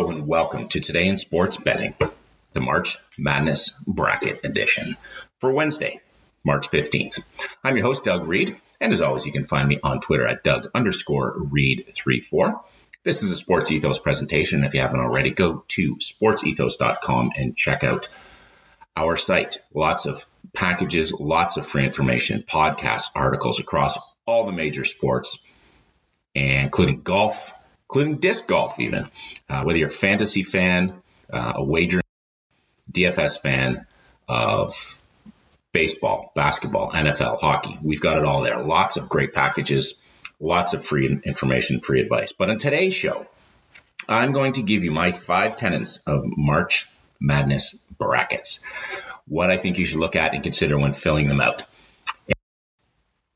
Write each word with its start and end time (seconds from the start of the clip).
Hello 0.00 0.12
and 0.12 0.26
welcome 0.26 0.66
to 0.68 0.80
Today 0.80 1.08
in 1.08 1.18
Sports 1.18 1.58
Betting, 1.58 1.94
the 2.54 2.60
March 2.62 2.96
Madness 3.18 3.84
Bracket 3.86 4.40
Edition 4.44 4.96
for 5.40 5.52
Wednesday, 5.52 6.00
March 6.42 6.70
15th. 6.70 7.22
I'm 7.62 7.76
your 7.76 7.84
host, 7.84 8.02
Doug 8.02 8.26
Reid, 8.26 8.56
and 8.80 8.94
as 8.94 9.02
always, 9.02 9.26
you 9.26 9.32
can 9.32 9.44
find 9.44 9.68
me 9.68 9.78
on 9.82 10.00
Twitter 10.00 10.26
at 10.26 10.42
Doug 10.42 10.70
underscore 10.74 11.36
Reid34. 11.38 12.62
This 13.04 13.22
is 13.22 13.30
a 13.30 13.36
Sports 13.36 13.70
Ethos 13.72 13.98
presentation. 13.98 14.64
If 14.64 14.72
you 14.72 14.80
haven't 14.80 15.00
already, 15.00 15.32
go 15.32 15.66
to 15.68 15.96
sportsethos.com 15.96 17.32
and 17.36 17.54
check 17.54 17.84
out 17.84 18.08
our 18.96 19.18
site. 19.18 19.58
Lots 19.74 20.06
of 20.06 20.24
packages, 20.54 21.12
lots 21.12 21.58
of 21.58 21.66
free 21.66 21.84
information, 21.84 22.42
podcasts, 22.42 23.10
articles 23.14 23.60
across 23.60 23.98
all 24.24 24.46
the 24.46 24.52
major 24.52 24.86
sports, 24.86 25.52
including 26.34 27.02
golf, 27.02 27.52
including 27.90 28.18
disc 28.18 28.46
golf, 28.46 28.78
even. 28.78 29.10
Uh, 29.48 29.64
whether 29.64 29.76
you're 29.76 29.88
a 29.88 29.90
fantasy 29.90 30.44
fan, 30.44 30.94
uh, 31.32 31.54
a 31.56 31.64
wagering 31.64 32.04
DFS 32.92 33.40
fan 33.40 33.84
of 34.28 34.96
baseball, 35.72 36.30
basketball, 36.36 36.92
NFL, 36.92 37.40
hockey, 37.40 37.74
we've 37.82 38.00
got 38.00 38.16
it 38.16 38.24
all 38.24 38.44
there. 38.44 38.62
Lots 38.62 38.96
of 38.96 39.08
great 39.08 39.34
packages, 39.34 40.00
lots 40.38 40.72
of 40.72 40.86
free 40.86 41.20
information, 41.24 41.80
free 41.80 42.00
advice. 42.00 42.30
But 42.32 42.50
on 42.50 42.58
today's 42.58 42.94
show, 42.94 43.26
I'm 44.08 44.30
going 44.30 44.52
to 44.52 44.62
give 44.62 44.84
you 44.84 44.92
my 44.92 45.10
five 45.10 45.56
tenets 45.56 46.06
of 46.06 46.22
March 46.24 46.88
Madness 47.20 47.74
brackets. 47.98 48.64
What 49.26 49.50
I 49.50 49.56
think 49.56 49.78
you 49.78 49.84
should 49.84 49.98
look 49.98 50.14
at 50.14 50.32
and 50.32 50.44
consider 50.44 50.78
when 50.78 50.92
filling 50.92 51.28
them 51.28 51.40
out. 51.40 51.64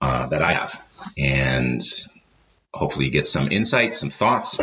Uh, 0.01 0.27
that 0.27 0.43
I 0.43 0.53
have. 0.53 0.81
And 1.17 1.81
hopefully 2.75 3.07
you 3.07 3.11
get 3.11 3.27
some 3.27 3.51
insight, 3.51 3.95
some 3.95 4.11
thoughts, 4.11 4.61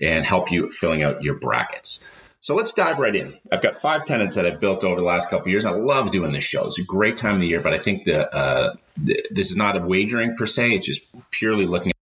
and 0.00 0.24
help 0.24 0.50
you 0.50 0.70
filling 0.70 1.02
out 1.02 1.22
your 1.22 1.38
brackets. 1.38 2.12
So 2.42 2.54
let's 2.54 2.72
dive 2.72 2.98
right 2.98 3.14
in. 3.14 3.38
I've 3.52 3.62
got 3.62 3.76
five 3.76 4.06
tenants 4.06 4.36
that 4.36 4.46
I've 4.46 4.60
built 4.60 4.82
over 4.82 4.96
the 4.96 5.06
last 5.06 5.28
couple 5.28 5.48
years. 5.48 5.66
I 5.66 5.72
love 5.72 6.10
doing 6.10 6.32
this 6.32 6.44
show. 6.44 6.64
It's 6.64 6.78
a 6.78 6.84
great 6.84 7.18
time 7.18 7.34
of 7.34 7.40
the 7.40 7.46
year, 7.46 7.60
but 7.60 7.74
I 7.74 7.78
think 7.78 8.04
the, 8.04 8.34
uh, 8.34 8.74
the, 8.96 9.26
this 9.30 9.50
is 9.50 9.56
not 9.56 9.76
a 9.76 9.80
wagering 9.80 10.36
per 10.36 10.46
se. 10.46 10.72
It's 10.72 10.86
just 10.86 11.30
purely 11.30 11.66
looking 11.66 11.90
at 11.90 11.96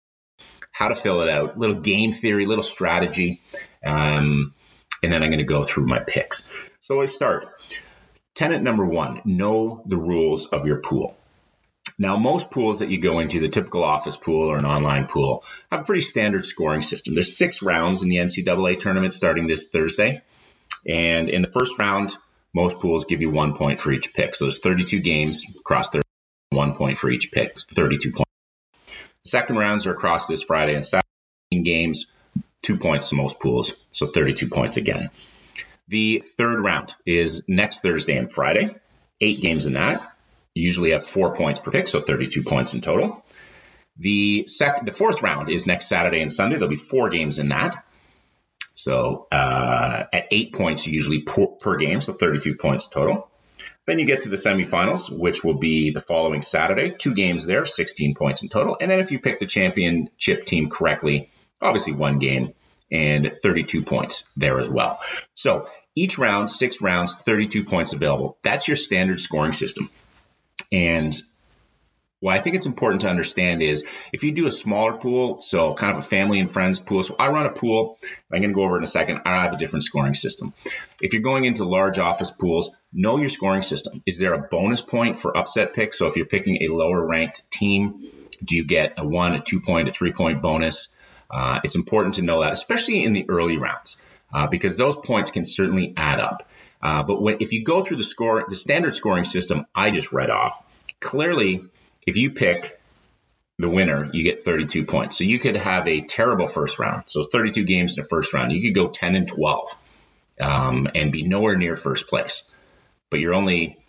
how 0.72 0.89
to 0.89 0.95
fill 0.95 1.22
it 1.22 1.30
out, 1.30 1.58
little 1.58 1.80
game 1.80 2.11
theory, 2.11 2.45
little 2.45 2.64
strategy, 2.64 3.42
um, 3.83 4.53
and 5.02 5.11
then 5.11 5.23
I'm 5.23 5.30
going 5.30 5.39
to 5.39 5.45
go 5.45 5.64
through 5.64 5.88
my 5.88 5.99
picks. 5.99 6.52
So 6.81 6.99
let's 6.99 7.16
start. 7.16 7.45
Tenant 8.36 8.64
number 8.64 8.86
one: 8.86 9.21
know 9.25 9.81
the 9.88 9.97
rules 9.97 10.45
of 10.45 10.67
your 10.67 10.77
pool. 10.77 11.17
Now, 11.99 12.17
most 12.17 12.51
pools 12.51 12.79
that 12.79 12.89
you 12.89 13.01
go 13.01 13.19
into, 13.19 13.39
the 13.39 13.49
typical 13.49 13.83
office 13.83 14.17
pool 14.17 14.51
or 14.51 14.57
an 14.57 14.65
online 14.65 15.07
pool, 15.07 15.43
have 15.71 15.81
a 15.81 15.83
pretty 15.83 16.01
standard 16.01 16.45
scoring 16.45 16.83
system. 16.83 17.15
There's 17.15 17.37
six 17.37 17.63
rounds 17.63 18.03
in 18.03 18.09
the 18.09 18.17
NCAA 18.17 18.77
tournament 18.77 19.13
starting 19.13 19.47
this 19.47 19.67
Thursday. 19.67 20.21
And 20.87 21.29
in 21.29 21.41
the 21.41 21.51
first 21.51 21.79
round, 21.79 22.15
most 22.53 22.79
pools 22.79 23.05
give 23.05 23.21
you 23.21 23.31
one 23.31 23.55
point 23.55 23.79
for 23.79 23.91
each 23.91 24.13
pick. 24.13 24.35
So 24.35 24.45
there's 24.45 24.59
32 24.59 24.99
games 24.99 25.43
across 25.59 25.89
there, 25.89 26.03
one 26.51 26.75
point 26.75 26.99
for 26.99 27.09
each 27.09 27.31
pick, 27.31 27.59
32 27.59 28.11
points. 28.11 28.31
Second 29.23 29.57
rounds 29.57 29.87
are 29.87 29.91
across 29.91 30.27
this 30.27 30.43
Friday 30.43 30.75
and 30.75 30.85
Saturday 30.85 31.03
games, 31.51 32.07
two 32.63 32.77
points 32.77 33.09
to 33.09 33.15
most 33.15 33.39
pools, 33.39 33.87
so 33.91 34.05
32 34.05 34.49
points 34.49 34.77
again. 34.77 35.09
The 35.87 36.21
third 36.23 36.63
round 36.63 36.95
is 37.05 37.43
next 37.47 37.81
Thursday 37.81 38.17
and 38.17 38.31
Friday, 38.31 38.75
eight 39.19 39.41
games 39.41 39.65
in 39.65 39.73
that. 39.73 40.16
Usually 40.58 40.91
have 40.91 41.05
four 41.05 41.36
points 41.36 41.59
per 41.59 41.72
pick, 41.72 41.88
so 41.88 42.02
32 42.02 42.44
points 42.44 42.73
in 42.73 42.81
total. 42.81 43.23
The 44.00 44.45
second, 44.47 44.88
the 44.88 44.91
fourth 44.91 45.22
round 45.22 45.49
is 45.49 45.67
next 45.67 45.88
Saturday 45.88 46.22
and 46.22 46.31
Sunday. 46.31 46.55
There'll 46.55 46.69
be 46.69 46.77
four 46.77 47.09
games 47.09 47.39
in 47.39 47.49
that. 47.49 47.83
So 48.73 49.27
uh, 49.31 50.04
at 50.14 50.27
eight 50.31 50.54
points 50.54 50.87
usually 50.87 51.21
per, 51.21 51.48
per 51.48 51.77
game, 51.77 51.99
so 52.02 52.14
32 52.14 52.55
points 52.55 52.87
total. 52.87 53.30
Then 53.87 53.99
you 53.99 54.05
get 54.05 54.21
to 54.21 54.30
the 54.30 54.36
semifinals, 54.36 55.09
which 55.09 55.43
will 55.43 55.58
be 55.58 55.92
the 55.92 55.99
following 55.99 56.42
Saturday. 56.42 56.92
Two 56.92 57.15
games 57.15 57.45
there, 57.45 57.65
16 57.65 58.15
points 58.15 58.43
in 58.43 58.49
total. 58.49 58.77
And 58.80 58.92
then 58.92 58.99
if 58.99 59.11
you 59.11 59.20
pick 59.20 59.39
the 59.39 59.45
championship 59.45 60.45
team 60.45 60.70
correctly, 60.70 61.31
obviously 61.61 61.93
one 61.93 62.20
game 62.20 62.54
and 62.92 63.31
32 63.31 63.83
points 63.83 64.30
there 64.37 64.60
as 64.60 64.70
well. 64.70 64.99
So 65.33 65.70
each 65.95 66.17
round, 66.17 66.49
six 66.49 66.81
rounds, 66.81 67.15
32 67.15 67.64
points 67.64 67.93
available. 67.93 68.37
That's 68.43 68.67
your 68.67 68.77
standard 68.77 69.20
scoring 69.20 69.54
system. 69.54 69.89
And 70.71 71.13
what 72.19 72.35
I 72.35 72.39
think 72.39 72.55
it's 72.55 72.65
important 72.65 73.01
to 73.01 73.09
understand 73.09 73.61
is 73.61 73.85
if 74.11 74.23
you 74.23 74.31
do 74.31 74.47
a 74.47 74.51
smaller 74.51 74.93
pool, 74.93 75.39
so 75.39 75.75
kind 75.75 75.91
of 75.91 75.99
a 75.99 76.07
family 76.07 76.39
and 76.39 76.49
friends 76.49 76.79
pool. 76.79 77.03
So 77.03 77.15
I 77.19 77.29
run 77.29 77.45
a 77.45 77.51
pool. 77.51 77.99
I'm 78.31 78.41
going 78.41 78.49
to 78.49 78.55
go 78.55 78.63
over 78.63 78.77
in 78.77 78.83
a 78.83 78.87
second. 78.87 79.21
I 79.25 79.43
have 79.43 79.53
a 79.53 79.57
different 79.57 79.83
scoring 79.83 80.15
system. 80.15 80.53
If 80.99 81.13
you're 81.13 81.21
going 81.21 81.45
into 81.45 81.63
large 81.63 81.99
office 81.99 82.31
pools, 82.31 82.71
know 82.91 83.17
your 83.17 83.29
scoring 83.29 83.61
system. 83.61 84.01
Is 84.07 84.17
there 84.17 84.33
a 84.33 84.39
bonus 84.39 84.81
point 84.81 85.17
for 85.17 85.37
upset 85.37 85.75
picks? 85.75 85.99
So 85.99 86.07
if 86.07 86.15
you're 86.15 86.25
picking 86.25 86.63
a 86.63 86.73
lower 86.73 87.05
ranked 87.05 87.49
team, 87.51 88.09
do 88.43 88.55
you 88.55 88.65
get 88.65 88.95
a 88.97 89.07
one, 89.07 89.33
a 89.33 89.39
two 89.39 89.59
point, 89.59 89.87
a 89.87 89.91
three 89.91 90.11
point 90.11 90.41
bonus? 90.41 90.95
Uh, 91.29 91.59
it's 91.63 91.75
important 91.75 92.15
to 92.15 92.23
know 92.23 92.41
that, 92.41 92.51
especially 92.51 93.03
in 93.03 93.13
the 93.13 93.25
early 93.29 93.57
rounds, 93.57 94.07
uh, 94.33 94.47
because 94.47 94.75
those 94.75 94.95
points 94.97 95.29
can 95.29 95.45
certainly 95.45 95.93
add 95.97 96.19
up. 96.19 96.49
Uh, 96.82 97.04
but 97.04 97.21
when, 97.21 97.38
if 97.39 97.54
you 97.54 97.64
go 97.64 97.83
through 97.83 97.98
the 97.98 98.04
score, 98.04 98.45
the 98.48 98.55
standard 98.55 98.95
scoring 98.95 99.23
system 99.23 99.65
I 99.73 99.89
just 99.89 100.11
read 100.11 100.30
off, 100.30 100.64
clearly, 100.99 101.64
if 102.05 102.17
you 102.17 102.32
pick 102.32 102.80
the 103.60 103.70
winner, 103.70 104.10
you 104.14 104.23
get 104.23 104.43
32 104.43 104.86
points. 104.86 105.17
So 105.17 105.23
you 105.23 105.39
could 105.39 105.55
have 105.55 105.87
a 105.87 106.02
terrible 106.02 106.48
first 106.48 106.80
round. 106.80 107.04
So 107.08 107.23
32 107.23 107.64
games 107.64 107.98
in 107.98 108.04
the 108.04 108.08
first 108.08 108.33
round. 108.33 108.52
You 108.52 108.61
could 108.61 108.76
go 108.76 108.89
10 108.89 109.16
and 109.16 109.27
12 109.27 109.70
um, 110.39 110.87
and 110.93 111.11
be 111.11 111.23
nowhere 111.23 111.58
near 111.58 111.76
first 111.76 112.08
place. 112.08 112.55
But 113.10 113.20
you're 113.20 113.33
only 113.33 113.80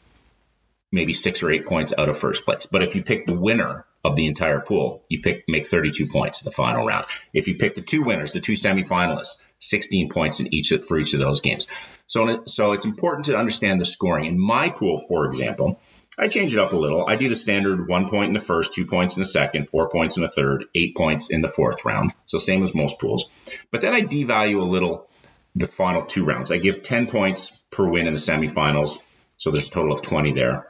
maybe 0.90 1.12
six 1.12 1.42
or 1.42 1.50
eight 1.50 1.66
points 1.66 1.92
out 1.96 2.08
of 2.08 2.16
first 2.16 2.44
place. 2.44 2.66
But 2.66 2.82
if 2.82 2.94
you 2.94 3.02
pick 3.02 3.26
the 3.26 3.34
winner 3.34 3.84
of 4.08 4.16
the 4.16 4.26
entire 4.26 4.60
pool, 4.60 5.02
you 5.08 5.22
pick 5.22 5.44
make 5.48 5.66
32 5.66 6.08
points 6.08 6.42
in 6.42 6.46
the 6.46 6.52
final 6.52 6.84
round. 6.84 7.06
If 7.32 7.46
you 7.46 7.56
pick 7.56 7.74
the 7.74 7.82
two 7.82 8.02
winners, 8.02 8.32
the 8.32 8.40
two 8.40 8.52
semifinalists, 8.52 9.46
16 9.60 10.08
points 10.10 10.40
in 10.40 10.52
each 10.52 10.72
for 10.86 10.98
each 10.98 11.14
of 11.14 11.20
those 11.20 11.40
games. 11.40 11.68
So 12.06 12.44
so 12.46 12.72
it's 12.72 12.84
important 12.84 13.26
to 13.26 13.36
understand 13.36 13.80
the 13.80 13.84
scoring. 13.84 14.26
In 14.26 14.38
my 14.38 14.70
pool, 14.70 14.98
for 14.98 15.26
example, 15.26 15.80
I 16.18 16.26
change 16.28 16.52
it 16.52 16.58
up 16.58 16.72
a 16.72 16.76
little. 16.76 17.06
I 17.06 17.16
do 17.16 17.28
the 17.28 17.36
standard 17.36 17.88
one 17.88 18.08
point 18.08 18.28
in 18.28 18.34
the 18.34 18.40
first, 18.40 18.74
two 18.74 18.86
points 18.86 19.16
in 19.16 19.20
the 19.20 19.26
second, 19.26 19.70
four 19.70 19.88
points 19.88 20.16
in 20.16 20.22
the 20.22 20.28
third, 20.28 20.64
eight 20.74 20.96
points 20.96 21.30
in 21.30 21.42
the 21.42 21.48
fourth 21.48 21.84
round. 21.84 22.12
So 22.26 22.38
same 22.38 22.62
as 22.62 22.74
most 22.74 23.00
pools. 23.00 23.30
But 23.70 23.82
then 23.82 23.94
I 23.94 24.00
devalue 24.00 24.60
a 24.60 24.64
little 24.64 25.08
the 25.54 25.68
final 25.68 26.02
two 26.02 26.24
rounds. 26.24 26.50
I 26.50 26.58
give 26.58 26.82
10 26.82 27.06
points 27.06 27.64
per 27.70 27.86
win 27.86 28.06
in 28.06 28.14
the 28.14 28.20
semifinals. 28.20 28.98
So 29.36 29.50
there's 29.50 29.68
a 29.68 29.70
total 29.70 29.92
of 29.92 30.02
20 30.02 30.32
there 30.32 30.66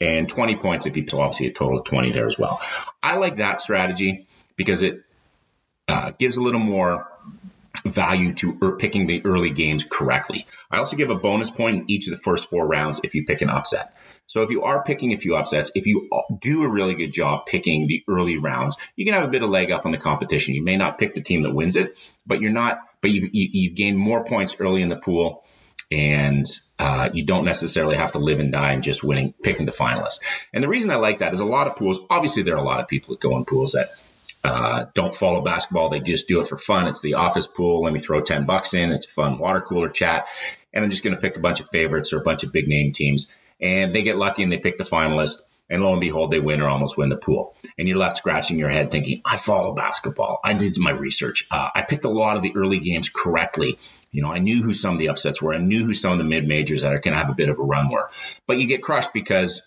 and 0.00 0.28
20 0.28 0.56
points 0.56 0.86
if 0.86 0.96
you 0.96 1.04
obviously 1.14 1.48
a 1.48 1.52
total 1.52 1.78
of 1.78 1.84
20 1.84 2.12
there 2.12 2.26
as 2.26 2.38
well. 2.38 2.60
I 3.02 3.16
like 3.16 3.36
that 3.36 3.60
strategy 3.60 4.26
because 4.56 4.82
it 4.82 5.02
uh, 5.88 6.12
gives 6.18 6.36
a 6.36 6.42
little 6.42 6.60
more 6.60 7.06
value 7.84 8.34
to 8.34 8.58
er, 8.62 8.76
picking 8.76 9.06
the 9.06 9.24
early 9.24 9.50
games 9.50 9.84
correctly. 9.84 10.46
I 10.70 10.78
also 10.78 10.96
give 10.96 11.10
a 11.10 11.14
bonus 11.14 11.50
point 11.50 11.76
in 11.76 11.90
each 11.90 12.08
of 12.08 12.12
the 12.12 12.22
first 12.22 12.50
four 12.50 12.66
rounds 12.66 13.00
if 13.04 13.14
you 13.14 13.24
pick 13.24 13.42
an 13.42 13.50
upset. 13.50 13.94
So 14.26 14.42
if 14.42 14.50
you 14.50 14.62
are 14.62 14.84
picking 14.84 15.12
a 15.12 15.16
few 15.16 15.34
upsets, 15.34 15.72
if 15.74 15.86
you 15.86 16.08
do 16.38 16.62
a 16.62 16.68
really 16.68 16.94
good 16.94 17.12
job 17.12 17.46
picking 17.46 17.88
the 17.88 18.04
early 18.08 18.38
rounds, 18.38 18.76
you 18.94 19.04
can 19.04 19.14
have 19.14 19.24
a 19.24 19.28
bit 19.28 19.42
of 19.42 19.50
leg 19.50 19.72
up 19.72 19.86
on 19.86 19.92
the 19.92 19.98
competition. 19.98 20.54
You 20.54 20.62
may 20.62 20.76
not 20.76 20.98
pick 20.98 21.14
the 21.14 21.22
team 21.22 21.42
that 21.42 21.54
wins 21.54 21.76
it, 21.76 21.96
but 22.26 22.40
you're 22.40 22.52
not, 22.52 22.80
but 23.00 23.10
you've, 23.10 23.30
you, 23.32 23.46
have 23.46 23.54
you 23.54 23.70
have 23.70 23.76
gained 23.76 23.98
more 23.98 24.24
points 24.24 24.60
early 24.60 24.82
in 24.82 24.88
the 24.88 24.96
pool 24.96 25.44
and 25.90 26.44
uh, 26.78 27.10
you 27.12 27.24
don't 27.24 27.44
necessarily 27.44 27.96
have 27.96 28.12
to 28.12 28.18
live 28.18 28.40
and 28.40 28.52
die 28.52 28.72
in 28.72 28.82
just 28.82 29.02
winning, 29.02 29.34
picking 29.42 29.66
the 29.66 29.72
finalists. 29.72 30.20
And 30.54 30.62
the 30.62 30.68
reason 30.68 30.90
I 30.90 30.96
like 30.96 31.18
that 31.18 31.32
is 31.32 31.40
a 31.40 31.44
lot 31.44 31.66
of 31.66 31.76
pools. 31.76 32.00
Obviously, 32.08 32.44
there 32.44 32.54
are 32.54 32.62
a 32.62 32.66
lot 32.66 32.80
of 32.80 32.88
people 32.88 33.14
that 33.14 33.20
go 33.20 33.36
in 33.36 33.44
pools 33.44 33.72
that 33.72 33.88
uh, 34.44 34.84
don't 34.94 35.14
follow 35.14 35.42
basketball; 35.42 35.90
they 35.90 36.00
just 36.00 36.28
do 36.28 36.40
it 36.40 36.46
for 36.46 36.56
fun. 36.56 36.86
It's 36.86 37.00
the 37.00 37.14
office 37.14 37.46
pool. 37.46 37.82
Let 37.82 37.92
me 37.92 37.98
throw 37.98 38.20
ten 38.20 38.46
bucks 38.46 38.74
in. 38.74 38.92
It's 38.92 39.10
fun 39.10 39.38
water 39.38 39.60
cooler 39.60 39.88
chat, 39.88 40.28
and 40.72 40.84
I'm 40.84 40.90
just 40.90 41.02
going 41.02 41.16
to 41.16 41.20
pick 41.20 41.36
a 41.36 41.40
bunch 41.40 41.60
of 41.60 41.68
favorites 41.68 42.12
or 42.12 42.20
a 42.20 42.24
bunch 42.24 42.44
of 42.44 42.52
big 42.52 42.68
name 42.68 42.92
teams. 42.92 43.34
And 43.60 43.94
they 43.94 44.02
get 44.02 44.16
lucky 44.16 44.42
and 44.42 44.50
they 44.50 44.58
pick 44.58 44.78
the 44.78 44.84
finalist. 44.84 45.49
And 45.70 45.82
lo 45.82 45.92
and 45.92 46.00
behold, 46.00 46.32
they 46.32 46.40
win 46.40 46.60
or 46.60 46.68
almost 46.68 46.98
win 46.98 47.08
the 47.08 47.16
pool. 47.16 47.54
And 47.78 47.88
you're 47.88 47.96
left 47.96 48.16
scratching 48.16 48.58
your 48.58 48.68
head 48.68 48.90
thinking, 48.90 49.22
I 49.24 49.36
follow 49.36 49.72
basketball. 49.72 50.40
I 50.42 50.54
did 50.54 50.76
my 50.78 50.90
research. 50.90 51.46
Uh, 51.50 51.68
I 51.74 51.82
picked 51.82 52.04
a 52.04 52.10
lot 52.10 52.36
of 52.36 52.42
the 52.42 52.54
early 52.56 52.80
games 52.80 53.08
correctly. 53.08 53.78
You 54.10 54.22
know, 54.22 54.32
I 54.32 54.38
knew 54.38 54.62
who 54.62 54.72
some 54.72 54.94
of 54.94 54.98
the 54.98 55.10
upsets 55.10 55.40
were. 55.40 55.54
I 55.54 55.58
knew 55.58 55.84
who 55.84 55.94
some 55.94 56.12
of 56.12 56.18
the 56.18 56.24
mid 56.24 56.46
majors 56.48 56.82
that 56.82 56.92
are 56.92 56.98
going 56.98 57.12
to 57.12 57.20
have 57.20 57.30
a 57.30 57.34
bit 57.34 57.48
of 57.48 57.58
a 57.58 57.62
run 57.62 57.88
were. 57.88 58.10
But 58.46 58.58
you 58.58 58.66
get 58.66 58.82
crushed 58.82 59.12
because 59.14 59.62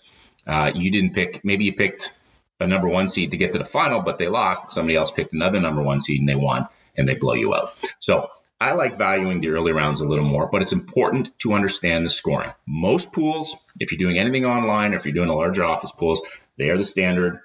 uh, 0.46 0.72
you 0.76 0.92
didn't 0.92 1.14
pick, 1.14 1.46
maybe 1.46 1.64
you 1.64 1.74
picked 1.74 2.12
a 2.60 2.68
number 2.68 2.90
one 2.90 3.08
seed 3.08 3.32
to 3.32 3.38
get 3.38 3.54
to 3.54 3.58
the 3.58 3.64
final, 3.64 4.02
but 4.02 4.18
they 4.18 4.28
lost. 4.28 4.72
Somebody 4.72 4.98
else 4.98 5.12
picked 5.12 5.34
another 5.34 5.62
number 5.62 5.82
one 5.82 6.00
seed 6.02 6.20
and 6.20 6.28
they 6.28 6.36
won 6.36 6.68
and 6.98 7.08
they 7.08 7.16
blow 7.16 7.34
you 7.34 7.56
out. 7.56 7.74
So 8.00 8.30
I 8.64 8.74
like 8.74 8.98
valuing 8.98 9.42
the 9.42 9.50
early 9.50 9.74
rounds 9.74 10.00
a 10.00 10.06
little 10.06 10.24
more, 10.24 10.48
but 10.50 10.62
it's 10.62 10.72
important 10.72 11.38
to 11.40 11.52
understand 11.52 12.06
the 12.06 12.10
scoring. 12.10 12.50
Most 12.66 13.12
pools, 13.12 13.58
if 13.78 13.92
you're 13.92 14.00
doing 14.00 14.18
anything 14.18 14.46
online 14.46 14.94
or 14.94 14.96
if 14.96 15.06
you're 15.06 15.14
doing 15.14 15.28
a 15.28 15.36
larger 15.36 15.66
office 15.66 15.92
pools, 15.92 16.22
they 16.58 16.70
are 16.70 16.78
the 16.78 16.84
standard 16.86 17.42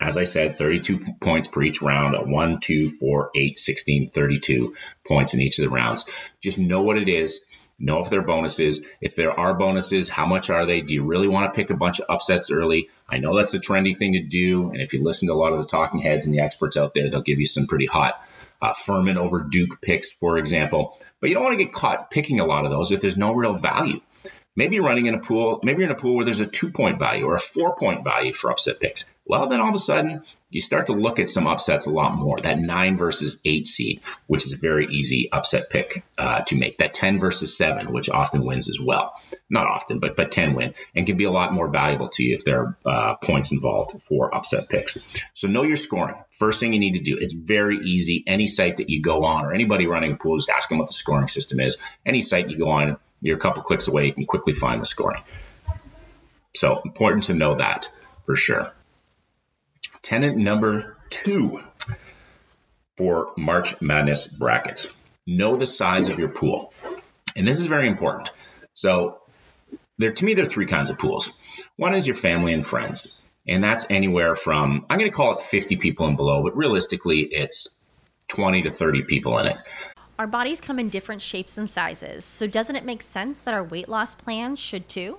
as 0.00 0.16
I 0.16 0.24
said, 0.24 0.56
32 0.56 1.14
points 1.20 1.46
per 1.46 1.62
each 1.62 1.80
round 1.80 2.16
at 2.16 2.26
1, 2.26 2.58
2, 2.58 2.88
4, 2.88 3.30
8, 3.36 3.56
16, 3.56 4.10
32 4.10 4.74
points 5.06 5.34
in 5.34 5.40
each 5.40 5.60
of 5.60 5.64
the 5.64 5.70
rounds. 5.70 6.10
Just 6.42 6.58
know 6.58 6.82
what 6.82 6.98
it 6.98 7.08
is. 7.08 7.56
Know 7.78 8.00
if 8.00 8.10
there 8.10 8.18
are 8.18 8.26
bonuses. 8.26 8.84
If 9.00 9.14
there 9.14 9.38
are 9.38 9.54
bonuses, 9.54 10.08
how 10.08 10.26
much 10.26 10.50
are 10.50 10.66
they? 10.66 10.80
Do 10.80 10.94
you 10.94 11.04
really 11.04 11.28
want 11.28 11.52
to 11.52 11.56
pick 11.56 11.70
a 11.70 11.76
bunch 11.76 12.00
of 12.00 12.06
upsets 12.08 12.50
early? 12.50 12.90
I 13.08 13.18
know 13.18 13.36
that's 13.36 13.54
a 13.54 13.60
trendy 13.60 13.96
thing 13.96 14.14
to 14.14 14.22
do. 14.22 14.70
And 14.70 14.80
if 14.80 14.92
you 14.92 15.04
listen 15.04 15.28
to 15.28 15.34
a 15.34 15.36
lot 15.36 15.52
of 15.52 15.60
the 15.60 15.68
talking 15.68 16.00
heads 16.00 16.26
and 16.26 16.34
the 16.34 16.40
experts 16.40 16.76
out 16.76 16.94
there, 16.94 17.08
they'll 17.08 17.22
give 17.22 17.38
you 17.38 17.46
some 17.46 17.68
pretty 17.68 17.86
hot 17.86 18.20
uh, 18.62 18.72
Furman 18.72 19.18
over 19.18 19.42
Duke 19.42 19.82
picks, 19.82 20.12
for 20.12 20.38
example. 20.38 20.96
But 21.20 21.28
you 21.28 21.34
don't 21.34 21.44
want 21.44 21.58
to 21.58 21.64
get 21.64 21.72
caught 21.72 22.10
picking 22.10 22.40
a 22.40 22.46
lot 22.46 22.64
of 22.64 22.70
those 22.70 22.92
if 22.92 23.00
there's 23.00 23.16
no 23.16 23.34
real 23.34 23.54
value. 23.54 24.00
Maybe 24.54 24.76
you're 24.76 24.84
running 24.84 25.06
in 25.06 25.14
a 25.14 25.18
pool, 25.18 25.60
maybe 25.62 25.80
you're 25.80 25.90
in 25.90 25.96
a 25.96 25.98
pool 25.98 26.16
where 26.16 26.24
there's 26.24 26.40
a 26.40 26.46
two 26.46 26.70
point 26.70 26.98
value 26.98 27.24
or 27.24 27.34
a 27.34 27.40
four 27.40 27.74
point 27.74 28.04
value 28.04 28.32
for 28.32 28.50
upset 28.50 28.80
picks. 28.80 29.12
Well, 29.32 29.46
then 29.46 29.62
all 29.62 29.70
of 29.70 29.74
a 29.74 29.78
sudden 29.78 30.24
you 30.50 30.60
start 30.60 30.88
to 30.88 30.92
look 30.92 31.18
at 31.18 31.30
some 31.30 31.46
upsets 31.46 31.86
a 31.86 31.90
lot 31.90 32.14
more. 32.14 32.36
That 32.36 32.58
nine 32.58 32.98
versus 32.98 33.40
eight 33.46 33.66
seed, 33.66 34.02
which 34.26 34.44
is 34.44 34.52
a 34.52 34.58
very 34.58 34.88
easy 34.88 35.32
upset 35.32 35.70
pick 35.70 36.04
uh, 36.18 36.42
to 36.48 36.58
make. 36.58 36.76
That 36.76 36.92
10 36.92 37.18
versus 37.18 37.56
seven, 37.56 37.94
which 37.94 38.10
often 38.10 38.44
wins 38.44 38.68
as 38.68 38.78
well. 38.78 39.14
Not 39.48 39.70
often, 39.70 40.00
but, 40.00 40.16
but 40.16 40.32
can 40.32 40.52
win 40.52 40.74
and 40.94 41.06
can 41.06 41.16
be 41.16 41.24
a 41.24 41.30
lot 41.30 41.54
more 41.54 41.68
valuable 41.68 42.10
to 42.10 42.22
you 42.22 42.34
if 42.34 42.44
there 42.44 42.58
are 42.58 42.76
uh, 42.84 43.14
points 43.24 43.52
involved 43.52 44.02
for 44.02 44.34
upset 44.34 44.68
picks. 44.68 44.98
So 45.32 45.48
know 45.48 45.62
your 45.62 45.76
scoring. 45.76 46.22
First 46.32 46.60
thing 46.60 46.74
you 46.74 46.78
need 46.78 46.96
to 46.96 47.02
do, 47.02 47.16
it's 47.18 47.32
very 47.32 47.78
easy. 47.78 48.24
Any 48.26 48.48
site 48.48 48.76
that 48.76 48.90
you 48.90 49.00
go 49.00 49.24
on 49.24 49.46
or 49.46 49.54
anybody 49.54 49.86
running 49.86 50.12
a 50.12 50.16
pool, 50.16 50.36
just 50.36 50.50
ask 50.50 50.68
them 50.68 50.76
what 50.76 50.88
the 50.88 50.92
scoring 50.92 51.28
system 51.28 51.58
is. 51.58 51.78
Any 52.04 52.20
site 52.20 52.50
you 52.50 52.58
go 52.58 52.68
on, 52.68 52.98
you're 53.22 53.38
a 53.38 53.40
couple 53.40 53.62
clicks 53.62 53.88
away, 53.88 54.08
you 54.08 54.12
can 54.12 54.26
quickly 54.26 54.52
find 54.52 54.82
the 54.82 54.84
scoring. 54.84 55.22
So 56.54 56.82
important 56.84 57.22
to 57.24 57.32
know 57.32 57.54
that 57.54 57.88
for 58.26 58.36
sure. 58.36 58.72
Tenant 60.02 60.36
number 60.36 60.96
two 61.10 61.62
for 62.96 63.32
March 63.36 63.80
Madness 63.80 64.26
brackets. 64.26 64.94
Know 65.26 65.56
the 65.56 65.66
size 65.66 66.08
of 66.08 66.18
your 66.18 66.30
pool. 66.30 66.74
And 67.36 67.46
this 67.46 67.60
is 67.60 67.66
very 67.66 67.86
important. 67.86 68.32
So 68.74 69.20
there 69.98 70.12
to 70.12 70.24
me 70.24 70.34
there 70.34 70.44
are 70.44 70.48
three 70.48 70.66
kinds 70.66 70.90
of 70.90 70.98
pools. 70.98 71.38
One 71.76 71.94
is 71.94 72.06
your 72.06 72.16
family 72.16 72.52
and 72.52 72.66
friends. 72.66 73.28
And 73.46 73.62
that's 73.62 73.90
anywhere 73.90 74.34
from 74.34 74.86
I'm 74.90 74.98
going 74.98 75.10
to 75.10 75.16
call 75.16 75.36
it 75.36 75.40
50 75.40 75.76
people 75.76 76.06
and 76.08 76.16
below, 76.16 76.42
but 76.42 76.56
realistically 76.56 77.20
it's 77.20 77.86
20 78.28 78.62
to 78.62 78.70
30 78.70 79.04
people 79.04 79.38
in 79.38 79.46
it. 79.46 79.56
Our 80.18 80.26
bodies 80.26 80.60
come 80.60 80.78
in 80.78 80.88
different 80.88 81.22
shapes 81.22 81.58
and 81.58 81.68
sizes, 81.70 82.24
so 82.24 82.46
doesn't 82.46 82.76
it 82.76 82.84
make 82.84 83.02
sense 83.02 83.38
that 83.40 83.54
our 83.54 83.64
weight 83.64 83.88
loss 83.88 84.14
plans 84.14 84.58
should 84.58 84.88
too? 84.88 85.18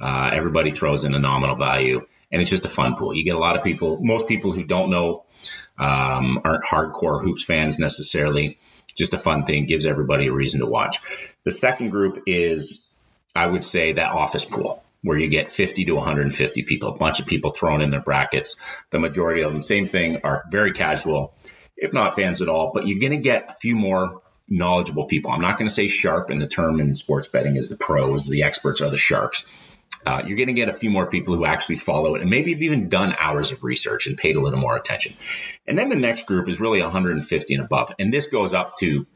Uh, 0.00 0.30
everybody 0.32 0.70
throws 0.70 1.04
in 1.04 1.14
a 1.14 1.18
nominal 1.18 1.56
value, 1.56 2.06
and 2.32 2.40
it's 2.40 2.50
just 2.50 2.64
a 2.64 2.68
fun 2.68 2.96
pool. 2.96 3.14
You 3.14 3.24
get 3.24 3.36
a 3.36 3.38
lot 3.38 3.56
of 3.56 3.62
people, 3.62 3.98
most 4.00 4.28
people 4.28 4.52
who 4.52 4.64
don't 4.64 4.90
know, 4.90 5.24
um, 5.78 6.40
aren't 6.44 6.64
hardcore 6.64 7.22
hoops 7.22 7.44
fans 7.44 7.78
necessarily. 7.78 8.58
Just 8.94 9.14
a 9.14 9.18
fun 9.18 9.44
thing, 9.44 9.66
gives 9.66 9.86
everybody 9.86 10.28
a 10.28 10.32
reason 10.32 10.60
to 10.60 10.66
watch. 10.66 11.00
The 11.44 11.50
second 11.50 11.90
group 11.90 12.24
is, 12.26 12.98
I 13.34 13.46
would 13.46 13.64
say, 13.64 13.92
that 13.92 14.12
office 14.12 14.44
pool 14.44 14.82
where 15.02 15.18
you 15.18 15.28
get 15.28 15.50
50 15.50 15.84
to 15.84 15.92
150 15.92 16.62
people, 16.62 16.88
a 16.88 16.96
bunch 16.96 17.20
of 17.20 17.26
people 17.26 17.50
thrown 17.50 17.82
in 17.82 17.90
their 17.90 18.00
brackets. 18.00 18.64
The 18.90 18.98
majority 18.98 19.42
of 19.42 19.52
them, 19.52 19.60
same 19.60 19.86
thing, 19.86 20.20
are 20.24 20.44
very 20.50 20.72
casual, 20.72 21.34
if 21.76 21.92
not 21.92 22.16
fans 22.16 22.40
at 22.40 22.48
all, 22.48 22.70
but 22.72 22.86
you're 22.86 23.00
going 23.00 23.12
to 23.12 23.18
get 23.18 23.50
a 23.50 23.52
few 23.52 23.76
more 23.76 24.22
knowledgeable 24.48 25.06
people. 25.06 25.30
I'm 25.30 25.42
not 25.42 25.58
going 25.58 25.68
to 25.68 25.74
say 25.74 25.88
sharp, 25.88 26.30
and 26.30 26.40
the 26.40 26.48
term 26.48 26.80
in 26.80 26.94
sports 26.94 27.28
betting 27.28 27.56
is 27.56 27.68
the 27.68 27.76
pros, 27.76 28.28
the 28.28 28.44
experts 28.44 28.80
are 28.80 28.90
the 28.90 28.96
sharps 28.96 29.46
uh, 30.06 30.22
you're 30.26 30.36
going 30.36 30.48
to 30.48 30.54
get 30.54 30.68
a 30.68 30.72
few 30.72 30.90
more 30.90 31.06
people 31.06 31.34
who 31.34 31.44
actually 31.44 31.76
follow 31.76 32.14
it 32.14 32.20
and 32.20 32.30
maybe 32.30 32.52
have 32.52 32.62
even 32.62 32.88
done 32.88 33.14
hours 33.18 33.52
of 33.52 33.64
research 33.64 34.06
and 34.06 34.16
paid 34.16 34.36
a 34.36 34.40
little 34.40 34.58
more 34.58 34.76
attention. 34.76 35.14
And 35.66 35.78
then 35.78 35.88
the 35.88 35.96
next 35.96 36.26
group 36.26 36.48
is 36.48 36.60
really 36.60 36.82
150 36.82 37.54
and 37.54 37.64
above. 37.64 37.92
And 37.98 38.12
this 38.12 38.26
goes 38.26 38.54
up 38.54 38.76
to 38.80 39.06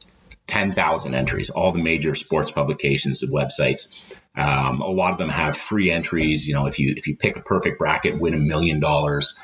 10,000 0.48 1.14
entries, 1.14 1.50
all 1.50 1.72
the 1.72 1.78
major 1.78 2.14
sports 2.14 2.50
publications 2.50 3.22
and 3.22 3.32
websites. 3.32 4.02
Um, 4.34 4.80
a 4.80 4.88
lot 4.88 5.12
of 5.12 5.18
them 5.18 5.28
have 5.28 5.56
free 5.56 5.90
entries. 5.90 6.48
You 6.48 6.54
know, 6.54 6.66
if 6.66 6.78
you 6.78 6.94
if 6.96 7.06
you 7.06 7.16
pick 7.16 7.36
a 7.36 7.40
perfect 7.40 7.78
bracket, 7.78 8.18
win 8.18 8.34
a 8.34 8.38
million 8.38 8.80
dollars. 8.80 9.38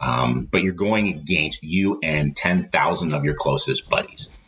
Um, 0.00 0.48
but 0.50 0.62
you're 0.62 0.72
going 0.72 1.08
against 1.08 1.62
you 1.62 2.00
and 2.02 2.34
10,000 2.34 3.14
of 3.14 3.24
your 3.24 3.34
closest 3.34 3.88
buddies. 3.88 4.38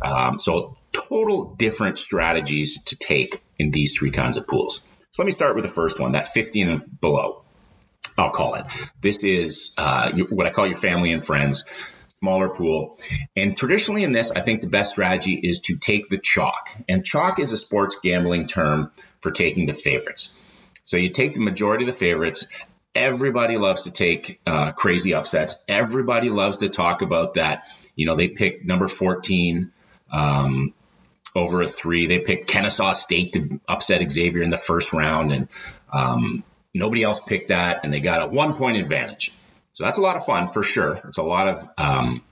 Um, 0.00 0.38
so 0.38 0.76
total 0.92 1.56
different 1.56 1.98
strategies 1.98 2.84
to 2.84 2.96
take 2.96 3.42
in 3.58 3.70
these 3.72 3.96
three 3.96 4.10
kinds 4.10 4.36
of 4.36 4.46
pools. 4.46 4.86
So 5.18 5.24
let 5.24 5.26
me 5.26 5.32
start 5.32 5.56
with 5.56 5.64
the 5.64 5.68
first 5.68 5.98
one, 5.98 6.12
that 6.12 6.28
50 6.28 6.60
and 6.60 7.00
below. 7.00 7.42
I'll 8.16 8.30
call 8.30 8.54
it. 8.54 8.66
This 9.00 9.24
is 9.24 9.74
uh, 9.76 10.12
what 10.30 10.46
I 10.46 10.50
call 10.50 10.68
your 10.68 10.76
family 10.76 11.10
and 11.10 11.26
friends, 11.26 11.68
smaller 12.20 12.50
pool. 12.50 13.00
And 13.34 13.56
traditionally 13.56 14.04
in 14.04 14.12
this, 14.12 14.30
I 14.30 14.42
think 14.42 14.60
the 14.60 14.68
best 14.68 14.92
strategy 14.92 15.32
is 15.42 15.62
to 15.62 15.76
take 15.76 16.08
the 16.08 16.18
chalk. 16.18 16.68
And 16.88 17.04
chalk 17.04 17.40
is 17.40 17.50
a 17.50 17.58
sports 17.58 17.98
gambling 18.00 18.46
term 18.46 18.92
for 19.20 19.32
taking 19.32 19.66
the 19.66 19.72
favorites. 19.72 20.40
So 20.84 20.96
you 20.96 21.08
take 21.08 21.34
the 21.34 21.40
majority 21.40 21.82
of 21.82 21.88
the 21.88 21.98
favorites. 21.98 22.64
Everybody 22.94 23.56
loves 23.56 23.82
to 23.82 23.90
take 23.90 24.40
uh, 24.46 24.70
crazy 24.70 25.14
upsets. 25.14 25.64
Everybody 25.66 26.30
loves 26.30 26.58
to 26.58 26.68
talk 26.68 27.02
about 27.02 27.34
that. 27.34 27.64
You 27.96 28.06
know, 28.06 28.14
they 28.14 28.28
pick 28.28 28.64
number 28.64 28.86
14. 28.86 29.72
Um, 30.12 30.74
over 31.34 31.62
a 31.62 31.66
three. 31.66 32.06
They 32.06 32.20
picked 32.20 32.48
Kennesaw 32.48 32.92
State 32.92 33.32
to 33.32 33.60
upset 33.68 34.10
Xavier 34.10 34.42
in 34.42 34.50
the 34.50 34.58
first 34.58 34.92
round, 34.92 35.32
and 35.32 35.48
um, 35.92 36.44
nobody 36.74 37.02
else 37.02 37.20
picked 37.20 37.48
that, 37.48 37.80
and 37.84 37.92
they 37.92 38.00
got 38.00 38.22
a 38.22 38.26
one 38.26 38.54
point 38.54 38.78
advantage. 38.78 39.32
So 39.72 39.84
that's 39.84 39.98
a 39.98 40.02
lot 40.02 40.16
of 40.16 40.26
fun 40.26 40.48
for 40.48 40.62
sure. 40.62 41.00
It's 41.06 41.18
a 41.18 41.22
lot 41.22 41.48
of 41.48 41.68
um, 41.78 42.22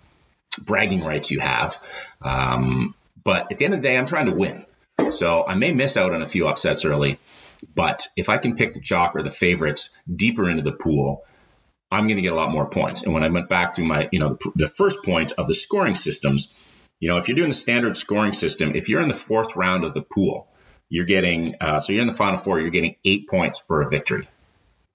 bragging 0.65 1.05
rights 1.05 1.31
you 1.31 1.41
have. 1.41 1.79
Um, 2.23 2.95
but 3.23 3.53
at 3.53 3.59
the 3.59 3.65
end 3.65 3.75
of 3.75 3.83
the 3.83 3.89
day, 3.89 3.97
I'm 3.97 4.07
trying 4.07 4.27
to 4.27 4.35
win. 4.35 4.65
So 5.11 5.47
I 5.47 5.55
may 5.55 5.73
miss 5.73 5.97
out 5.97 6.13
on 6.13 6.23
a 6.23 6.27
few 6.27 6.49
upsets 6.49 6.85
early, 6.85 7.19
but 7.75 8.09
if 8.17 8.29
I 8.29 8.39
can 8.39 8.57
pick 8.57 8.73
the 8.73 8.81
chalk 8.81 9.15
or 9.15 9.23
the 9.23 9.31
favorites 9.31 10.01
deeper 10.13 10.49
into 10.49 10.63
the 10.63 10.73
pool, 10.73 11.25
I'm 11.91 12.07
going 12.07 12.17
to 12.17 12.23
get 12.23 12.33
a 12.33 12.37
lot 12.37 12.51
more 12.51 12.69
points. 12.69 13.05
And 13.05 13.15
when 13.15 13.23
I 13.23 13.29
went 13.29 13.49
back 13.49 13.75
to 13.75 13.83
my, 13.83 14.09
you 14.11 14.19
know, 14.19 14.31
the, 14.31 14.53
the 14.57 14.69
first 14.69 15.05
point 15.05 15.33
of 15.33 15.47
the 15.47 15.55
scoring 15.55 15.95
systems, 15.95 16.61
you 17.01 17.09
know, 17.09 17.19
if 17.19 17.29
you're 17.29 17.37
doing 17.37 17.51
the 17.51 17.55
standard 17.55 17.97
scoring 17.97 18.33
system, 18.33 18.75
if 18.75 18.89
you're 18.89 19.01
in 19.01 19.09
the 19.09 19.15
fourth 19.15 19.57
round 19.57 19.85
of 19.85 19.95
the 19.95 20.03
pool, 20.03 20.49
you're 20.89 21.05
getting, 21.05 21.57
uh, 21.61 21.81
so 21.81 21.93
you're 21.93 22.03
in 22.03 22.09
the 22.09 22.15
final 22.15 22.39
four, 22.39 22.61
you're 22.61 22.71
getting 22.71 22.97
eight 23.05 23.29
points 23.29 23.59
for 23.59 23.83
a 23.83 23.89
victory. 23.89 24.29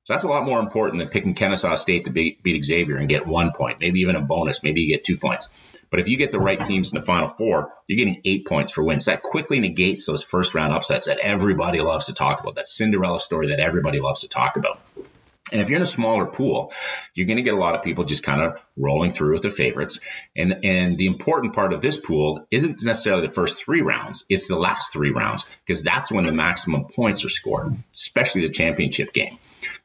So 0.03 0.13
that's 0.13 0.23
a 0.23 0.27
lot 0.27 0.45
more 0.45 0.59
important 0.59 0.99
than 0.99 1.09
picking 1.09 1.35
Kennesaw 1.35 1.75
State 1.75 2.05
to 2.05 2.11
beat, 2.11 2.41
beat 2.41 2.63
Xavier 2.63 2.97
and 2.97 3.07
get 3.07 3.27
one 3.27 3.51
point, 3.51 3.79
maybe 3.79 3.99
even 3.99 4.15
a 4.15 4.21
bonus, 4.21 4.63
maybe 4.63 4.81
you 4.81 4.95
get 4.95 5.03
two 5.03 5.17
points. 5.17 5.51
But 5.91 5.99
if 5.99 6.07
you 6.07 6.17
get 6.17 6.31
the 6.31 6.39
right 6.39 6.63
teams 6.63 6.91
in 6.91 6.99
the 6.99 7.05
final 7.05 7.27
four, 7.27 7.71
you're 7.85 7.97
getting 7.97 8.21
eight 8.25 8.47
points 8.47 8.71
for 8.71 8.83
wins. 8.83 9.05
That 9.05 9.21
quickly 9.21 9.59
negates 9.59 10.07
those 10.07 10.23
first 10.23 10.55
round 10.55 10.73
upsets 10.73 11.07
that 11.07 11.19
everybody 11.19 11.81
loves 11.81 12.05
to 12.05 12.13
talk 12.13 12.39
about, 12.39 12.55
that 12.55 12.67
Cinderella 12.67 13.19
story 13.19 13.47
that 13.47 13.59
everybody 13.59 13.99
loves 13.99 14.21
to 14.21 14.29
talk 14.29 14.57
about. 14.57 14.79
And 15.51 15.61
if 15.61 15.69
you're 15.69 15.77
in 15.77 15.83
a 15.83 15.85
smaller 15.85 16.25
pool, 16.25 16.73
you're 17.13 17.27
going 17.27 17.37
to 17.37 17.43
get 17.43 17.53
a 17.53 17.57
lot 17.57 17.75
of 17.75 17.81
people 17.81 18.05
just 18.05 18.23
kind 18.23 18.41
of 18.41 18.63
rolling 18.77 19.11
through 19.11 19.33
with 19.33 19.41
the 19.41 19.49
favorites. 19.49 19.99
And 20.35 20.63
and 20.63 20.97
the 20.97 21.07
important 21.07 21.53
part 21.53 21.73
of 21.73 21.81
this 21.81 21.97
pool 21.97 22.47
isn't 22.51 22.83
necessarily 22.83 23.27
the 23.27 23.33
first 23.33 23.63
three 23.63 23.81
rounds; 23.81 24.25
it's 24.29 24.47
the 24.47 24.57
last 24.57 24.93
three 24.93 25.11
rounds 25.11 25.45
because 25.65 25.83
that's 25.83 26.11
when 26.11 26.23
the 26.23 26.31
maximum 26.31 26.85
points 26.85 27.25
are 27.25 27.29
scored, 27.29 27.75
especially 27.93 28.47
the 28.47 28.53
championship 28.53 29.13
game. 29.13 29.37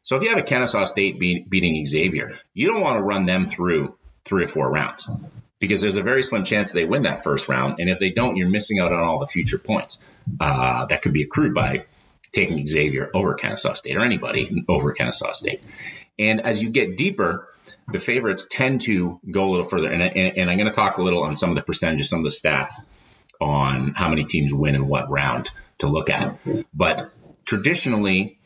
So 0.03 0.17
if 0.17 0.23
you 0.23 0.31
have 0.31 0.39
a 0.39 0.43
Kennesaw 0.43 0.85
State 0.85 1.19
beating 1.19 1.85
Xavier, 1.85 2.33
you 2.55 2.69
don't 2.69 2.81
want 2.81 2.99
to 2.99 3.03
run 3.03 3.27
them 3.27 3.45
through 3.45 3.97
three 4.25 4.45
or 4.45 4.49
four 4.49 4.71
rounds 4.71 5.11
because 5.59 5.81
there's 5.81 5.97
a 5.97 6.03
very 6.03 6.23
slim 6.23 6.45
chance 6.45 6.73
they 6.73 6.85
win 6.85 7.03
that 7.03 7.25
first 7.25 7.49
round. 7.49 7.79
And 7.79 7.89
if 7.89 7.99
they 7.99 8.11
don't, 8.11 8.37
you're 8.37 8.49
missing 8.49 8.79
out 8.79 8.93
on 8.93 9.03
all 9.03 9.19
the 9.19 9.27
future 9.27 9.59
points 9.59 10.07
uh, 10.41 10.87
that 10.87 11.03
could 11.03 11.13
be 11.13 11.23
accrued 11.23 11.55
by 11.55 11.85
taking 12.37 12.65
Xavier 12.65 13.11
over 13.13 13.35
Kennesaw 13.35 13.73
State 13.73 13.97
or 13.97 14.01
anybody 14.01 14.65
over 14.69 14.93
Kennesaw 14.93 15.33
State. 15.33 15.61
And 16.19 16.41
as 16.41 16.63
you 16.63 16.71
get 16.71 16.97
deeper, 16.97 17.49
the 17.89 17.99
favorites 17.99 18.47
tend 18.49 18.83
to 18.83 19.21
go 19.29 19.45
a 19.45 19.51
little 19.51 19.65
further. 19.65 19.91
And, 19.91 20.03
and, 20.03 20.39
and 20.39 20.51
I'm 20.51 20.57
going 20.57 20.69
to 20.69 20.75
talk 20.75 20.99
a 20.99 21.03
little 21.03 21.25
on 21.25 21.35
some 21.35 21.51
of 21.51 21.57
the 21.57 21.63
percentages, 21.63 22.09
some 22.09 22.21
of 22.21 22.25
the 22.25 22.31
stats 22.31 22.97
on 23.41 23.93
how 23.95 24.09
many 24.09 24.25
teams 24.25 24.55
win 24.55 24.75
in 24.75 24.87
what 24.87 25.11
round 25.11 25.51
to 25.79 25.89
look 25.89 26.11
at. 26.11 26.39
But 26.73 27.03
traditionally, 27.45 28.39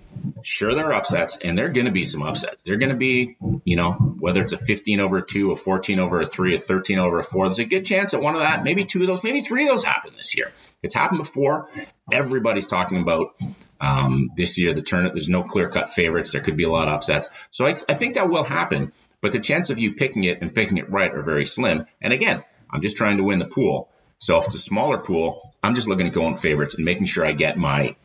Sure, 0.42 0.74
there 0.74 0.86
are 0.86 0.92
upsets, 0.92 1.38
and 1.38 1.56
there 1.56 1.66
are 1.66 1.70
going 1.70 1.86
to 1.86 1.92
be 1.92 2.04
some 2.04 2.22
upsets. 2.22 2.62
They're 2.62 2.76
going 2.76 2.90
to 2.90 2.96
be, 2.96 3.36
you 3.64 3.76
know, 3.76 3.92
whether 3.92 4.42
it's 4.42 4.52
a 4.52 4.58
15 4.58 5.00
over 5.00 5.18
a 5.18 5.22
2, 5.24 5.52
a 5.52 5.56
14 5.56 5.98
over 5.98 6.20
a 6.20 6.26
3, 6.26 6.56
a 6.56 6.58
13 6.58 6.98
over 6.98 7.18
a 7.18 7.22
4, 7.22 7.46
there's 7.46 7.58
a 7.58 7.64
good 7.64 7.84
chance 7.84 8.12
that 8.12 8.20
one 8.20 8.34
of 8.34 8.40
that, 8.40 8.64
maybe 8.64 8.84
two 8.84 9.02
of 9.02 9.06
those, 9.06 9.22
maybe 9.22 9.40
three 9.40 9.64
of 9.64 9.70
those 9.70 9.84
happen 9.84 10.12
this 10.16 10.36
year. 10.36 10.50
It's 10.82 10.94
happened 10.94 11.18
before. 11.18 11.68
Everybody's 12.12 12.66
talking 12.66 13.02
about 13.02 13.34
um, 13.80 14.30
this 14.36 14.58
year, 14.58 14.72
the 14.72 14.82
tournament. 14.82 15.14
There's 15.14 15.28
no 15.28 15.42
clear 15.42 15.68
cut 15.68 15.88
favorites. 15.88 16.32
There 16.32 16.42
could 16.42 16.56
be 16.56 16.64
a 16.64 16.70
lot 16.70 16.88
of 16.88 16.94
upsets. 16.94 17.30
So 17.50 17.66
I, 17.66 17.74
I 17.88 17.94
think 17.94 18.14
that 18.14 18.30
will 18.30 18.44
happen, 18.44 18.92
but 19.20 19.32
the 19.32 19.40
chance 19.40 19.70
of 19.70 19.78
you 19.78 19.94
picking 19.94 20.24
it 20.24 20.40
and 20.40 20.54
picking 20.54 20.78
it 20.78 20.90
right 20.90 21.12
are 21.12 21.22
very 21.22 21.44
slim. 21.44 21.86
And 22.00 22.12
again, 22.12 22.42
I'm 22.70 22.80
just 22.80 22.96
trying 22.96 23.18
to 23.18 23.24
win 23.24 23.38
the 23.38 23.46
pool. 23.46 23.90
So 24.18 24.38
if 24.38 24.46
it's 24.46 24.54
a 24.54 24.58
smaller 24.58 24.98
pool, 24.98 25.52
I'm 25.62 25.74
just 25.74 25.88
looking 25.88 26.06
at 26.06 26.12
going 26.12 26.36
favorites 26.36 26.74
and 26.76 26.84
making 26.84 27.06
sure 27.06 27.24
I 27.24 27.32
get 27.32 27.58
my. 27.58 27.96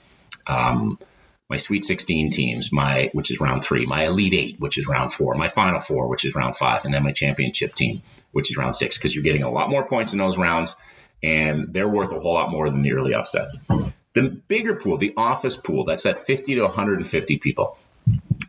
Um, 0.48 1.00
my 1.50 1.58
Sweet 1.58 1.84
16 1.84 2.32
teams, 2.32 2.72
my 2.72 3.10
which 3.13 3.29
is 3.29 3.39
round 3.39 3.63
three, 3.63 3.86
my 3.86 4.05
Elite 4.05 4.34
Eight, 4.34 4.55
which 4.60 4.79
is 4.79 4.88
round 4.88 5.13
four, 5.13 5.36
my 5.36 5.48
Final 5.48 5.79
Four, 5.79 6.08
which 6.08 6.25
is 6.25 6.34
round 6.34 6.55
five, 6.55 6.86
and 6.86 6.94
then 6.94 7.03
my 7.03 7.12
championship 7.12 7.75
team, 7.75 8.01
which 8.32 8.50
is 8.50 8.58
round 8.58 8.75
six, 8.75 8.98
because 8.98 9.13
you're 9.13 9.24
getting 9.24 9.44
a 9.44 9.51
lot 9.51 9.70
more 9.70 9.86
points 9.86 10.13
in 10.13 10.20
those 10.20 10.39
rounds, 10.39 10.75
and 11.25 11.74
they're 11.74 11.89
worth 11.89 12.12
a 12.12 12.20
whole 12.20 12.36
lot 12.36 12.51
more 12.51 12.70
than 12.70 12.84
the 12.84 12.94
early 12.94 13.15
upsets. 13.15 13.65
The 14.13 14.29
bigger 14.48 14.75
pool, 14.75 14.98
the 14.98 15.13
office 15.17 15.58
pool, 15.58 15.84
that's 15.84 16.05
at 16.05 16.20
50 16.20 16.55
to 16.55 16.62
150 16.62 17.38
people. 17.39 17.77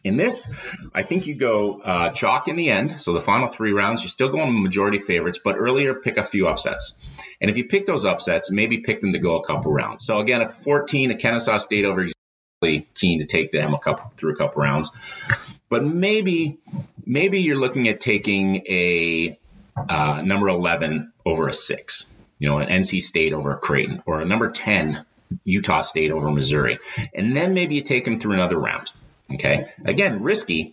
In 0.04 0.16
this, 0.16 0.76
I 0.95 1.02
think 1.02 1.26
you 1.26 1.35
go 1.35 1.80
uh, 1.80 2.11
chalk 2.11 2.49
in 2.49 2.56
the 2.56 2.71
end. 2.71 3.00
So 3.00 3.14
the 3.14 3.21
final 3.21 3.49
three 3.49 3.73
rounds, 3.73 4.02
you're 4.02 4.11
still 4.11 4.28
going 4.28 4.62
majority 4.62 4.99
favorites, 4.99 5.40
but 5.42 5.56
earlier 5.56 5.95
pick 5.95 6.18
a 6.18 6.23
few 6.23 6.47
upsets. 6.47 7.09
And 7.40 7.50
if 7.50 7.56
you 7.56 7.64
pick 7.64 7.87
those 7.87 8.04
upsets, 8.04 8.52
maybe 8.52 8.83
pick 8.83 9.00
them 9.00 9.12
to 9.14 9.18
go 9.18 9.37
a 9.37 9.45
couple 9.45 9.73
rounds. 9.73 10.04
So 10.04 10.18
again, 10.18 10.42
a 10.42 10.47
14, 10.47 11.12
a 11.12 11.16
Kennesaw 11.16 11.59
State 11.59 11.87
over 11.87 12.02
exactly 12.02 12.88
keen 12.95 13.21
to 13.21 13.26
take 13.26 13.50
them 13.50 13.73
a 13.73 13.78
couple 13.78 14.12
through 14.16 14.35
a 14.35 14.37
couple 14.37 14.62
rounds. 14.62 14.92
But 15.68 15.85
maybe 15.85 16.59
maybe 17.04 17.40
you're 17.40 17.56
looking 17.56 17.88
at 17.88 18.00
taking 18.00 18.56
a 18.68 19.38
uh, 19.88 20.23
number 20.23 20.49
11 20.49 21.12
over 21.25 21.49
a 21.49 21.52
six, 21.52 22.15
you 22.38 22.48
know, 22.48 22.58
an 22.58 22.68
NC 22.68 23.00
State 23.00 23.32
over 23.32 23.52
a 23.52 23.58
Creighton, 23.58 24.02
or 24.06 24.20
a 24.20 24.24
number 24.24 24.50
10 24.50 25.04
Utah 25.44 25.80
State 25.80 26.10
over 26.10 26.30
Missouri, 26.30 26.78
and 27.14 27.36
then 27.36 27.54
maybe 27.54 27.74
you 27.74 27.82
take 27.82 28.04
them 28.04 28.18
through 28.18 28.34
another 28.34 28.58
round. 28.58 28.92
Okay, 29.32 29.66
again, 29.84 30.22
risky, 30.22 30.70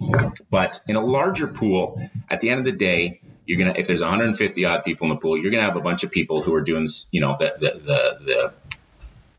but 0.51 0.79
in 0.87 0.95
a 0.95 1.03
larger 1.03 1.47
pool, 1.47 2.07
at 2.29 2.39
the 2.39 2.51
end 2.51 2.59
of 2.59 2.65
the 2.65 2.71
day, 2.71 3.19
you're 3.47 3.57
gonna 3.57 3.73
if 3.75 3.87
there's 3.87 4.01
150 4.01 4.65
odd 4.65 4.83
people 4.83 5.05
in 5.05 5.09
the 5.09 5.19
pool, 5.19 5.37
you're 5.37 5.51
gonna 5.51 5.63
have 5.63 5.75
a 5.75 5.81
bunch 5.81 6.03
of 6.03 6.11
people 6.11 6.43
who 6.43 6.53
are 6.53 6.61
doing, 6.61 6.87
you 7.11 7.21
know, 7.21 7.35
the 7.39 7.53
the 7.57 7.79
the, 7.79 8.25
the 8.25 8.53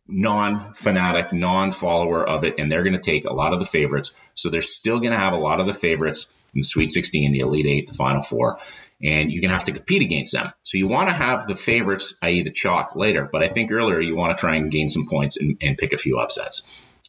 non-fanatic, 0.06 1.32
non-follower 1.32 2.26
of 2.28 2.44
it, 2.44 2.56
and 2.58 2.70
they're 2.70 2.82
going 2.82 2.94
to 2.94 3.00
take 3.00 3.24
a 3.24 3.32
lot 3.32 3.52
of 3.52 3.58
the 3.58 3.64
favorites. 3.64 4.12
So 4.34 4.50
they're 4.50 4.60
still 4.60 5.00
going 5.00 5.12
to 5.12 5.18
have 5.18 5.32
a 5.32 5.38
lot 5.38 5.60
of 5.60 5.66
the 5.66 5.72
favorites 5.72 6.26
in 6.54 6.60
the 6.60 6.64
Sweet 6.64 6.90
16, 6.90 7.32
the 7.32 7.40
Elite 7.40 7.66
Eight, 7.66 7.86
the 7.86 7.94
Final 7.94 8.22
Four, 8.22 8.58
and 9.02 9.30
you're 9.30 9.40
going 9.40 9.50
to 9.50 9.56
have 9.56 9.64
to 9.64 9.72
compete 9.72 10.02
against 10.02 10.32
them. 10.32 10.46
So 10.62 10.78
you 10.78 10.88
want 10.88 11.08
to 11.08 11.14
have 11.14 11.46
the 11.46 11.56
favorites, 11.56 12.14
i.e., 12.22 12.42
the 12.42 12.50
chalk, 12.50 12.96
later. 12.96 13.28
But 13.30 13.42
I 13.42 13.48
think 13.48 13.72
earlier 13.72 14.00
you 14.00 14.16
want 14.16 14.36
to 14.36 14.40
try 14.40 14.56
and 14.56 14.70
gain 14.70 14.88
some 14.88 15.06
points 15.08 15.36
and, 15.36 15.56
and 15.60 15.76
pick 15.76 15.92
a 15.92 15.96
few 15.96 16.18
upsets. 16.18 16.62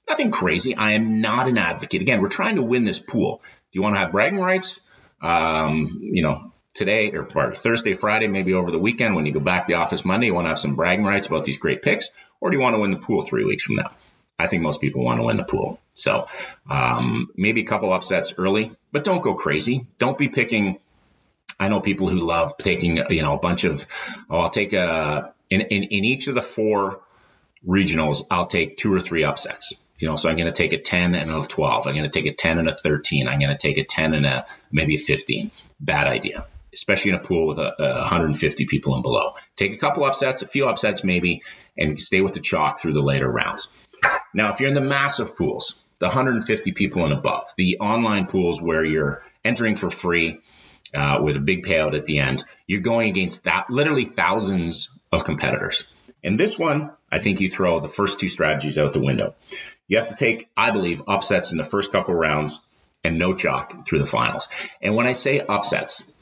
Nothing 0.08 0.32
crazy. 0.32 0.76
I 0.76 0.92
am 0.92 1.22
not 1.22 1.48
an 1.48 1.58
advocate. 1.58 2.02
Again, 2.02 2.22
we're 2.22 2.30
trying 2.30 2.56
to 2.58 2.64
win 2.64 2.84
this 2.84 3.00
pool. 3.00 3.42
Do 3.44 3.80
you 3.80 3.82
want 3.82 3.96
to 3.96 4.00
have 4.00 4.12
bragging 4.12 4.40
rights? 4.40 4.96
Um, 5.22 6.00
you 6.02 6.22
know, 6.22 6.52
today 6.76 7.12
or, 7.12 7.28
or 7.34 7.56
Thursday, 7.56 7.94
Friday, 7.94 8.28
maybe 8.28 8.54
over 8.54 8.70
the 8.70 8.78
weekend 8.78 9.16
when 9.16 9.26
you 9.26 9.32
go 9.32 9.40
back 9.40 9.66
to 9.66 9.74
the 9.74 9.80
office 9.80 10.06
Monday, 10.06 10.28
you 10.28 10.36
want 10.36 10.46
to 10.46 10.50
have 10.50 10.60
some 10.60 10.76
bragging 10.76 11.06
rights 11.06 11.28
about 11.28 11.44
these 11.44 11.58
great 11.58 11.82
picks, 11.82 12.12
or 12.40 12.52
do 12.52 12.58
you 12.58 12.62
want 12.62 12.76
to 12.76 12.80
win 12.80 12.92
the 12.92 12.98
pool 12.98 13.22
three 13.22 13.46
weeks 13.46 13.64
from 13.64 13.78
now? 13.78 13.92
I 14.38 14.48
think 14.48 14.62
most 14.62 14.82
people 14.82 15.04
want 15.04 15.20
to 15.20 15.24
win 15.24 15.38
the 15.38 15.46
pool. 15.46 15.80
So 15.94 16.28
um, 16.70 17.30
maybe 17.38 17.62
a 17.62 17.66
couple 17.66 17.94
upsets 17.94 18.34
early, 18.38 18.74
but 18.92 19.06
don't 19.06 19.22
go 19.22 19.34
crazy. 19.34 19.88
Don't 19.98 20.18
be 20.18 20.28
picking. 20.28 20.80
I 21.60 21.70
know 21.70 21.80
people 21.80 22.10
who 22.10 22.20
love 22.20 22.58
taking 22.58 22.98
you 23.10 23.22
know 23.22 23.36
a 23.36 23.40
bunch 23.40 23.64
of. 23.64 23.86
Oh, 24.30 24.40
I'll 24.40 24.50
take 24.50 24.74
a 24.74 25.34
in 25.50 25.62
in, 25.62 25.84
in 25.84 26.06
each 26.06 26.28
of 26.28 26.36
the 26.36 26.42
four 26.42 27.02
regionals. 27.66 28.24
I'll 28.30 28.48
take 28.48 28.78
two 28.78 28.94
or 28.94 29.00
three 29.00 29.24
upsets. 29.24 29.88
You 29.98 30.10
know, 30.10 30.18
so 30.18 30.30
I'm 30.30 30.36
going 30.36 30.48
to 30.48 30.52
take 30.52 30.74
a 30.74 30.78
10 30.78 31.16
and 31.16 31.32
a 31.32 31.48
12. 31.48 31.88
I'm 31.88 31.94
going 31.94 32.10
to 32.10 32.10
take 32.10 32.30
a 32.30 32.36
10 32.36 32.60
and 32.60 32.68
a 32.68 32.76
13. 32.76 33.30
I'm 33.30 33.40
going 33.40 33.56
to 33.56 33.58
take 33.58 33.78
a 33.78 33.86
10 33.86 34.14
and 34.14 34.26
a 34.26 34.46
maybe 34.70 34.96
a 34.96 34.98
15. 34.98 35.52
Bad 35.80 36.08
idea 36.08 36.46
especially 36.76 37.12
in 37.12 37.18
a 37.18 37.24
pool 37.24 37.48
with 37.48 37.58
a, 37.58 37.74
a 37.82 38.00
150 38.02 38.66
people 38.66 38.94
and 38.94 39.02
below. 39.02 39.34
Take 39.56 39.74
a 39.74 39.78
couple 39.78 40.04
upsets, 40.04 40.42
a 40.42 40.48
few 40.48 40.68
upsets 40.68 41.04
maybe, 41.04 41.42
and 41.78 41.98
stay 41.98 42.22
with 42.22 42.34
the 42.34 42.42
chalk 42.42 42.80
through 42.80 42.94
the 42.94 43.02
later 43.02 43.32
rounds. 43.32 43.76
Now, 44.34 44.50
if 44.50 44.60
you're 44.60 44.68
in 44.68 44.76
the 44.76 44.82
massive 44.82 45.38
pools, 45.38 45.82
the 46.00 46.08
150 46.08 46.74
people 46.74 47.06
and 47.06 47.14
above, 47.14 47.48
the 47.58 47.78
online 47.80 48.28
pools 48.28 48.62
where 48.62 48.84
you're 48.84 49.24
entering 49.44 49.76
for 49.76 49.90
free 49.90 50.42
uh, 50.94 51.20
with 51.22 51.36
a 51.36 51.42
big 51.42 51.66
payout 51.66 51.96
at 51.96 52.06
the 52.06 52.20
end, 52.20 52.44
you're 52.68 52.82
going 52.82 53.10
against 53.10 53.46
that 53.46 53.70
literally 53.70 54.06
thousands 54.06 55.02
of 55.12 55.26
competitors. 55.26 55.86
And 56.24 56.40
this 56.40 56.58
one, 56.58 56.92
I 57.12 57.20
think 57.20 57.40
you 57.40 57.50
throw 57.50 57.80
the 57.80 57.88
first 57.88 58.20
two 58.20 58.30
strategies 58.30 58.78
out 58.78 58.94
the 58.94 59.02
window. 59.02 59.36
You 59.88 59.98
have 59.98 60.08
to 60.08 60.16
take, 60.16 60.50
I 60.58 60.72
believe, 60.72 61.04
upsets 61.08 61.52
in 61.52 61.58
the 61.58 61.64
first 61.64 61.92
couple 61.92 62.16
rounds 62.16 62.68
and 63.04 63.20
no 63.20 63.36
chalk 63.36 63.86
through 63.88 64.00
the 64.00 64.06
finals. 64.06 64.50
And 64.82 64.96
when 64.96 65.06
I 65.06 65.12
say 65.12 65.40
upsets, 65.40 66.20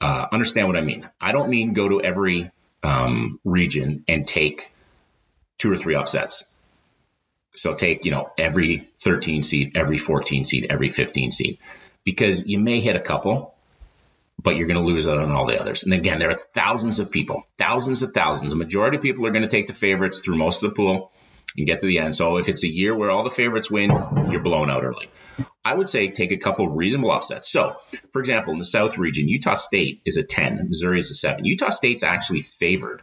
uh, 0.00 0.26
understand 0.32 0.66
what 0.68 0.76
I 0.76 0.80
mean. 0.80 1.08
I 1.20 1.32
don't 1.32 1.50
mean 1.50 1.74
go 1.74 1.88
to 1.88 2.00
every 2.00 2.50
um, 2.82 3.38
region 3.44 4.04
and 4.08 4.26
take 4.26 4.72
two 5.58 5.70
or 5.70 5.76
three 5.76 5.94
upsets. 5.94 6.60
So 7.54 7.74
take, 7.74 8.04
you 8.04 8.10
know, 8.10 8.30
every 8.38 8.88
13 8.96 9.42
seed, 9.42 9.76
every 9.76 9.98
14 9.98 10.44
seed, 10.44 10.66
every 10.70 10.88
15 10.88 11.30
seed, 11.30 11.58
because 12.02 12.46
you 12.46 12.58
may 12.58 12.80
hit 12.80 12.96
a 12.96 13.00
couple, 13.00 13.54
but 14.40 14.56
you're 14.56 14.66
going 14.66 14.84
to 14.84 14.86
lose 14.86 15.06
out 15.08 15.18
on 15.18 15.32
all 15.32 15.46
the 15.46 15.60
others. 15.60 15.84
And 15.84 15.92
again, 15.92 16.18
there 16.18 16.30
are 16.30 16.34
thousands 16.34 16.98
of 16.98 17.10
people, 17.10 17.42
thousands 17.58 18.02
of 18.02 18.12
thousands. 18.12 18.50
The 18.50 18.56
majority 18.56 18.96
of 18.96 19.02
people 19.02 19.26
are 19.26 19.30
going 19.30 19.42
to 19.42 19.48
take 19.48 19.66
the 19.66 19.72
favorites 19.72 20.20
through 20.20 20.36
most 20.36 20.62
of 20.62 20.70
the 20.70 20.76
pool 20.76 21.12
and 21.56 21.66
get 21.66 21.80
to 21.80 21.86
the 21.86 21.98
end. 21.98 22.14
So 22.14 22.38
if 22.38 22.48
it's 22.48 22.64
a 22.64 22.68
year 22.68 22.94
where 22.94 23.10
all 23.10 23.24
the 23.24 23.30
favorites 23.30 23.70
win, 23.70 23.90
you're 24.30 24.42
blown 24.42 24.70
out 24.70 24.84
early. 24.84 25.08
I 25.64 25.74
would 25.74 25.88
say 25.88 26.08
take 26.08 26.32
a 26.32 26.38
couple 26.38 26.68
reasonable 26.68 27.10
offsets. 27.10 27.48
So, 27.50 27.76
for 28.12 28.18
example, 28.18 28.52
in 28.52 28.58
the 28.58 28.64
South 28.64 28.98
region, 28.98 29.28
Utah 29.28 29.54
State 29.54 30.02
is 30.04 30.16
a 30.16 30.24
10, 30.24 30.68
Missouri 30.68 30.98
is 30.98 31.10
a 31.10 31.14
7. 31.14 31.44
Utah 31.44 31.68
State's 31.68 32.02
actually 32.02 32.40
favored 32.40 33.00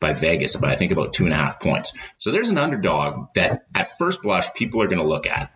by 0.00 0.14
Vegas 0.14 0.56
by, 0.56 0.72
I 0.72 0.76
think, 0.76 0.92
about 0.92 1.12
two 1.12 1.24
and 1.24 1.34
a 1.34 1.36
half 1.36 1.60
points. 1.60 1.92
So 2.18 2.30
there's 2.30 2.48
an 2.48 2.58
underdog 2.58 3.28
that 3.34 3.66
at 3.74 3.98
first 3.98 4.22
blush, 4.22 4.54
people 4.54 4.80
are 4.80 4.86
going 4.86 5.00
to 5.00 5.06
look 5.06 5.26
at. 5.26 5.52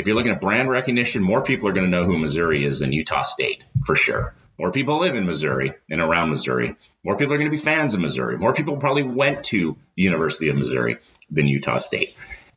If 0.00 0.06
you're 0.06 0.16
looking 0.16 0.32
at 0.32 0.40
brand 0.40 0.70
recognition, 0.70 1.22
more 1.22 1.42
people 1.42 1.68
are 1.68 1.74
going 1.74 1.84
to 1.84 1.90
know 1.90 2.06
who 2.06 2.18
Missouri 2.18 2.64
is 2.64 2.80
than 2.80 2.90
Utah 2.90 3.20
State, 3.20 3.66
for 3.84 3.94
sure. 3.94 4.34
More 4.58 4.72
people 4.72 4.98
live 4.98 5.14
in 5.14 5.26
Missouri 5.26 5.74
and 5.90 6.00
around 6.00 6.30
Missouri. 6.30 6.74
More 7.04 7.18
people 7.18 7.34
are 7.34 7.36
going 7.36 7.50
to 7.50 7.54
be 7.54 7.62
fans 7.62 7.92
of 7.92 8.00
Missouri. 8.00 8.38
More 8.38 8.54
people 8.54 8.78
probably 8.78 9.02
went 9.02 9.44
to 9.44 9.76
the 9.96 10.02
University 10.02 10.48
of 10.48 10.56
Missouri 10.56 10.96
than 11.30 11.48
Utah 11.48 11.76
State. 11.76 12.16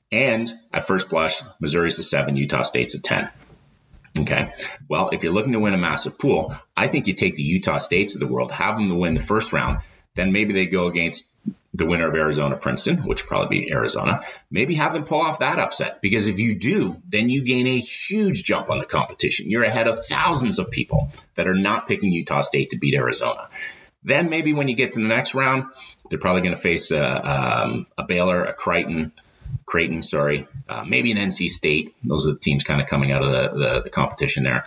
And 0.10 0.50
at 0.72 0.88
first 0.88 1.10
blush, 1.10 1.42
Missouri's 1.60 2.00
a 2.00 2.04
seven, 2.04 2.38
Utah 2.38 2.62
State's 2.62 2.96
a 2.96 3.02
10. 3.02 3.30
Okay. 4.20 4.54
Well, 4.88 5.10
if 5.12 5.24
you're 5.24 5.34
looking 5.34 5.52
to 5.52 5.60
win 5.60 5.74
a 5.74 5.78
massive 5.78 6.18
pool, 6.18 6.56
I 6.78 6.88
think 6.88 7.08
you 7.08 7.14
take 7.14 7.36
the 7.36 7.44
Utah 7.44 7.78
States 7.78 8.16
of 8.16 8.22
the 8.22 8.34
world, 8.34 8.54
have 8.54 8.78
them 8.78 8.88
to 8.88 8.96
win 8.96 9.16
the 9.16 9.20
first 9.20 9.52
round, 9.52 9.80
then 10.16 10.32
maybe 10.32 10.54
they 10.54 10.68
go 10.68 10.88
against 10.88 11.30
the 11.74 11.86
winner 11.86 12.08
of 12.08 12.15
Arizona 12.15 12.56
Princeton, 12.56 12.98
which 12.98 13.25
probably 13.25 13.62
be 13.62 13.72
Arizona, 13.72 14.22
maybe 14.51 14.75
have 14.75 14.94
them 14.94 15.06
pull 15.06 15.22
off 15.22 15.39
that 15.39 15.58
upset. 15.58 16.01
Because 16.01 16.27
if 16.27 16.38
you 16.38 16.56
do, 16.56 17.01
then 17.08 17.30
you 17.30 17.44
gain 17.44 17.65
a 17.68 17.80
huge 17.80 18.44
jump 18.44 18.70
on 18.70 18.77
the 18.77 18.86
competition. 18.86 19.50
You're 19.50 19.63
ahead 19.63 19.88
of 19.88 20.06
thousands 20.06 20.60
of 20.60 20.70
people 20.70 21.12
that 21.36 21.48
are 21.48 21.56
not 21.56 21.88
picking 21.88 22.12
Utah 22.12 22.42
State 22.42 22.72
to 22.72 22.77
beat 22.77 22.94
Arizona. 22.94 23.50
Then 24.03 24.30
maybe 24.30 24.53
when 24.53 24.68
you 24.68 24.75
get 24.75 24.92
to 24.94 25.00
the 25.00 25.08
next 25.08 25.34
round, 25.34 25.65
they're 26.10 26.20
probably 26.20 26.42
going 26.42 26.56
to 26.56 26.62
face 26.62 26.92
a, 26.92 27.03
um, 27.03 27.88
a 27.98 28.03
Baylor, 28.03 28.44
a 28.44 28.53
Creighton, 28.53 29.13
Creighton, 29.65 30.01
sorry, 30.01 30.48
uh, 30.68 30.84
maybe 30.86 31.12
an 31.12 31.18
NC 31.18 31.50
State. 31.50 31.96
Those 32.03 32.27
are 32.27 32.34
the 32.34 32.39
teams 32.39 32.63
kind 32.63 32.82
of 32.82 32.88
coming 32.88 33.12
out 33.12 33.24
of 33.24 33.32
the, 33.32 33.58
the, 33.58 33.82
the 33.86 33.89
competition 33.89 34.44
there. 34.44 34.65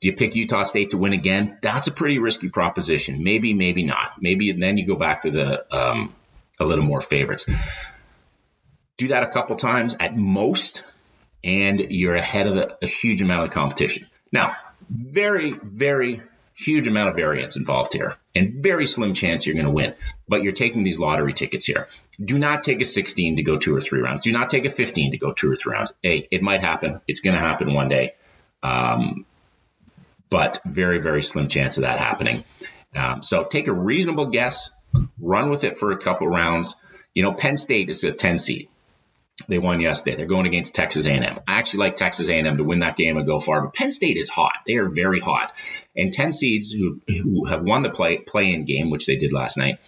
Do 0.00 0.08
you 0.08 0.14
pick 0.14 0.36
Utah 0.36 0.62
State 0.62 0.90
to 0.90 0.98
win 0.98 1.14
again? 1.14 1.58
That's 1.62 1.86
a 1.86 1.92
pretty 1.92 2.18
risky 2.18 2.50
proposition. 2.50 3.24
Maybe, 3.24 3.54
maybe 3.54 3.82
not. 3.82 4.20
Maybe 4.20 4.52
then 4.52 4.76
you 4.76 4.86
go 4.86 4.96
back 4.96 5.22
to 5.22 5.30
the 5.30 5.74
um, 5.74 6.14
a 6.58 6.64
little 6.64 6.84
more 6.84 7.00
favorites. 7.00 7.48
Do 8.96 9.08
that 9.08 9.22
a 9.22 9.28
couple 9.28 9.56
times 9.56 9.96
at 10.00 10.16
most, 10.16 10.82
and 11.44 11.78
you're 11.90 12.16
ahead 12.16 12.46
of 12.46 12.56
a, 12.56 12.76
a 12.82 12.86
huge 12.86 13.22
amount 13.22 13.44
of 13.44 13.50
competition. 13.50 14.06
Now, 14.32 14.56
very, 14.90 15.52
very 15.52 16.22
huge 16.54 16.88
amount 16.88 17.10
of 17.10 17.16
variance 17.16 17.58
involved 17.58 17.92
here 17.92 18.16
and 18.34 18.62
very 18.62 18.86
slim 18.86 19.12
chance 19.12 19.46
you're 19.46 19.54
going 19.54 19.66
to 19.66 19.72
win. 19.72 19.94
But 20.26 20.42
you're 20.42 20.52
taking 20.52 20.84
these 20.84 20.98
lottery 20.98 21.34
tickets 21.34 21.66
here. 21.66 21.86
Do 22.22 22.38
not 22.38 22.62
take 22.62 22.80
a 22.80 22.84
16 22.84 23.36
to 23.36 23.42
go 23.42 23.58
two 23.58 23.76
or 23.76 23.80
three 23.80 24.00
rounds. 24.00 24.24
Do 24.24 24.32
not 24.32 24.48
take 24.48 24.64
a 24.64 24.70
15 24.70 25.12
to 25.12 25.18
go 25.18 25.32
two 25.32 25.52
or 25.52 25.54
three 25.54 25.74
rounds. 25.74 25.92
Hey, 26.02 26.26
it 26.30 26.42
might 26.42 26.60
happen. 26.60 27.00
It's 27.06 27.20
going 27.20 27.34
to 27.34 27.40
happen 27.40 27.74
one 27.74 27.88
day. 27.88 28.14
Um, 28.62 29.26
but 30.30 30.60
very, 30.64 30.98
very 30.98 31.22
slim 31.22 31.48
chance 31.48 31.76
of 31.76 31.82
that 31.82 31.98
happening. 31.98 32.44
Um, 32.94 33.22
so 33.22 33.44
take 33.44 33.68
a 33.68 33.72
reasonable 33.72 34.26
guess, 34.26 34.70
run 35.20 35.50
with 35.50 35.64
it 35.64 35.78
for 35.78 35.92
a 35.92 35.98
couple 35.98 36.28
rounds. 36.28 36.76
You 37.14 37.22
know, 37.22 37.32
Penn 37.32 37.56
State 37.56 37.88
is 37.88 38.04
a 38.04 38.12
10 38.12 38.38
seed. 38.38 38.68
They 39.48 39.58
won 39.58 39.80
yesterday. 39.80 40.16
They're 40.16 40.26
going 40.26 40.46
against 40.46 40.74
Texas 40.74 41.06
A&M. 41.06 41.40
I 41.46 41.58
actually 41.58 41.80
like 41.80 41.96
Texas 41.96 42.28
A&M 42.28 42.56
to 42.56 42.64
win 42.64 42.78
that 42.80 42.96
game 42.96 43.18
and 43.18 43.26
go 43.26 43.38
far, 43.38 43.62
but 43.62 43.74
Penn 43.74 43.90
State 43.90 44.16
is 44.16 44.30
hot. 44.30 44.60
They 44.66 44.76
are 44.76 44.88
very 44.88 45.20
hot. 45.20 45.60
And 45.94 46.12
10 46.12 46.32
seeds 46.32 46.72
who, 46.72 47.00
who 47.06 47.44
have 47.44 47.62
won 47.62 47.82
the 47.82 47.90
play 47.90 48.16
play-in 48.16 48.64
game, 48.64 48.88
which 48.88 49.06
they 49.06 49.16
did 49.16 49.32
last 49.32 49.58
night, 49.58 49.78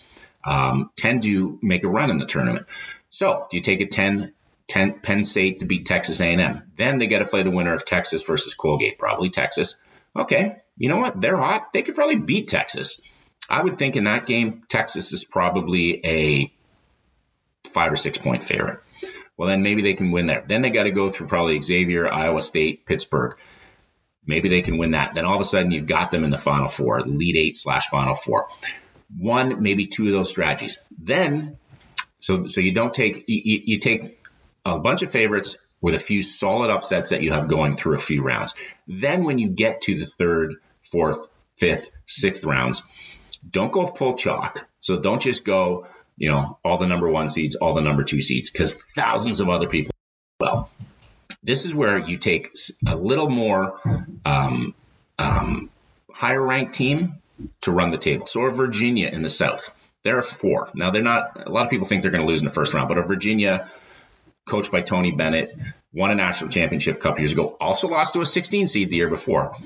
um, 0.44 0.90
tend 0.96 1.22
to 1.22 1.58
make 1.62 1.84
a 1.84 1.88
run 1.88 2.10
in 2.10 2.18
the 2.18 2.26
tournament. 2.26 2.66
So, 3.08 3.46
do 3.50 3.56
you 3.56 3.62
take 3.62 3.80
a 3.80 3.86
10, 3.86 4.34
10 4.68 5.00
Penn 5.00 5.24
State 5.24 5.60
to 5.60 5.66
beat 5.66 5.86
Texas 5.86 6.20
A&M? 6.20 6.70
Then 6.76 6.98
they 6.98 7.06
got 7.06 7.20
to 7.20 7.24
play 7.24 7.42
the 7.42 7.50
winner 7.50 7.72
of 7.72 7.86
Texas 7.86 8.22
versus 8.24 8.54
Colgate, 8.54 8.98
probably 8.98 9.30
Texas. 9.30 9.82
Okay, 10.14 10.56
you 10.76 10.88
know 10.88 10.98
what? 10.98 11.20
They're 11.20 11.36
hot. 11.36 11.72
They 11.72 11.82
could 11.82 11.94
probably 11.94 12.16
beat 12.16 12.48
Texas. 12.48 13.00
I 13.48 13.62
would 13.62 13.78
think 13.78 13.96
in 13.96 14.04
that 14.04 14.26
game, 14.26 14.62
Texas 14.68 15.12
is 15.12 15.24
probably 15.24 16.04
a 16.04 16.52
five 17.68 17.92
or 17.92 17.96
six 17.96 18.18
point 18.18 18.42
favorite. 18.42 18.80
Well, 19.36 19.48
then 19.48 19.62
maybe 19.62 19.82
they 19.82 19.94
can 19.94 20.10
win 20.10 20.26
there. 20.26 20.44
Then 20.46 20.62
they 20.62 20.70
got 20.70 20.84
to 20.84 20.90
go 20.90 21.08
through 21.08 21.28
probably 21.28 21.60
Xavier, 21.60 22.12
Iowa 22.12 22.40
State, 22.40 22.86
Pittsburgh. 22.86 23.38
Maybe 24.26 24.48
they 24.48 24.62
can 24.62 24.78
win 24.78 24.90
that. 24.90 25.14
Then 25.14 25.24
all 25.24 25.36
of 25.36 25.40
a 25.40 25.44
sudden 25.44 25.70
you've 25.70 25.86
got 25.86 26.10
them 26.10 26.24
in 26.24 26.30
the 26.30 26.38
Final 26.38 26.68
Four, 26.68 27.00
Elite 27.00 27.36
Eight 27.36 27.56
slash 27.56 27.88
Final 27.88 28.14
Four. 28.14 28.48
One, 29.16 29.62
maybe 29.62 29.86
two 29.86 30.06
of 30.06 30.12
those 30.12 30.28
strategies. 30.28 30.86
Then, 30.98 31.56
so 32.18 32.46
so 32.46 32.60
you 32.60 32.72
don't 32.72 32.92
take 32.92 33.24
you, 33.28 33.62
you 33.64 33.78
take 33.78 34.20
a 34.66 34.78
bunch 34.78 35.02
of 35.02 35.10
favorites 35.10 35.56
with 35.80 35.94
a 35.94 35.98
few 35.98 36.22
solid 36.22 36.70
upsets 36.70 37.10
that 37.10 37.22
you 37.22 37.32
have 37.32 37.48
going 37.48 37.76
through 37.76 37.94
a 37.94 38.00
few 38.00 38.22
rounds. 38.22 38.54
Then 38.86 39.24
when 39.24 39.38
you 39.38 39.50
get 39.50 39.82
to 39.82 39.94
the 39.94 40.04
third, 40.04 40.56
fourth, 40.82 41.28
fifth, 41.56 41.90
sixth 42.06 42.44
rounds, 42.44 42.82
don't 43.48 43.72
go 43.72 43.86
full 43.86 44.14
chalk. 44.14 44.68
So 44.80 45.00
don't 45.00 45.20
just 45.20 45.44
go, 45.44 45.86
you 46.16 46.30
know, 46.30 46.58
all 46.64 46.78
the 46.78 46.86
number 46.86 47.08
one 47.08 47.28
seeds, 47.28 47.54
all 47.54 47.74
the 47.74 47.80
number 47.80 48.04
two 48.04 48.22
seeds, 48.22 48.50
because 48.50 48.82
thousands 48.94 49.40
of 49.40 49.48
other 49.48 49.68
people. 49.68 49.92
Well, 50.40 50.70
this 51.42 51.64
is 51.64 51.74
where 51.74 51.98
you 51.98 52.18
take 52.18 52.50
a 52.86 52.96
little 52.96 53.28
more 53.28 53.80
um, 54.24 54.74
um, 55.18 55.70
higher 56.12 56.42
ranked 56.42 56.74
team 56.74 57.14
to 57.62 57.70
run 57.70 57.90
the 57.90 57.98
table. 57.98 58.26
So 58.26 58.48
Virginia 58.50 59.08
in 59.08 59.22
the 59.22 59.28
South, 59.28 59.74
there 60.04 60.18
are 60.18 60.22
four. 60.22 60.70
Now 60.74 60.90
they're 60.90 61.02
not. 61.02 61.46
A 61.46 61.50
lot 61.50 61.64
of 61.64 61.70
people 61.70 61.86
think 61.86 62.02
they're 62.02 62.10
going 62.10 62.24
to 62.24 62.28
lose 62.28 62.40
in 62.40 62.46
the 62.46 62.52
first 62.52 62.74
round, 62.74 62.88
but 62.88 62.98
a 62.98 63.02
Virginia 63.02 63.68
coached 64.48 64.72
by 64.72 64.80
Tony 64.80 65.12
Bennett, 65.12 65.56
won 65.92 66.10
a 66.10 66.14
national 66.14 66.50
championship 66.50 66.96
a 66.96 67.00
couple 67.00 67.20
years 67.20 67.32
ago, 67.32 67.56
also 67.60 67.88
lost 67.88 68.14
to 68.14 68.20
a 68.20 68.26
16 68.26 68.66
seed 68.66 68.88
the 68.88 68.96
year 68.96 69.08
before. 69.08 69.56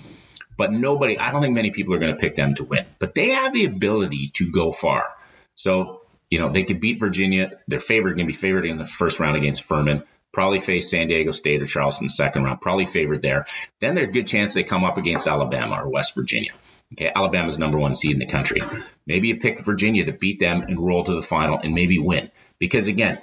But 0.57 0.73
nobody, 0.73 1.19
I 1.19 1.33
don't 1.33 1.43
think 1.43 1.55
many 1.55 1.71
people 1.71 1.95
are 1.95 1.99
going 1.99 2.13
to 2.13 2.21
pick 2.21 2.35
them 2.35 2.55
to 2.55 2.65
win. 2.65 2.87
But 2.99 3.15
they 3.15 3.31
have 3.31 3.53
the 3.53 3.65
ability 3.65 4.31
to 4.35 4.51
go 4.53 4.73
far. 4.73 5.07
So, 5.55 6.03
you 6.31 6.41
know, 6.41 6.51
they 6.51 6.65
could 6.65 6.81
beat 6.81 7.01
Virginia. 7.01 7.59
They're 7.69 7.81
favored, 7.81 8.17
going 8.17 8.27
to 8.27 8.33
be 8.33 8.37
favored 8.37 8.67
in 8.67 8.79
the 8.79 8.85
first 8.85 9.21
round 9.21 9.37
against 9.37 9.65
Furman. 9.65 10.03
Probably 10.33 10.61
face 10.61 10.91
San 10.91 11.09
Diego 11.09 11.31
State 11.31 11.61
or 11.63 11.67
Charleston 11.67 12.09
second 12.09 12.45
round. 12.45 12.61
Probably 12.61 12.87
favored 12.87 13.23
there. 13.23 13.47
Then 13.81 13.95
there's 13.95 14.09
a 14.09 14.13
good 14.13 14.27
chance 14.27 14.55
they 14.55 14.63
come 14.63 14.85
up 14.85 14.97
against 14.97 15.27
Alabama 15.27 15.83
or 15.83 15.91
West 15.91 16.15
Virginia. 16.15 16.53
Okay, 16.95 17.11
Alabama's 17.15 17.59
number 17.59 17.79
one 17.79 17.95
seed 17.95 18.13
in 18.13 18.19
the 18.19 18.27
country. 18.27 18.63
Maybe 19.07 19.29
you 19.29 19.39
pick 19.39 19.65
Virginia 19.65 20.05
to 20.07 20.13
beat 20.13 20.41
them 20.41 20.63
and 20.63 20.79
roll 20.79 21.03
to 21.03 21.15
the 21.15 21.23
final 21.23 21.59
and 21.59 21.75
maybe 21.75 21.99
win. 21.99 22.31
Because 22.59 22.87
again, 22.87 23.19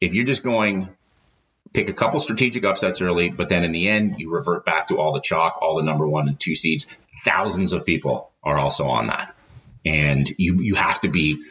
if 0.00 0.14
you're 0.14 0.24
just 0.24 0.42
going 0.42 0.88
pick 1.74 1.88
a 1.88 1.92
couple 1.92 2.20
strategic 2.20 2.64
upsets 2.64 3.02
early, 3.02 3.28
but 3.28 3.48
then 3.48 3.64
in 3.64 3.72
the 3.72 3.88
end 3.88 4.16
you 4.18 4.30
revert 4.30 4.64
back 4.64 4.86
to 4.88 4.98
all 4.98 5.12
the 5.12 5.20
chalk, 5.20 5.58
all 5.60 5.76
the 5.76 5.82
number 5.82 6.06
one 6.06 6.28
and 6.28 6.40
two 6.40 6.54
seeds. 6.54 6.86
Thousands 7.24 7.72
of 7.72 7.84
people 7.84 8.30
are 8.42 8.56
also 8.56 8.86
on 8.86 9.08
that, 9.08 9.34
and 9.84 10.26
you 10.38 10.60
you 10.60 10.74
have 10.76 11.00
to 11.00 11.08
be 11.08 11.44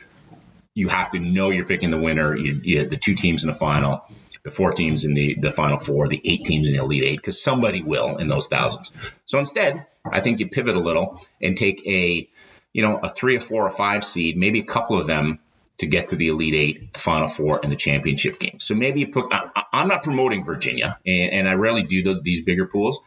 you 0.75 0.87
have 0.87 1.11
to 1.11 1.19
know 1.19 1.49
you're 1.49 1.65
picking 1.65 1.91
the 1.91 1.99
winner. 1.99 2.35
You, 2.35 2.59
you, 2.63 2.89
the 2.89 2.97
two 2.97 3.15
teams 3.15 3.43
in 3.43 3.47
the 3.47 3.55
final, 3.55 4.03
the 4.43 4.51
four 4.51 4.71
teams 4.71 5.05
in 5.05 5.13
the, 5.13 5.35
the 5.35 5.51
final 5.51 5.77
four, 5.77 6.07
the 6.07 6.21
eight 6.25 6.43
teams 6.43 6.71
in 6.71 6.77
the 6.77 6.83
elite 6.83 7.03
eight, 7.03 7.17
because 7.17 7.41
somebody 7.41 7.83
will 7.83 8.17
in 8.17 8.27
those 8.27 8.47
thousands. 8.47 8.91
So 9.25 9.39
instead, 9.39 9.85
I 10.05 10.19
think 10.21 10.39
you 10.39 10.47
pivot 10.47 10.75
a 10.75 10.79
little 10.79 11.21
and 11.41 11.55
take 11.55 11.85
a, 11.85 12.27
you 12.71 12.81
know, 12.81 12.97
a 12.97 13.09
three 13.09 13.35
or 13.35 13.39
four 13.39 13.65
or 13.65 13.69
five 13.69 14.03
seed, 14.03 14.35
maybe 14.35 14.59
a 14.59 14.65
couple 14.65 14.97
of 14.97 15.05
them 15.05 15.39
to 15.79 15.87
get 15.87 16.07
to 16.07 16.15
the 16.15 16.27
Elite 16.29 16.53
Eight, 16.53 16.93
the 16.93 16.99
Final 16.99 17.27
Four, 17.27 17.59
and 17.63 17.71
the 17.71 17.75
championship 17.75 18.39
game. 18.39 18.59
So 18.59 18.75
maybe 18.75 19.01
you 19.01 19.07
put. 19.07 19.33
I, 19.33 19.63
am 19.73 19.87
not 19.87 20.03
promoting 20.03 20.45
Virginia, 20.45 20.99
and, 21.05 21.31
and, 21.31 21.49
I 21.49 21.53
rarely 21.53 21.83
do 21.83 22.03
those, 22.03 22.21
these 22.21 22.43
bigger 22.43 22.67
pools. 22.67 23.01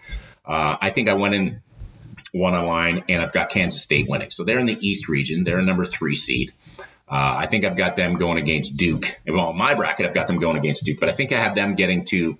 Uh, 0.44 0.76
I 0.80 0.90
think 0.90 1.08
I 1.08 1.14
went 1.14 1.34
in 1.34 1.60
one 2.32 2.54
online, 2.54 3.04
and 3.08 3.22
I've 3.22 3.32
got 3.32 3.50
Kansas 3.50 3.82
State 3.82 4.08
winning. 4.08 4.30
So 4.30 4.44
they're 4.44 4.58
in 4.58 4.66
the 4.66 4.78
East 4.80 5.08
region. 5.08 5.44
They're 5.44 5.58
a 5.58 5.64
number 5.64 5.84
three 5.84 6.14
seed. 6.14 6.52
Uh, 7.08 7.36
I 7.38 7.46
think 7.46 7.64
I've 7.64 7.76
got 7.76 7.94
them 7.94 8.14
going 8.16 8.38
against 8.38 8.76
Duke. 8.76 9.06
Well, 9.26 9.52
my 9.52 9.74
bracket, 9.74 10.06
I've 10.06 10.14
got 10.14 10.26
them 10.26 10.38
going 10.38 10.56
against 10.56 10.84
Duke, 10.84 10.98
but 10.98 11.08
I 11.08 11.12
think 11.12 11.32
I 11.32 11.38
have 11.38 11.54
them 11.54 11.76
getting 11.76 12.04
to 12.06 12.36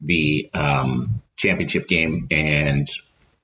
the 0.00 0.50
um, 0.54 1.22
championship 1.36 1.88
game 1.88 2.28
and 2.30 2.86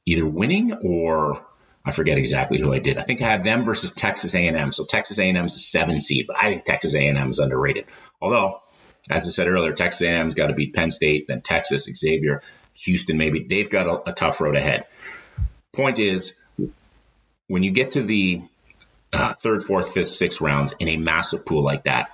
either 0.06 0.24
winning 0.24 0.72
or 0.82 1.44
I 1.84 1.92
forget 1.92 2.18
exactly 2.18 2.60
who 2.60 2.72
I 2.72 2.78
did. 2.78 2.98
I 2.98 3.02
think 3.02 3.22
I 3.22 3.26
had 3.26 3.44
them 3.44 3.64
versus 3.64 3.92
Texas 3.92 4.34
A&M. 4.34 4.72
So 4.72 4.84
Texas 4.84 5.18
A&M 5.18 5.44
is 5.44 5.54
a 5.54 5.58
seven 5.58 6.00
seed, 6.00 6.26
but 6.26 6.36
I 6.36 6.50
think 6.50 6.64
Texas 6.64 6.94
A&M 6.94 7.28
is 7.28 7.38
underrated. 7.38 7.86
Although, 8.20 8.60
as 9.10 9.26
I 9.26 9.30
said 9.30 9.48
earlier, 9.48 9.72
Texas 9.72 10.02
A&M's 10.02 10.34
got 10.34 10.48
to 10.48 10.54
beat 10.54 10.74
Penn 10.74 10.90
State, 10.90 11.26
then 11.28 11.40
Texas, 11.40 11.88
Xavier, 11.90 12.42
Houston. 12.74 13.16
Maybe 13.16 13.44
they've 13.48 13.70
got 13.70 13.86
a, 13.86 14.10
a 14.10 14.12
tough 14.12 14.40
road 14.40 14.56
ahead. 14.56 14.86
Point 15.72 15.98
is, 15.98 16.38
when 17.46 17.62
you 17.62 17.70
get 17.70 17.92
to 17.92 18.02
the 18.02 18.42
uh, 19.12 19.32
third, 19.34 19.62
fourth, 19.62 19.92
fifth, 19.92 20.08
sixth 20.08 20.40
rounds 20.40 20.74
in 20.78 20.88
a 20.88 20.96
massive 20.98 21.46
pool 21.46 21.64
like 21.64 21.84
that, 21.84 22.10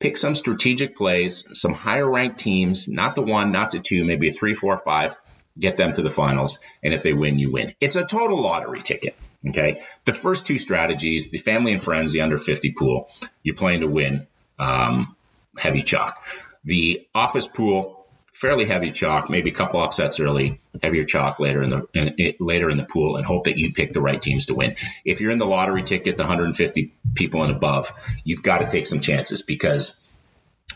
pick 0.00 0.16
some 0.16 0.34
strategic 0.34 0.96
plays, 0.96 1.60
some 1.60 1.74
higher 1.74 2.08
ranked 2.08 2.38
teams, 2.38 2.88
not 2.88 3.14
the 3.14 3.22
one, 3.22 3.52
not 3.52 3.72
the 3.72 3.78
two, 3.78 4.06
maybe 4.06 4.28
a 4.28 4.32
three, 4.32 4.54
four, 4.54 4.78
five 4.78 5.14
get 5.58 5.76
them 5.76 5.92
to 5.92 6.02
the 6.02 6.10
finals, 6.10 6.60
and 6.82 6.94
if 6.94 7.02
they 7.02 7.12
win, 7.12 7.38
you 7.38 7.52
win. 7.52 7.74
It's 7.80 7.96
a 7.96 8.04
total 8.04 8.40
lottery 8.40 8.80
ticket. 8.80 9.16
Okay. 9.48 9.82
The 10.04 10.12
first 10.12 10.46
two 10.46 10.58
strategies, 10.58 11.30
the 11.30 11.38
family 11.38 11.72
and 11.72 11.82
friends, 11.82 12.12
the 12.12 12.20
under 12.20 12.38
50 12.38 12.72
pool, 12.72 13.10
you're 13.42 13.56
playing 13.56 13.80
to 13.80 13.88
win 13.88 14.26
um, 14.58 15.16
heavy 15.56 15.82
chalk. 15.82 16.22
The 16.64 17.06
office 17.14 17.48
pool, 17.48 18.06
fairly 18.32 18.66
heavy 18.66 18.92
chalk, 18.92 19.28
maybe 19.28 19.50
a 19.50 19.54
couple 19.54 19.80
upsets 19.80 20.20
early, 20.20 20.60
heavier 20.82 21.02
chalk 21.02 21.40
later 21.40 21.62
in 21.62 21.70
the 21.70 21.86
in, 21.92 22.34
later 22.38 22.70
in 22.70 22.76
the 22.76 22.84
pool, 22.84 23.16
and 23.16 23.26
hope 23.26 23.44
that 23.44 23.56
you 23.56 23.72
pick 23.72 23.92
the 23.92 24.00
right 24.00 24.20
teams 24.20 24.46
to 24.46 24.54
win. 24.54 24.76
If 25.04 25.20
you're 25.20 25.32
in 25.32 25.38
the 25.38 25.46
lottery 25.46 25.82
ticket, 25.82 26.16
the 26.16 26.22
150 26.22 26.94
people 27.14 27.42
and 27.42 27.52
above, 27.52 27.92
you've 28.24 28.42
got 28.42 28.58
to 28.58 28.68
take 28.68 28.86
some 28.86 29.00
chances 29.00 29.42
because 29.42 30.06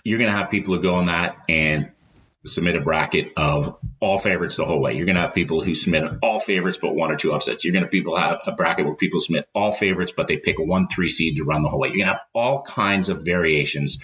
you're 0.04 0.18
going 0.18 0.30
to 0.30 0.36
have 0.36 0.50
people 0.50 0.74
who 0.74 0.82
go 0.82 0.96
on 0.96 1.06
that 1.06 1.36
and 1.48 1.90
submit 2.46 2.76
a 2.76 2.80
bracket 2.80 3.32
of 3.36 3.76
all 4.00 4.18
favorites 4.18 4.56
the 4.56 4.64
whole 4.64 4.80
way. 4.80 4.94
You're 4.94 5.06
going 5.06 5.16
to 5.16 5.22
have 5.22 5.34
people 5.34 5.62
who 5.62 5.74
submit 5.74 6.04
all 6.22 6.38
favorites 6.38 6.78
but 6.80 6.94
one 6.94 7.10
or 7.10 7.16
two 7.16 7.32
upsets. 7.32 7.64
You're 7.64 7.72
going 7.72 7.84
to 7.84 7.90
people 7.90 8.16
have 8.16 8.40
a 8.46 8.52
bracket 8.52 8.86
where 8.86 8.94
people 8.94 9.20
submit 9.20 9.48
all 9.54 9.72
favorites 9.72 10.12
but 10.16 10.28
they 10.28 10.36
pick 10.36 10.58
a 10.58 10.62
one 10.62 10.86
three 10.86 11.08
seed 11.08 11.36
to 11.36 11.44
run 11.44 11.62
the 11.62 11.68
whole 11.68 11.80
way. 11.80 11.88
You're 11.88 11.98
going 11.98 12.08
to 12.08 12.12
have 12.14 12.22
all 12.34 12.62
kinds 12.62 13.08
of 13.08 13.24
variations 13.24 14.00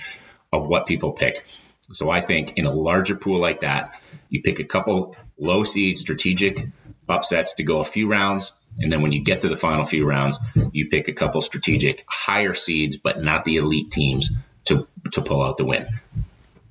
of 0.53 0.67
what 0.67 0.87
people 0.87 1.13
pick. 1.13 1.47
So 1.81 2.11
I 2.11 2.21
think 2.21 2.55
in 2.57 2.67
a 2.67 2.73
larger 2.73 3.17
pool 3.17 3.41
like 3.41 3.61
that, 3.61 4.01
you 4.29 4.43
pick 4.43 4.61
a 4.61 4.65
couple 4.65 5.17
low 5.39 5.63
seed 5.63 5.99
strategic 5.99 6.67
upsets 7.09 7.55
to 7.55 7.65
go 7.65 7.81
a 7.81 7.85
few 7.85 8.09
rounds. 8.09 8.53
And 8.79 8.93
then 8.93 9.03
when 9.03 9.13
you 9.13 9.23
get 9.23 9.41
to 9.41 9.49
the 9.49 9.57
final 9.57 9.85
few 9.85 10.07
rounds, 10.07 10.39
you 10.73 10.89
pick 10.89 11.09
a 11.09 11.13
couple 11.13 11.41
strategic 11.41 12.05
higher 12.09 12.55
seeds, 12.55 12.97
but 12.97 13.23
not 13.23 13.45
the 13.45 13.57
elite 13.57 13.91
teams 13.91 14.39
to 14.65 14.87
to 15.13 15.23
pull 15.23 15.43
out 15.43 15.57
the 15.57 15.65
win. 15.65 15.89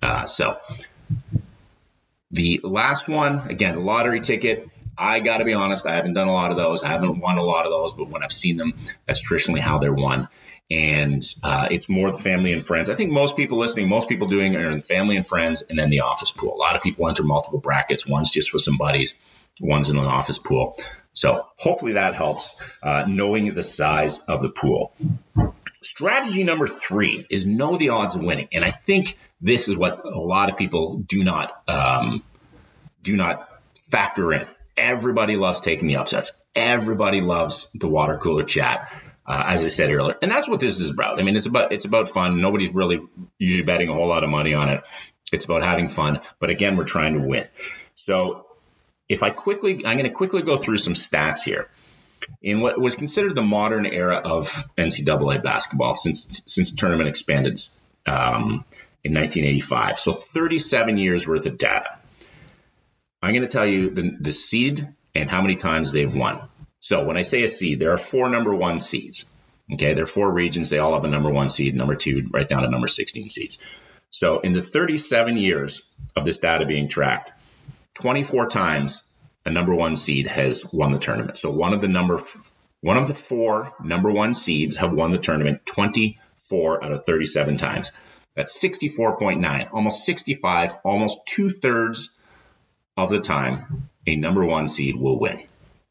Uh, 0.01 0.25
so 0.25 0.57
the 2.31 2.61
last 2.63 3.07
one, 3.07 3.49
again, 3.49 3.83
lottery 3.83 4.21
ticket. 4.21 4.69
I 4.97 5.19
got 5.19 5.37
to 5.37 5.45
be 5.45 5.53
honest, 5.53 5.85
I 5.85 5.95
haven't 5.95 6.13
done 6.13 6.27
a 6.27 6.33
lot 6.33 6.51
of 6.51 6.57
those. 6.57 6.83
I 6.83 6.89
haven't 6.89 7.19
won 7.19 7.37
a 7.37 7.43
lot 7.43 7.65
of 7.65 7.71
those, 7.71 7.93
but 7.93 8.09
when 8.09 8.23
I've 8.23 8.31
seen 8.31 8.57
them, 8.57 8.73
that's 9.07 9.21
traditionally 9.21 9.61
how 9.61 9.79
they're 9.79 9.93
won. 9.93 10.27
And 10.69 11.21
uh, 11.43 11.67
it's 11.69 11.89
more 11.89 12.11
the 12.11 12.17
family 12.17 12.53
and 12.53 12.65
friends. 12.65 12.89
I 12.89 12.95
think 12.95 13.11
most 13.11 13.35
people 13.35 13.57
listening, 13.57 13.89
most 13.89 14.07
people 14.07 14.27
doing 14.27 14.55
are 14.55 14.69
in 14.69 14.81
family 14.81 15.17
and 15.17 15.25
friends 15.25 15.63
and 15.63 15.77
then 15.77 15.89
the 15.89 16.01
office 16.01 16.31
pool. 16.31 16.55
A 16.55 16.57
lot 16.57 16.75
of 16.75 16.81
people 16.81 17.09
enter 17.09 17.23
multiple 17.23 17.59
brackets. 17.59 18.07
One's 18.07 18.31
just 18.31 18.51
for 18.51 18.59
some 18.59 18.77
buddies, 18.77 19.15
one's 19.59 19.89
in 19.89 19.97
an 19.97 20.05
office 20.05 20.37
pool. 20.37 20.77
So 21.13 21.45
hopefully 21.57 21.93
that 21.93 22.15
helps 22.15 22.61
uh, 22.81 23.05
knowing 23.07 23.53
the 23.53 23.63
size 23.63 24.27
of 24.29 24.41
the 24.41 24.49
pool. 24.49 24.93
Strategy 25.83 26.43
number 26.43 26.67
three 26.67 27.25
is 27.29 27.45
know 27.45 27.77
the 27.77 27.89
odds 27.89 28.15
of 28.15 28.23
winning. 28.23 28.47
And 28.51 28.63
I 28.63 28.71
think 28.71 29.17
this 29.41 29.67
is 29.67 29.77
what 29.77 30.05
a 30.05 30.19
lot 30.19 30.49
of 30.49 30.57
people 30.57 30.97
do 30.97 31.23
not 31.23 31.63
um, 31.67 32.23
do 33.01 33.15
not 33.15 33.49
factor 33.89 34.31
in. 34.33 34.47
Everybody 34.77 35.35
loves 35.35 35.59
taking 35.61 35.87
the 35.87 35.97
upsets. 35.97 36.45
Everybody 36.55 37.21
loves 37.21 37.71
the 37.73 37.87
water 37.87 38.17
cooler 38.17 38.43
chat, 38.43 38.91
uh, 39.25 39.43
as 39.47 39.65
I 39.65 39.67
said 39.67 39.91
earlier, 39.91 40.17
and 40.21 40.31
that's 40.31 40.47
what 40.47 40.59
this 40.59 40.79
is 40.79 40.91
about. 40.91 41.19
I 41.19 41.23
mean, 41.23 41.35
it's 41.35 41.47
about 41.47 41.71
it's 41.71 41.85
about 41.85 42.09
fun. 42.09 42.41
Nobody's 42.41 42.73
really 42.73 43.01
usually 43.37 43.65
betting 43.65 43.89
a 43.89 43.93
whole 43.93 44.07
lot 44.07 44.23
of 44.23 44.29
money 44.29 44.53
on 44.53 44.69
it. 44.69 44.83
It's 45.33 45.45
about 45.45 45.63
having 45.63 45.87
fun, 45.87 46.19
but 46.39 46.49
again, 46.49 46.77
we're 46.77 46.83
trying 46.83 47.13
to 47.13 47.21
win. 47.21 47.47
So, 47.95 48.45
if 49.07 49.23
I 49.23 49.29
quickly, 49.29 49.85
I'm 49.85 49.97
going 49.97 50.03
to 50.03 50.09
quickly 50.09 50.41
go 50.41 50.57
through 50.57 50.77
some 50.77 50.93
stats 50.93 51.43
here. 51.43 51.69
In 52.41 52.61
what 52.61 52.79
was 52.79 52.95
considered 52.95 53.35
the 53.35 53.43
modern 53.43 53.85
era 53.85 54.17
of 54.17 54.47
NCAA 54.77 55.43
basketball, 55.43 55.95
since 55.95 56.43
since 56.45 56.71
the 56.71 56.77
tournament 56.77 57.09
expanded 57.09 57.59
um, 58.05 58.65
in 59.03 59.13
1985, 59.13 59.99
so 59.99 60.11
37 60.11 60.97
years 60.97 61.27
worth 61.27 61.45
of 61.45 61.57
data. 61.57 61.97
I'm 63.21 63.33
going 63.33 63.43
to 63.43 63.47
tell 63.47 63.65
you 63.65 63.91
the, 63.91 64.17
the 64.19 64.31
seed 64.31 64.87
and 65.13 65.29
how 65.29 65.41
many 65.41 65.55
times 65.55 65.91
they've 65.91 66.13
won. 66.13 66.41
So 66.79 67.05
when 67.05 67.17
I 67.17 67.21
say 67.21 67.43
a 67.43 67.47
seed, 67.47 67.79
there 67.79 67.91
are 67.91 67.97
four 67.97 68.29
number 68.29 68.53
one 68.53 68.79
seeds. 68.79 69.31
Okay, 69.71 69.93
there 69.93 70.03
are 70.03 70.07
four 70.07 70.31
regions. 70.31 70.69
They 70.69 70.79
all 70.79 70.95
have 70.95 71.05
a 71.05 71.07
number 71.07 71.29
one 71.29 71.47
seed, 71.47 71.75
number 71.75 71.95
two, 71.95 72.27
right 72.31 72.47
down 72.47 72.63
to 72.63 72.69
number 72.69 72.87
16 72.87 73.29
seeds. 73.29 73.81
So 74.09 74.39
in 74.39 74.53
the 74.53 74.61
37 74.61 75.37
years 75.37 75.95
of 76.15 76.25
this 76.25 76.39
data 76.39 76.65
being 76.65 76.87
tracked, 76.87 77.31
24 77.95 78.47
times 78.47 79.10
a 79.45 79.51
number 79.51 79.73
one 79.73 79.95
seed 79.95 80.27
has 80.27 80.65
won 80.71 80.91
the 80.91 80.99
tournament. 80.99 81.37
So 81.37 81.51
one 81.51 81.73
of 81.73 81.81
the 81.81 81.87
number 81.87 82.19
one 82.81 82.97
of 82.97 83.07
the 83.07 83.13
four 83.13 83.73
number 83.83 84.11
one 84.11 84.33
seeds 84.33 84.75
have 84.77 84.91
won 84.91 85.11
the 85.11 85.17
tournament 85.17 85.65
24 85.65 86.83
out 86.83 86.91
of 86.91 87.05
37 87.05 87.57
times. 87.57 87.91
That's 88.35 88.63
64.9, 88.63 89.73
almost 89.73 90.05
65, 90.05 90.73
almost 90.83 91.27
two 91.27 91.49
thirds 91.49 92.19
of 92.95 93.09
the 93.09 93.19
time, 93.19 93.89
a 94.07 94.15
number 94.15 94.45
one 94.45 94.67
seed 94.67 94.95
will 94.95 95.19
win. 95.19 95.43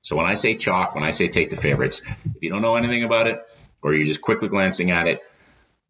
So 0.02 0.16
when 0.16 0.26
I 0.26 0.34
say 0.34 0.56
chalk, 0.56 0.94
when 0.94 1.04
I 1.04 1.10
say 1.10 1.28
take 1.28 1.50
the 1.50 1.56
favorites, 1.56 2.00
if 2.06 2.42
you 2.42 2.50
don't 2.50 2.62
know 2.62 2.76
anything 2.76 3.04
about 3.04 3.26
it, 3.26 3.42
or 3.82 3.94
you're 3.94 4.06
just 4.06 4.22
quickly 4.22 4.48
glancing 4.48 4.90
at 4.90 5.06
it, 5.06 5.20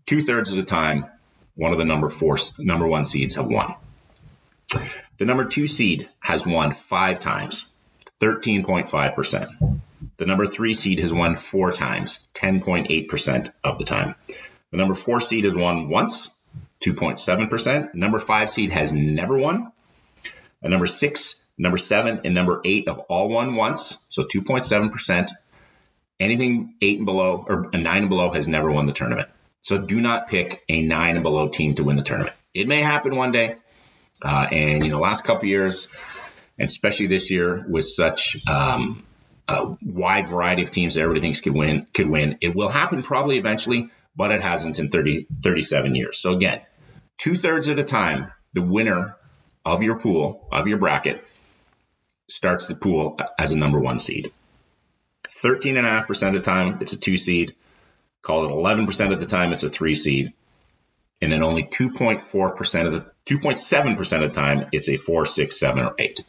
two 0.07 0.23
thirds 0.23 0.51
of 0.51 0.57
the 0.57 0.64
time, 0.64 1.07
one 1.55 1.73
of 1.73 1.79
the 1.79 1.85
number 1.85 2.09
four, 2.09 2.37
number 2.59 2.87
one 2.87 3.05
seeds 3.05 3.37
have 3.37 3.46
won. 3.46 3.75
The 5.20 5.26
number 5.26 5.44
two 5.44 5.66
seed 5.66 6.09
has 6.20 6.46
won 6.46 6.70
five 6.70 7.18
times, 7.18 7.76
13.5%. 8.22 9.80
The 10.16 10.24
number 10.24 10.46
three 10.46 10.72
seed 10.72 10.98
has 11.00 11.12
won 11.12 11.35
four 11.35 11.72
times, 11.72 12.30
10.8% 12.33 13.50
of 13.62 13.76
the 13.76 13.85
time. 13.85 14.14
The 14.70 14.78
number 14.78 14.94
four 14.94 15.20
seed 15.20 15.44
has 15.44 15.54
won 15.54 15.90
once, 15.90 16.30
2.7%. 16.83 17.92
Number 17.92 18.18
five 18.18 18.48
seed 18.48 18.70
has 18.70 18.94
never 18.94 19.37
won, 19.37 19.70
a 20.62 20.70
number 20.70 20.87
six, 20.87 21.52
number 21.59 21.76
seven, 21.76 22.22
and 22.24 22.35
number 22.35 22.62
eight 22.64 22.88
have 22.88 23.00
all 23.00 23.28
won 23.28 23.56
once, 23.56 24.02
so 24.09 24.22
2.7%. 24.22 25.28
Anything 26.18 26.76
eight 26.80 26.96
and 26.96 27.04
below 27.04 27.44
or 27.46 27.68
a 27.74 27.76
nine 27.76 28.04
and 28.04 28.09
below 28.09 28.30
has 28.30 28.48
never 28.48 28.72
won 28.72 28.87
the 28.87 28.92
tournament. 28.92 29.28
So 29.61 29.76
do 29.76 30.00
not 30.00 30.28
pick 30.28 30.64
a 30.70 30.80
nine 30.80 31.16
and 31.16 31.22
below 31.22 31.48
team 31.48 31.74
to 31.74 31.85
win 31.85 31.96
the 31.96 32.02
tournament. 32.02 32.35
It 32.54 32.66
may 32.66 32.80
happen 32.80 33.14
one 33.14 33.33
day. 33.33 33.56
Uh, 34.25 34.46
and, 34.51 34.85
you 34.85 34.90
know, 34.90 35.01
last 35.01 35.25
couple 35.25 35.49
years, 35.49 35.88
and 36.59 36.68
especially 36.68 37.07
this 37.07 37.31
year 37.31 37.64
with 37.68 37.85
such 37.85 38.37
um, 38.49 39.05
a 39.49 39.77
wide 39.83 40.27
variety 40.27 40.62
of 40.62 40.70
teams 40.70 40.94
that 40.94 41.01
everybody 41.01 41.23
thinks 41.23 41.40
could 41.40 41.55
win, 41.55 41.87
could 41.94 42.09
win, 42.09 42.38
it 42.40 42.55
will 42.55 42.68
happen 42.68 43.03
probably 43.03 43.38
eventually, 43.38 43.90
but 44.14 44.31
it 44.31 44.42
hasn't 44.42 44.79
in 44.79 44.90
30, 44.90 45.27
37 45.42 45.94
years. 45.94 46.18
So 46.18 46.35
again, 46.35 46.61
two 47.16 47.37
thirds 47.37 47.68
of 47.68 47.77
the 47.77 47.85
time, 47.85 48.31
the 48.53 48.62
winner 48.62 49.16
of 49.64 49.83
your 49.83 49.99
pool, 49.99 50.49
of 50.53 50.66
your 50.68 50.79
bracket, 50.79 51.25
starts 52.29 52.68
the 52.68 52.75
pool 52.75 53.18
as 53.38 53.53
a 53.53 53.59
number 53.59 53.81
one 53.81 53.99
seed. 53.99 54.33
13.5% 55.42 56.29
of 56.29 56.33
the 56.35 56.40
time, 56.40 56.79
it's 56.81 56.92
a 56.92 57.01
two 57.01 57.16
seed. 57.16 57.55
Call 58.23 58.46
it 58.46 58.53
11% 58.53 59.12
of 59.12 59.20
the 59.20 59.27
time, 59.27 59.53
it's 59.53 59.62
a 59.62 59.70
three 59.70 59.94
seed. 59.94 60.33
And 61.22 61.30
then 61.30 61.42
only 61.42 61.64
2.4% 61.64 62.87
of 62.87 62.92
the 62.92 63.11
2.7% 63.26 63.98
of 63.98 64.20
the 64.20 64.28
time, 64.28 64.68
it's 64.72 64.88
a 64.88 64.96
four, 64.96 65.26
six, 65.26 65.61
seven, 65.61 65.85
or 65.85 65.94
eight. 65.98 66.20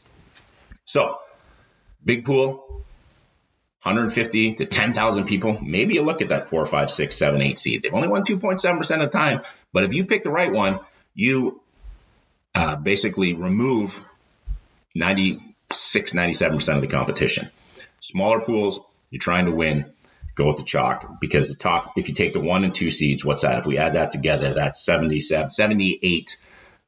So, 0.86 1.18
big 2.04 2.26
pool, 2.26 2.84
150 3.84 4.56
to 4.56 4.66
10,000 4.66 5.26
people. 5.26 5.58
Maybe 5.60 5.96
you 5.96 6.04
look 6.04 6.22
at 6.22 6.30
that 6.30 6.44
four, 6.44 6.66
five, 6.66 6.92
six, 6.92 7.16
seven, 7.16 7.42
eight 7.42 7.58
seed. 7.58 7.82
They've 7.82 7.94
only 7.94 8.10
won 8.10 8.24
2.7% 8.24 8.80
of 8.80 9.00
the 9.00 9.08
time. 9.08 9.42
But 9.74 9.86
if 9.86 9.94
you 9.94 10.06
pick 10.06 10.24
the 10.24 10.30
right 10.30 10.52
one, 10.52 10.80
you 11.16 11.62
uh, 12.54 12.76
basically 12.76 13.34
remove 13.34 14.08
96, 14.94 16.14
97% 16.14 16.76
of 16.76 16.82
the 16.82 16.88
competition. 16.88 17.48
Smaller 18.02 18.42
pools, 18.42 18.82
you're 19.10 19.20
trying 19.20 19.46
to 19.46 19.52
win, 19.52 19.92
go 20.36 20.48
with 20.48 20.58
the 20.58 20.64
chalk 20.64 21.20
because 21.20 21.50
the 21.50 21.56
top, 21.56 21.94
if 21.98 22.10
you 22.10 22.16
take 22.16 22.34
the 22.34 22.40
one 22.40 22.64
and 22.64 22.74
two 22.74 22.92
seeds, 22.92 23.24
what's 23.24 23.42
that? 23.42 23.60
If 23.60 23.66
we 23.66 23.78
add 23.78 23.94
that 23.94 24.12
together, 24.12 24.54
that's 24.54 24.84
77, 24.86 25.50
78, 25.50 26.38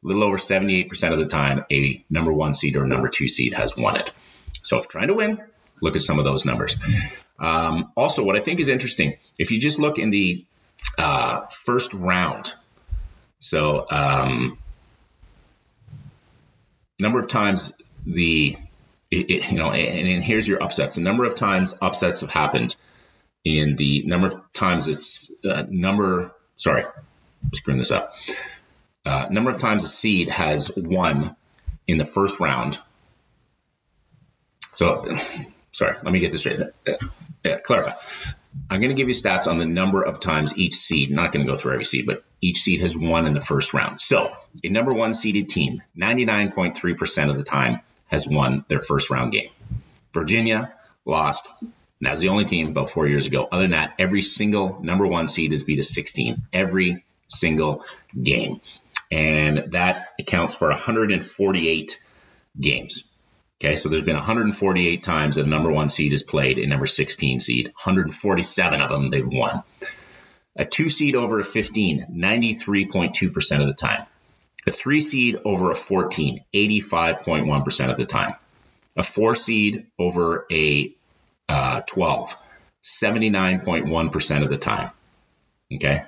a 0.03 0.07
little 0.07 0.23
over 0.23 0.37
78% 0.37 1.13
of 1.13 1.19
the 1.19 1.25
time, 1.25 1.65
a 1.71 2.03
number 2.09 2.33
one 2.33 2.53
seed 2.53 2.75
or 2.75 2.85
number 2.85 3.09
two 3.09 3.27
seed 3.27 3.53
has 3.53 3.75
won 3.75 3.97
it. 3.97 4.11
So 4.61 4.79
if 4.79 4.87
trying 4.87 5.07
to 5.07 5.15
win, 5.15 5.41
look 5.81 5.95
at 5.95 6.01
some 6.01 6.19
of 6.19 6.25
those 6.25 6.45
numbers. 6.45 6.77
Um, 7.39 7.91
also, 7.95 8.23
what 8.23 8.35
I 8.35 8.39
think 8.39 8.59
is 8.59 8.69
interesting, 8.69 9.17
if 9.37 9.51
you 9.51 9.59
just 9.59 9.79
look 9.79 9.99
in 9.99 10.09
the 10.09 10.45
uh, 10.97 11.45
first 11.47 11.93
round, 11.93 12.53
so 13.39 13.85
um, 13.89 14.57
number 16.99 17.19
of 17.19 17.27
times 17.27 17.73
the 18.05 18.55
it, 19.11 19.29
it, 19.29 19.51
you 19.51 19.57
know 19.57 19.71
and, 19.71 20.07
and, 20.07 20.23
here's 20.23 20.47
your 20.47 20.63
upsets 20.63 20.95
the 20.95 21.01
number 21.01 21.25
of 21.25 21.35
times 21.35 21.75
upsets 21.81 22.21
have 22.21 22.29
happened 22.29 22.75
in 23.43 23.75
the 23.75 24.03
number 24.03 24.27
of 24.27 24.53
times 24.53 24.87
it's 24.87 25.31
uh, 25.45 25.63
number 25.69 26.31
sorry 26.55 26.85
screwing 27.53 27.79
this 27.79 27.91
up 27.91 28.13
uh, 29.05 29.27
number 29.29 29.49
of 29.49 29.57
times 29.57 29.83
a 29.83 29.87
seed 29.87 30.29
has 30.29 30.71
won 30.75 31.35
in 31.87 31.97
the 31.97 32.05
first 32.05 32.39
round 32.39 32.79
so 34.73 35.17
sorry 35.71 35.95
let 36.03 36.13
me 36.13 36.19
get 36.19 36.31
this 36.31 36.41
straight 36.41 36.59
yeah, 37.43 37.59
clarify 37.59 37.93
I'm 38.69 38.79
going 38.79 38.89
to 38.89 38.95
give 38.95 39.07
you 39.07 39.15
stats 39.15 39.47
on 39.47 39.57
the 39.57 39.65
number 39.65 40.03
of 40.03 40.19
times 40.19 40.57
each 40.57 40.73
seed, 40.73 41.11
not 41.11 41.31
going 41.31 41.45
to 41.45 41.51
go 41.51 41.55
through 41.55 41.73
every 41.73 41.85
seed, 41.85 42.05
but 42.05 42.23
each 42.41 42.57
seed 42.57 42.81
has 42.81 42.95
won 42.97 43.25
in 43.25 43.33
the 43.33 43.41
first 43.41 43.73
round. 43.73 43.99
So, 43.99 44.31
a 44.63 44.69
number 44.69 44.93
one 44.93 45.13
seeded 45.13 45.49
team, 45.49 45.81
99.3% 45.97 47.29
of 47.29 47.37
the 47.37 47.43
time, 47.43 47.79
has 48.07 48.27
won 48.27 48.63
their 48.67 48.79
first 48.79 49.09
round 49.09 49.31
game. 49.31 49.49
Virginia 50.11 50.73
lost. 51.05 51.47
That's 52.05 52.21
the 52.21 52.29
only 52.29 52.45
team 52.45 52.67
about 52.67 52.89
four 52.89 53.07
years 53.07 53.25
ago. 53.25 53.47
Other 53.51 53.63
than 53.63 53.71
that, 53.71 53.95
every 53.99 54.21
single 54.21 54.83
number 54.83 55.07
one 55.07 55.27
seed 55.27 55.53
is 55.53 55.63
beat 55.63 55.79
a 55.79 55.83
16 55.83 56.43
every 56.51 57.03
single 57.27 57.85
game. 58.21 58.61
And 59.11 59.71
that 59.73 60.09
accounts 60.19 60.55
for 60.55 60.69
148 60.69 61.97
games. 62.59 63.17
Okay, 63.63 63.75
so 63.75 63.89
there's 63.89 64.03
been 64.03 64.15
148 64.15 65.03
times 65.03 65.35
that 65.35 65.43
the 65.43 65.49
number 65.49 65.71
one 65.71 65.87
seed 65.87 66.11
is 66.11 66.23
played 66.23 66.59
a 66.59 66.67
number 66.67 66.87
16 66.87 67.39
seed. 67.39 67.67
147 67.67 68.81
of 68.81 68.89
them 68.89 69.09
they've 69.09 69.25
won. 69.25 69.63
A 70.55 70.65
two 70.65 70.89
seed 70.89 71.15
over 71.15 71.39
a 71.39 71.43
15, 71.43 72.07
93.2% 72.11 73.61
of 73.61 73.67
the 73.67 73.73
time. 73.73 74.05
A 74.67 74.71
three 74.71 74.99
seed 74.99 75.39
over 75.45 75.71
a 75.71 75.75
14, 75.75 76.43
85.1% 76.53 77.89
of 77.89 77.97
the 77.97 78.05
time. 78.05 78.35
A 78.97 79.03
four 79.03 79.35
seed 79.35 79.87
over 79.97 80.45
a 80.51 80.93
uh, 81.53 81.81
12, 81.81 82.35
79.1% 82.83 84.43
of 84.43 84.49
the 84.49 84.57
time. 84.57 84.91
Okay. 85.73 86.03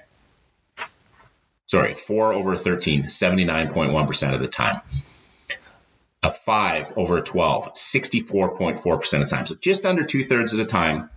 Sorry, 1.67 1.93
four 1.93 2.34
over 2.34 2.55
13, 2.55 3.03
79.1% 3.03 4.34
of 4.34 4.39
the 4.39 4.47
time 4.47 4.81
a 6.25 6.29
5 6.29 6.93
over 6.97 7.17
a 7.17 7.21
12, 7.21 7.73
64.4% 7.73 9.13
of 9.13 9.19
the 9.19 9.25
time. 9.27 9.45
So 9.45 9.55
just 9.55 9.86
under 9.86 10.03
two 10.03 10.23
thirds 10.23 10.53
of 10.53 10.60
the 10.60 10.65
time, 10.65 11.10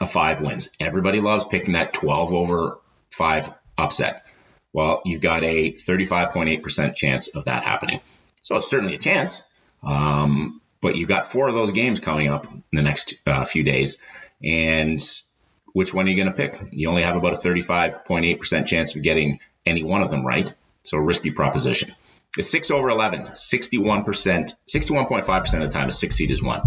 a 0.00 0.06
5 0.06 0.42
wins. 0.42 0.70
Everybody 0.78 1.20
loves 1.20 1.46
picking 1.46 1.74
that 1.74 1.94
12 1.94 2.32
over 2.34 2.78
5 3.10 3.54
upset. 3.78 4.24
Well, 4.72 5.00
you've 5.04 5.22
got 5.22 5.44
a 5.44 5.72
35.8% 5.72 6.94
chance 6.94 7.34
of 7.34 7.46
that 7.46 7.64
happening. 7.64 8.00
So 8.42 8.56
it's 8.56 8.68
certainly 8.68 8.94
a 8.94 8.98
chance. 8.98 9.48
Um, 9.82 10.60
but 10.84 10.96
you've 10.96 11.08
got 11.08 11.24
four 11.24 11.48
of 11.48 11.54
those 11.54 11.72
games 11.72 11.98
coming 11.98 12.30
up 12.30 12.44
in 12.44 12.62
the 12.70 12.82
next 12.82 13.14
uh, 13.26 13.42
few 13.42 13.62
days. 13.62 14.02
And 14.44 15.00
which 15.72 15.94
one 15.94 16.04
are 16.04 16.10
you 16.10 16.14
going 16.14 16.28
to 16.28 16.34
pick? 16.34 16.60
You 16.72 16.90
only 16.90 17.04
have 17.04 17.16
about 17.16 17.32
a 17.32 17.36
35.8% 17.36 18.66
chance 18.66 18.94
of 18.94 19.02
getting 19.02 19.40
any 19.64 19.82
one 19.82 20.02
of 20.02 20.10
them 20.10 20.26
right. 20.26 20.52
So 20.82 20.98
a 20.98 21.02
risky 21.02 21.30
proposition. 21.30 21.90
The 22.36 22.42
6 22.42 22.70
over 22.70 22.90
11, 22.90 23.28
61%, 23.28 24.54
61.5% 24.68 25.54
of 25.54 25.60
the 25.60 25.68
time, 25.70 25.88
a 25.88 25.90
6 25.90 26.14
seed 26.14 26.30
is 26.30 26.42
won. 26.42 26.60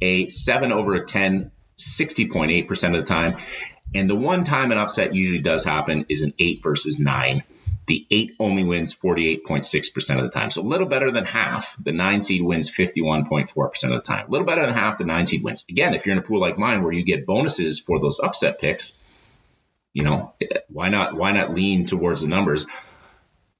A 0.00 0.28
7 0.28 0.70
over 0.70 0.94
a 0.94 1.04
10, 1.04 1.50
60.8% 1.76 2.84
of 2.84 2.92
the 2.92 3.02
time. 3.02 3.38
And 3.92 4.08
the 4.08 4.14
one 4.14 4.44
time 4.44 4.70
an 4.70 4.78
upset 4.78 5.16
usually 5.16 5.40
does 5.40 5.64
happen 5.64 6.06
is 6.08 6.22
an 6.22 6.32
8 6.38 6.62
versus 6.62 7.00
9. 7.00 7.42
The 7.88 8.06
8 8.10 8.36
only 8.38 8.64
wins 8.64 8.94
48.6% 8.94 10.16
of 10.18 10.22
the 10.22 10.28
time. 10.28 10.50
So 10.50 10.60
a 10.60 10.62
little 10.62 10.86
better 10.86 11.10
than 11.10 11.24
half. 11.24 11.74
The 11.82 11.92
9 11.92 12.20
seed 12.20 12.42
wins 12.42 12.70
51.4% 12.70 13.84
of 13.84 13.90
the 13.90 14.00
time. 14.00 14.26
A 14.28 14.30
little 14.30 14.46
better 14.46 14.60
than 14.64 14.74
half 14.74 14.98
the 14.98 15.04
9 15.04 15.24
seed 15.24 15.42
wins. 15.42 15.64
Again, 15.70 15.94
if 15.94 16.04
you're 16.04 16.12
in 16.12 16.18
a 16.18 16.22
pool 16.22 16.38
like 16.38 16.58
mine 16.58 16.82
where 16.82 16.92
you 16.92 17.02
get 17.02 17.24
bonuses 17.24 17.80
for 17.80 17.98
those 17.98 18.20
upset 18.20 18.60
picks, 18.60 19.02
you 19.94 20.04
know, 20.04 20.34
why 20.68 20.90
not 20.90 21.14
why 21.14 21.32
not 21.32 21.54
lean 21.54 21.86
towards 21.86 22.20
the 22.20 22.28
numbers? 22.28 22.66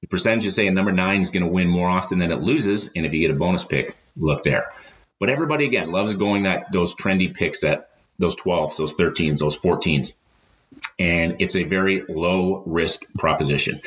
The 0.03 0.09
percentages 0.09 0.55
say 0.55 0.67
a 0.67 0.73
number 0.73 0.93
9 0.93 1.23
is 1.23 1.31
going 1.31 1.45
to 1.45 1.51
win 1.51 1.69
more 1.69 1.89
often 1.89 2.19
than 2.19 2.31
it 2.31 2.43
loses, 2.43 2.93
and 2.95 3.07
if 3.07 3.15
you 3.15 3.21
get 3.21 3.35
a 3.35 3.39
bonus 3.39 3.65
pick, 3.65 3.97
look 4.17 4.45
there. 4.45 4.73
But 5.19 5.31
everybody 5.31 5.65
again 5.65 5.91
loves 5.91 6.13
going 6.13 6.43
that 6.43 6.71
those 6.71 6.95
trendy 6.95 7.35
picks 7.35 7.63
that 7.63 7.89
those 8.19 8.37
12s, 8.37 8.77
those 8.77 8.93
13s, 8.93 9.39
those 9.39 9.59
14s. 9.59 10.13
And 10.99 11.37
it's 11.39 11.57
a 11.57 11.65
very 11.65 12.03
low 12.09 12.63
risk 12.67 13.03
proposition. 13.19 13.81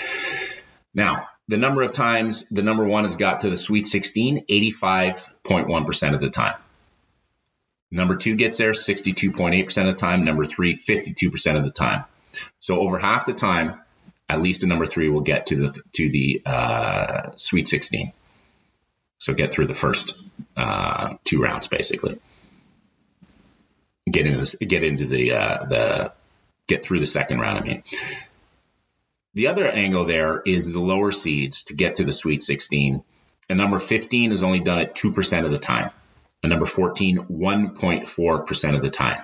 Now, 0.94 1.28
the 1.48 1.58
number 1.58 1.82
of 1.82 1.91
times 1.91 2.50
the 2.50 2.62
number 2.62 2.86
one 2.86 3.04
has 3.04 3.17
got 3.17 3.39
to 3.39 3.50
the 3.50 3.58
Sweet 3.58 3.86
16, 3.86 4.46
85.1% 4.48 6.13
of 6.13 6.20
the 6.22 6.30
time. 6.30 6.56
Number 7.91 8.15
two 8.15 8.38
gets 8.38 8.58
there 8.58 8.72
62.8% 8.72 9.78
of 9.82 9.86
the 9.88 9.94
time. 9.94 10.24
Number 10.24 10.46
three, 10.46 10.78
52% 10.78 11.58
of 11.58 11.63
the 11.63 11.72
time. 11.72 12.06
So 12.60 12.80
over 12.80 12.98
half 12.98 13.26
the 13.26 13.34
time, 13.34 13.82
at 14.30 14.41
least 14.41 14.63
a 14.63 14.67
number 14.67 14.86
three 14.86 15.10
will 15.10 15.22
get 15.22 15.48
to 15.48 15.56
the 15.56 15.82
to 15.94 16.10
the 16.10 16.41
uh, 16.46 17.32
Sweet 17.36 17.67
16. 17.67 18.13
So 19.17 19.34
get 19.34 19.54
through 19.54 19.67
the 19.67 19.74
first 19.74 20.17
uh, 20.56 21.15
two 21.26 21.41
rounds, 21.41 21.67
basically. 21.67 22.17
Get 24.10 24.26
into 24.26 24.39
this, 24.39 24.56
get 24.56 24.84
into 24.84 25.06
the 25.06 25.34
uh, 25.34 25.65
the 25.65 26.13
get 26.71 26.84
through 26.84 26.99
the 26.99 27.05
second 27.05 27.39
round. 27.39 27.60
I 27.60 27.62
mean, 27.62 27.84
the 29.34 29.47
other 29.47 29.67
angle 29.67 30.05
there 30.05 30.41
is 30.45 30.71
the 30.71 30.79
lower 30.79 31.12
seeds 31.12 31.65
to 31.65 31.75
get 31.75 31.95
to 31.95 32.03
the 32.03 32.12
Sweet 32.12 32.41
16. 32.41 33.03
And 33.49 33.57
number 33.57 33.79
15 33.79 34.31
is 34.31 34.43
only 34.43 34.60
done 34.60 34.79
at 34.79 34.95
2% 34.95 35.45
of 35.45 35.51
the 35.51 35.57
time. 35.57 35.91
And 36.43 36.49
number 36.49 36.65
14, 36.65 37.27
1.4% 37.29 38.75
of 38.75 38.81
the 38.81 38.89
time. 38.89 39.23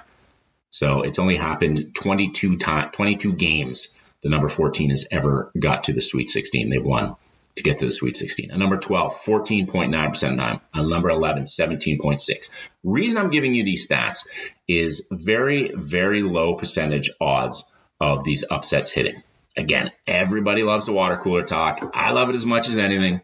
So 0.70 1.02
it's 1.02 1.20
only 1.20 1.38
happened 1.38 1.96
22 1.96 2.58
time, 2.58 2.92
22 2.92 3.34
games. 3.34 4.02
The 4.22 4.30
number 4.30 4.50
14 4.50 4.90
has 4.90 5.08
ever 5.12 5.52
got 5.58 5.86
to 5.86 5.94
the 5.94 6.02
Sweet 6.02 6.30
16. 6.30 6.70
They've 6.70 6.84
won 6.84 7.16
to 7.58 7.64
get 7.64 7.80
to 7.80 7.86
the 7.86 7.92
Sweet 7.92 8.16
16. 8.16 8.52
And 8.52 8.60
number 8.60 8.78
12, 8.78 9.14
14.9% 9.14 10.32
of 10.32 10.38
time. 10.38 10.62
And 10.74 10.90
number 10.90 11.10
11, 11.10 11.44
17.6. 11.44 12.50
Reason 12.84 13.18
I'm 13.18 13.30
giving 13.30 13.54
you 13.54 13.64
these 13.64 13.88
stats 13.88 14.28
is 14.68 15.10
very, 15.12 15.72
very 15.74 16.22
low 16.22 16.56
percentage 16.56 17.12
odds 17.20 17.78
of 18.00 18.24
these 18.24 18.46
upsets 18.50 18.92
hitting. 18.92 19.24
Again, 19.56 19.92
everybody 20.06 20.64
loves 20.64 20.86
the 20.86 20.94
water 20.94 21.18
cooler 21.18 21.44
talk. 21.44 21.92
I 21.94 22.12
love 22.12 22.30
it 22.30 22.36
as 22.36 22.46
much 22.46 22.70
as 22.70 22.78
anything. 22.78 23.22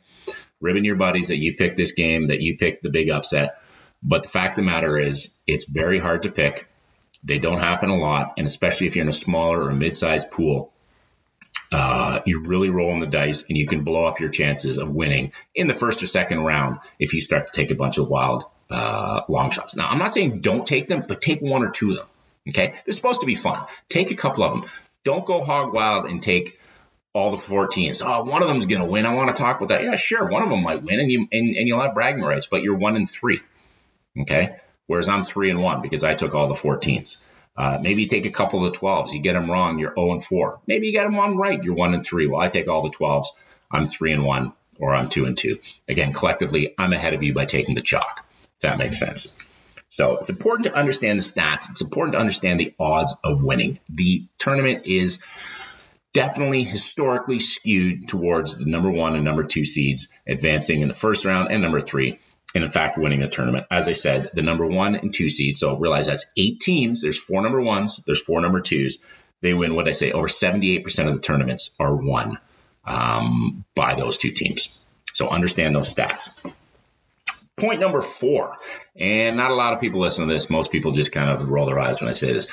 Ribbon 0.59 0.85
your 0.85 0.95
buddies 0.95 1.27
that 1.27 1.37
you 1.37 1.55
picked 1.55 1.77
this 1.77 1.91
game, 1.91 2.27
that 2.27 2.41
you 2.41 2.57
picked 2.57 2.83
the 2.83 2.89
big 2.89 3.09
upset. 3.09 3.57
But 4.01 4.23
the 4.23 4.29
fact 4.29 4.57
of 4.57 4.65
the 4.65 4.71
matter 4.71 4.97
is, 4.97 5.39
it's 5.45 5.65
very 5.65 5.99
hard 5.99 6.23
to 6.23 6.31
pick. 6.31 6.67
They 7.23 7.37
don't 7.37 7.59
happen 7.59 7.89
a 7.89 7.97
lot. 7.97 8.33
And 8.37 8.47
especially 8.47 8.87
if 8.87 8.95
you're 8.95 9.03
in 9.03 9.09
a 9.09 9.13
smaller 9.13 9.63
or 9.63 9.73
mid 9.73 9.95
sized 9.95 10.31
pool, 10.31 10.73
uh, 11.73 12.21
you're 12.25 12.43
really 12.43 12.69
rolling 12.69 12.99
the 12.99 13.07
dice 13.07 13.45
and 13.49 13.57
you 13.57 13.65
can 13.65 13.83
blow 13.83 14.05
up 14.05 14.19
your 14.19 14.29
chances 14.29 14.77
of 14.77 14.93
winning 14.93 15.33
in 15.55 15.67
the 15.67 15.73
first 15.73 16.03
or 16.03 16.07
second 16.07 16.43
round 16.43 16.79
if 16.99 17.13
you 17.13 17.19
start 17.19 17.47
to 17.47 17.51
take 17.51 17.71
a 17.71 17.75
bunch 17.75 17.97
of 17.97 18.07
wild 18.07 18.45
uh, 18.69 19.21
long 19.27 19.49
shots. 19.49 19.75
Now, 19.75 19.87
I'm 19.89 19.97
not 19.97 20.13
saying 20.13 20.41
don't 20.41 20.67
take 20.67 20.87
them, 20.87 21.05
but 21.07 21.19
take 21.19 21.41
one 21.41 21.63
or 21.63 21.71
two 21.71 21.91
of 21.91 21.97
them. 21.97 22.07
Okay. 22.49 22.73
Is 22.85 22.95
supposed 22.95 23.21
to 23.21 23.25
be 23.25 23.35
fun. 23.35 23.65
Take 23.89 24.11
a 24.11 24.15
couple 24.15 24.43
of 24.43 24.51
them. 24.51 24.69
Don't 25.03 25.25
go 25.25 25.43
hog 25.43 25.73
wild 25.73 26.05
and 26.05 26.21
take 26.21 26.59
all 27.13 27.31
the 27.31 27.37
14s. 27.37 28.03
Oh, 28.05 28.23
one 28.23 28.41
of 28.41 28.47
them's 28.47 28.67
going 28.67 28.81
to 28.81 28.87
win. 28.87 29.05
I 29.05 29.13
want 29.15 29.35
to 29.35 29.41
talk 29.41 29.57
about 29.57 29.69
that. 29.69 29.83
Yeah, 29.83 29.95
sure. 29.95 30.29
One 30.29 30.43
of 30.43 30.49
them 30.49 30.61
might 30.61 30.83
win 30.83 30.99
and 30.99 31.11
you, 31.11 31.27
and, 31.31 31.55
and 31.55 31.67
you'll 31.67 31.81
have 31.81 31.95
bragging 31.95 32.23
rights, 32.23 32.47
but 32.47 32.61
you're 32.61 32.77
one 32.77 32.95
and 32.95 33.09
three. 33.09 33.41
Okay. 34.19 34.57
Whereas 34.85 35.09
I'm 35.09 35.23
three 35.23 35.49
and 35.49 35.61
one 35.61 35.81
because 35.81 36.03
I 36.03 36.13
took 36.13 36.35
all 36.35 36.47
the 36.47 36.53
14s. 36.53 37.25
Uh, 37.55 37.77
maybe 37.81 38.03
you 38.03 38.07
take 38.07 38.25
a 38.25 38.31
couple 38.31 38.65
of 38.65 38.73
the 38.73 38.79
12s. 38.79 39.13
You 39.13 39.21
get 39.21 39.33
them 39.33 39.49
wrong, 39.49 39.79
you're 39.79 39.93
0 39.93 40.13
and 40.13 40.23
4. 40.23 40.61
Maybe 40.65 40.87
you 40.87 40.93
get 40.93 41.03
them 41.03 41.19
on 41.19 41.37
right, 41.37 41.63
you're 41.63 41.75
1 41.75 41.93
and 41.93 42.03
3. 42.03 42.27
Well, 42.27 42.41
I 42.41 42.49
take 42.49 42.67
all 42.67 42.81
the 42.81 42.89
12s. 42.89 43.27
I'm 43.71 43.85
3 43.85 44.13
and 44.13 44.25
1 44.25 44.53
or 44.79 44.93
I'm 44.93 45.09
2 45.09 45.25
and 45.25 45.37
2. 45.37 45.59
Again, 45.87 46.13
collectively, 46.13 46.73
I'm 46.77 46.93
ahead 46.93 47.13
of 47.13 47.21
you 47.21 47.33
by 47.33 47.45
taking 47.45 47.75
the 47.75 47.81
chalk. 47.81 48.25
If 48.43 48.61
that 48.61 48.77
makes 48.77 48.97
sense. 48.97 49.45
So 49.89 50.17
it's 50.17 50.31
important 50.31 50.65
to 50.65 50.73
understand 50.73 51.19
the 51.19 51.23
stats. 51.23 51.69
It's 51.69 51.81
important 51.81 52.13
to 52.13 52.19
understand 52.19 52.59
the 52.59 52.73
odds 52.79 53.15
of 53.23 53.43
winning. 53.43 53.79
The 53.89 54.25
tournament 54.39 54.87
is 54.87 55.23
definitely 56.13 56.63
historically 56.63 57.39
skewed 57.39 58.07
towards 58.07 58.57
the 58.57 58.69
number 58.69 58.89
one 58.89 59.15
and 59.15 59.23
number 59.23 59.43
two 59.43 59.65
seeds 59.65 60.09
advancing 60.27 60.81
in 60.81 60.87
the 60.87 60.93
first 60.93 61.25
round 61.25 61.51
and 61.51 61.61
number 61.61 61.79
three 61.79 62.19
and 62.55 62.63
in 62.63 62.69
fact 62.69 62.97
winning 62.97 63.21
the 63.21 63.27
tournament. 63.27 63.65
As 63.71 63.87
I 63.87 63.93
said, 63.93 64.29
the 64.33 64.41
number 64.41 64.65
one 64.65 64.95
and 64.95 65.13
two 65.13 65.29
seed. 65.29 65.57
So 65.57 65.77
realize 65.77 66.07
that's 66.07 66.31
eight 66.37 66.59
teams. 66.59 67.01
There's 67.01 67.19
four 67.19 67.41
number 67.41 67.61
ones. 67.61 68.03
There's 68.05 68.21
four 68.21 68.41
number 68.41 68.61
twos. 68.61 68.99
They 69.41 69.53
win. 69.53 69.75
What 69.75 69.87
I 69.87 69.91
say? 69.91 70.11
Over 70.11 70.27
78% 70.27 71.07
of 71.07 71.13
the 71.13 71.19
tournaments 71.19 71.75
are 71.79 71.95
won 71.95 72.37
um, 72.85 73.65
by 73.75 73.95
those 73.95 74.17
two 74.17 74.31
teams. 74.31 74.79
So 75.13 75.29
understand 75.29 75.75
those 75.75 75.93
stats. 75.93 76.49
Point 77.55 77.79
number 77.79 78.01
four, 78.01 78.57
and 78.95 79.37
not 79.37 79.51
a 79.51 79.55
lot 79.55 79.73
of 79.73 79.79
people 79.79 80.01
listen 80.01 80.27
to 80.27 80.33
this. 80.33 80.49
Most 80.49 80.71
people 80.71 80.91
just 80.91 81.11
kind 81.11 81.29
of 81.29 81.49
roll 81.49 81.67
their 81.67 81.79
eyes 81.79 82.01
when 82.01 82.09
I 82.09 82.13
say 82.13 82.33
this. 82.33 82.47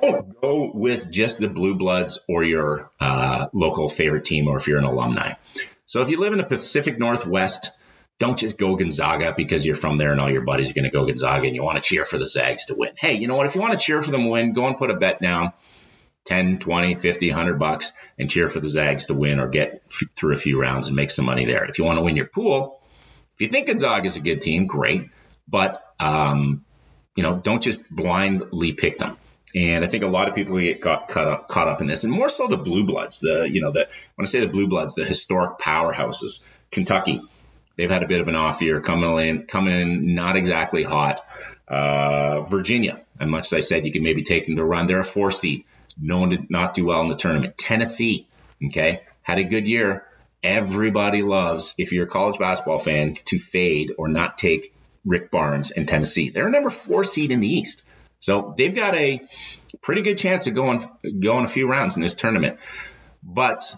Don't 0.00 0.40
go 0.40 0.70
with 0.72 1.12
just 1.12 1.40
the 1.40 1.48
Blue 1.48 1.74
Bloods 1.74 2.18
or 2.26 2.42
your 2.42 2.90
uh, 2.98 3.48
local 3.52 3.88
favorite 3.88 4.24
team, 4.24 4.48
or 4.48 4.56
if 4.56 4.66
you're 4.66 4.78
an 4.78 4.84
alumni. 4.84 5.34
So 5.84 6.00
if 6.00 6.08
you 6.08 6.18
live 6.18 6.32
in 6.32 6.38
the 6.38 6.44
Pacific 6.44 6.98
Northwest, 6.98 7.70
don't 8.18 8.38
just 8.38 8.58
go 8.58 8.74
Gonzaga 8.74 9.32
because 9.36 9.64
you're 9.64 9.76
from 9.76 9.96
there 9.96 10.12
and 10.12 10.20
all 10.20 10.30
your 10.30 10.42
buddies 10.42 10.70
are 10.70 10.74
going 10.74 10.84
to 10.84 10.90
go 10.90 11.06
Gonzaga 11.06 11.46
and 11.46 11.54
you 11.54 11.62
want 11.62 11.82
to 11.82 11.88
cheer 11.88 12.04
for 12.04 12.18
the 12.18 12.26
Zags 12.26 12.66
to 12.66 12.74
win. 12.76 12.92
Hey, 12.96 13.14
you 13.14 13.28
know 13.28 13.36
what? 13.36 13.46
If 13.46 13.54
you 13.54 13.60
want 13.60 13.78
to 13.78 13.84
cheer 13.84 14.02
for 14.02 14.10
them 14.10 14.24
to 14.24 14.28
win, 14.28 14.52
go 14.52 14.66
and 14.66 14.76
put 14.76 14.90
a 14.90 14.96
bet 14.96 15.20
down 15.20 15.52
10, 16.26 16.58
20, 16.58 16.94
50, 16.96 17.30
100 17.30 17.58
bucks 17.58 17.92
and 18.18 18.28
cheer 18.28 18.48
for 18.48 18.60
the 18.60 18.66
Zags 18.66 19.06
to 19.06 19.14
win 19.14 19.38
or 19.38 19.48
get 19.48 19.82
f- 19.86 20.08
through 20.16 20.32
a 20.32 20.36
few 20.36 20.60
rounds 20.60 20.88
and 20.88 20.96
make 20.96 21.10
some 21.10 21.26
money 21.26 21.44
there. 21.44 21.64
If 21.64 21.78
you 21.78 21.84
want 21.84 21.98
to 21.98 22.04
win 22.04 22.16
your 22.16 22.26
pool, 22.26 22.80
if 23.34 23.40
you 23.40 23.48
think 23.48 23.68
Gonzaga 23.68 24.06
is 24.06 24.16
a 24.16 24.20
good 24.20 24.40
team, 24.40 24.66
great. 24.66 25.10
But, 25.46 25.82
um, 26.00 26.64
you 27.14 27.22
know, 27.22 27.36
don't 27.36 27.62
just 27.62 27.80
blindly 27.88 28.72
pick 28.72 28.98
them. 28.98 29.16
And 29.54 29.84
I 29.84 29.86
think 29.86 30.02
a 30.02 30.08
lot 30.08 30.28
of 30.28 30.34
people 30.34 30.58
get 30.58 30.82
caught 30.82 31.16
up, 31.16 31.48
caught 31.48 31.68
up 31.68 31.80
in 31.80 31.86
this, 31.86 32.04
and 32.04 32.12
more 32.12 32.28
so 32.28 32.48
the 32.48 32.58
blue 32.58 32.84
bloods. 32.84 33.20
The 33.20 33.48
you 33.50 33.62
know 33.62 33.70
the 33.70 33.88
when 34.14 34.24
I 34.24 34.28
say 34.28 34.40
the 34.40 34.48
blue 34.48 34.68
bloods, 34.68 34.94
the 34.94 35.06
historic 35.06 35.58
powerhouses. 35.58 36.44
Kentucky, 36.70 37.22
They've 37.78 37.90
had 37.90 38.02
a 38.02 38.08
bit 38.08 38.20
of 38.20 38.26
an 38.26 38.34
off 38.34 38.60
year, 38.60 38.80
coming 38.80 39.18
in, 39.20 39.46
coming 39.46 39.74
in 39.74 40.14
not 40.14 40.34
exactly 40.34 40.82
hot. 40.82 41.24
Uh, 41.68 42.40
Virginia, 42.42 43.00
and 43.20 43.30
much 43.30 43.44
as 43.44 43.52
I 43.52 43.60
said, 43.60 43.86
you 43.86 43.92
can 43.92 44.02
maybe 44.02 44.24
take 44.24 44.46
them 44.46 44.56
to 44.56 44.64
run. 44.64 44.86
They're 44.86 45.00
a 45.00 45.04
four 45.04 45.30
seed, 45.30 45.64
known 46.00 46.30
to 46.30 46.44
not 46.50 46.74
do 46.74 46.86
well 46.86 47.02
in 47.02 47.08
the 47.08 47.14
tournament. 47.14 47.56
Tennessee, 47.56 48.26
okay, 48.66 49.02
had 49.22 49.38
a 49.38 49.44
good 49.44 49.68
year. 49.68 50.04
Everybody 50.42 51.22
loves, 51.22 51.74
if 51.78 51.92
you're 51.92 52.06
a 52.06 52.08
college 52.08 52.38
basketball 52.38 52.78
fan, 52.78 53.14
to 53.26 53.38
fade 53.38 53.92
or 53.96 54.08
not 54.08 54.38
take 54.38 54.74
Rick 55.04 55.30
Barnes 55.30 55.70
and 55.70 55.86
Tennessee. 55.86 56.30
They're 56.30 56.48
a 56.48 56.50
number 56.50 56.70
four 56.70 57.04
seed 57.04 57.30
in 57.30 57.40
the 57.40 57.48
East. 57.48 57.86
So 58.18 58.54
they've 58.56 58.74
got 58.74 58.94
a 58.94 59.20
pretty 59.82 60.02
good 60.02 60.18
chance 60.18 60.46
of 60.46 60.54
going 60.54 60.80
going 61.20 61.44
a 61.44 61.48
few 61.48 61.70
rounds 61.70 61.96
in 61.96 62.02
this 62.02 62.14
tournament. 62.14 62.60
But 63.22 63.74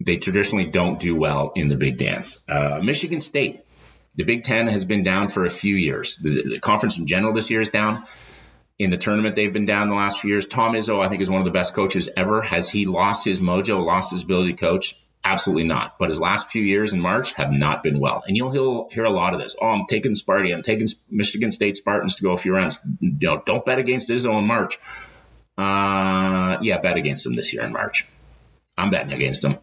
they 0.00 0.16
traditionally 0.16 0.66
don't 0.66 0.98
do 1.00 1.16
well 1.16 1.52
in 1.54 1.68
the 1.68 1.76
big 1.76 1.98
dance. 1.98 2.48
Uh, 2.48 2.80
Michigan 2.82 3.20
State, 3.20 3.64
the 4.14 4.24
Big 4.24 4.44
Ten 4.44 4.68
has 4.68 4.84
been 4.84 5.02
down 5.02 5.28
for 5.28 5.44
a 5.44 5.50
few 5.50 5.74
years. 5.74 6.16
The, 6.18 6.42
the, 6.54 6.60
conference 6.60 6.98
in 6.98 7.06
general 7.06 7.32
this 7.32 7.50
year 7.50 7.60
is 7.60 7.70
down. 7.70 8.02
In 8.78 8.90
the 8.90 8.96
tournament, 8.96 9.34
they've 9.34 9.52
been 9.52 9.66
down 9.66 9.88
the 9.88 9.96
last 9.96 10.20
few 10.20 10.30
years. 10.30 10.46
Tom 10.46 10.74
Izzo, 10.74 11.04
I 11.04 11.08
think, 11.08 11.20
is 11.20 11.28
one 11.28 11.40
of 11.40 11.44
the 11.44 11.50
best 11.50 11.74
coaches 11.74 12.08
ever. 12.16 12.42
Has 12.42 12.70
he 12.70 12.86
lost 12.86 13.24
his 13.24 13.40
mojo, 13.40 13.84
lost 13.84 14.12
his 14.12 14.22
ability 14.22 14.52
to 14.54 14.60
coach? 14.60 14.94
Absolutely 15.24 15.64
not. 15.64 15.98
But 15.98 16.10
his 16.10 16.20
last 16.20 16.48
few 16.48 16.62
years 16.62 16.92
in 16.92 17.00
March 17.00 17.32
have 17.34 17.50
not 17.50 17.82
been 17.82 17.98
well. 17.98 18.22
And 18.26 18.36
you'll 18.36 18.88
hear 18.90 19.04
a 19.04 19.10
lot 19.10 19.34
of 19.34 19.40
this. 19.40 19.56
Oh, 19.60 19.68
I'm 19.68 19.86
taking 19.86 20.12
Sparty. 20.12 20.54
I'm 20.54 20.62
taking 20.62 20.86
Michigan 21.10 21.50
State 21.50 21.76
Spartans 21.76 22.16
to 22.16 22.22
go 22.22 22.32
a 22.32 22.36
few 22.36 22.54
rounds. 22.54 22.78
You 23.00 23.16
know, 23.20 23.42
don't 23.44 23.64
bet 23.64 23.80
against 23.80 24.10
Izzo 24.10 24.38
in 24.38 24.46
March. 24.46 24.78
Uh, 25.56 26.58
yeah, 26.62 26.78
bet 26.78 26.96
against 26.96 27.24
them 27.24 27.34
this 27.34 27.52
year 27.52 27.64
in 27.64 27.72
March. 27.72 28.06
I'm 28.76 28.90
betting 28.90 29.12
against 29.12 29.44
him. 29.44 29.58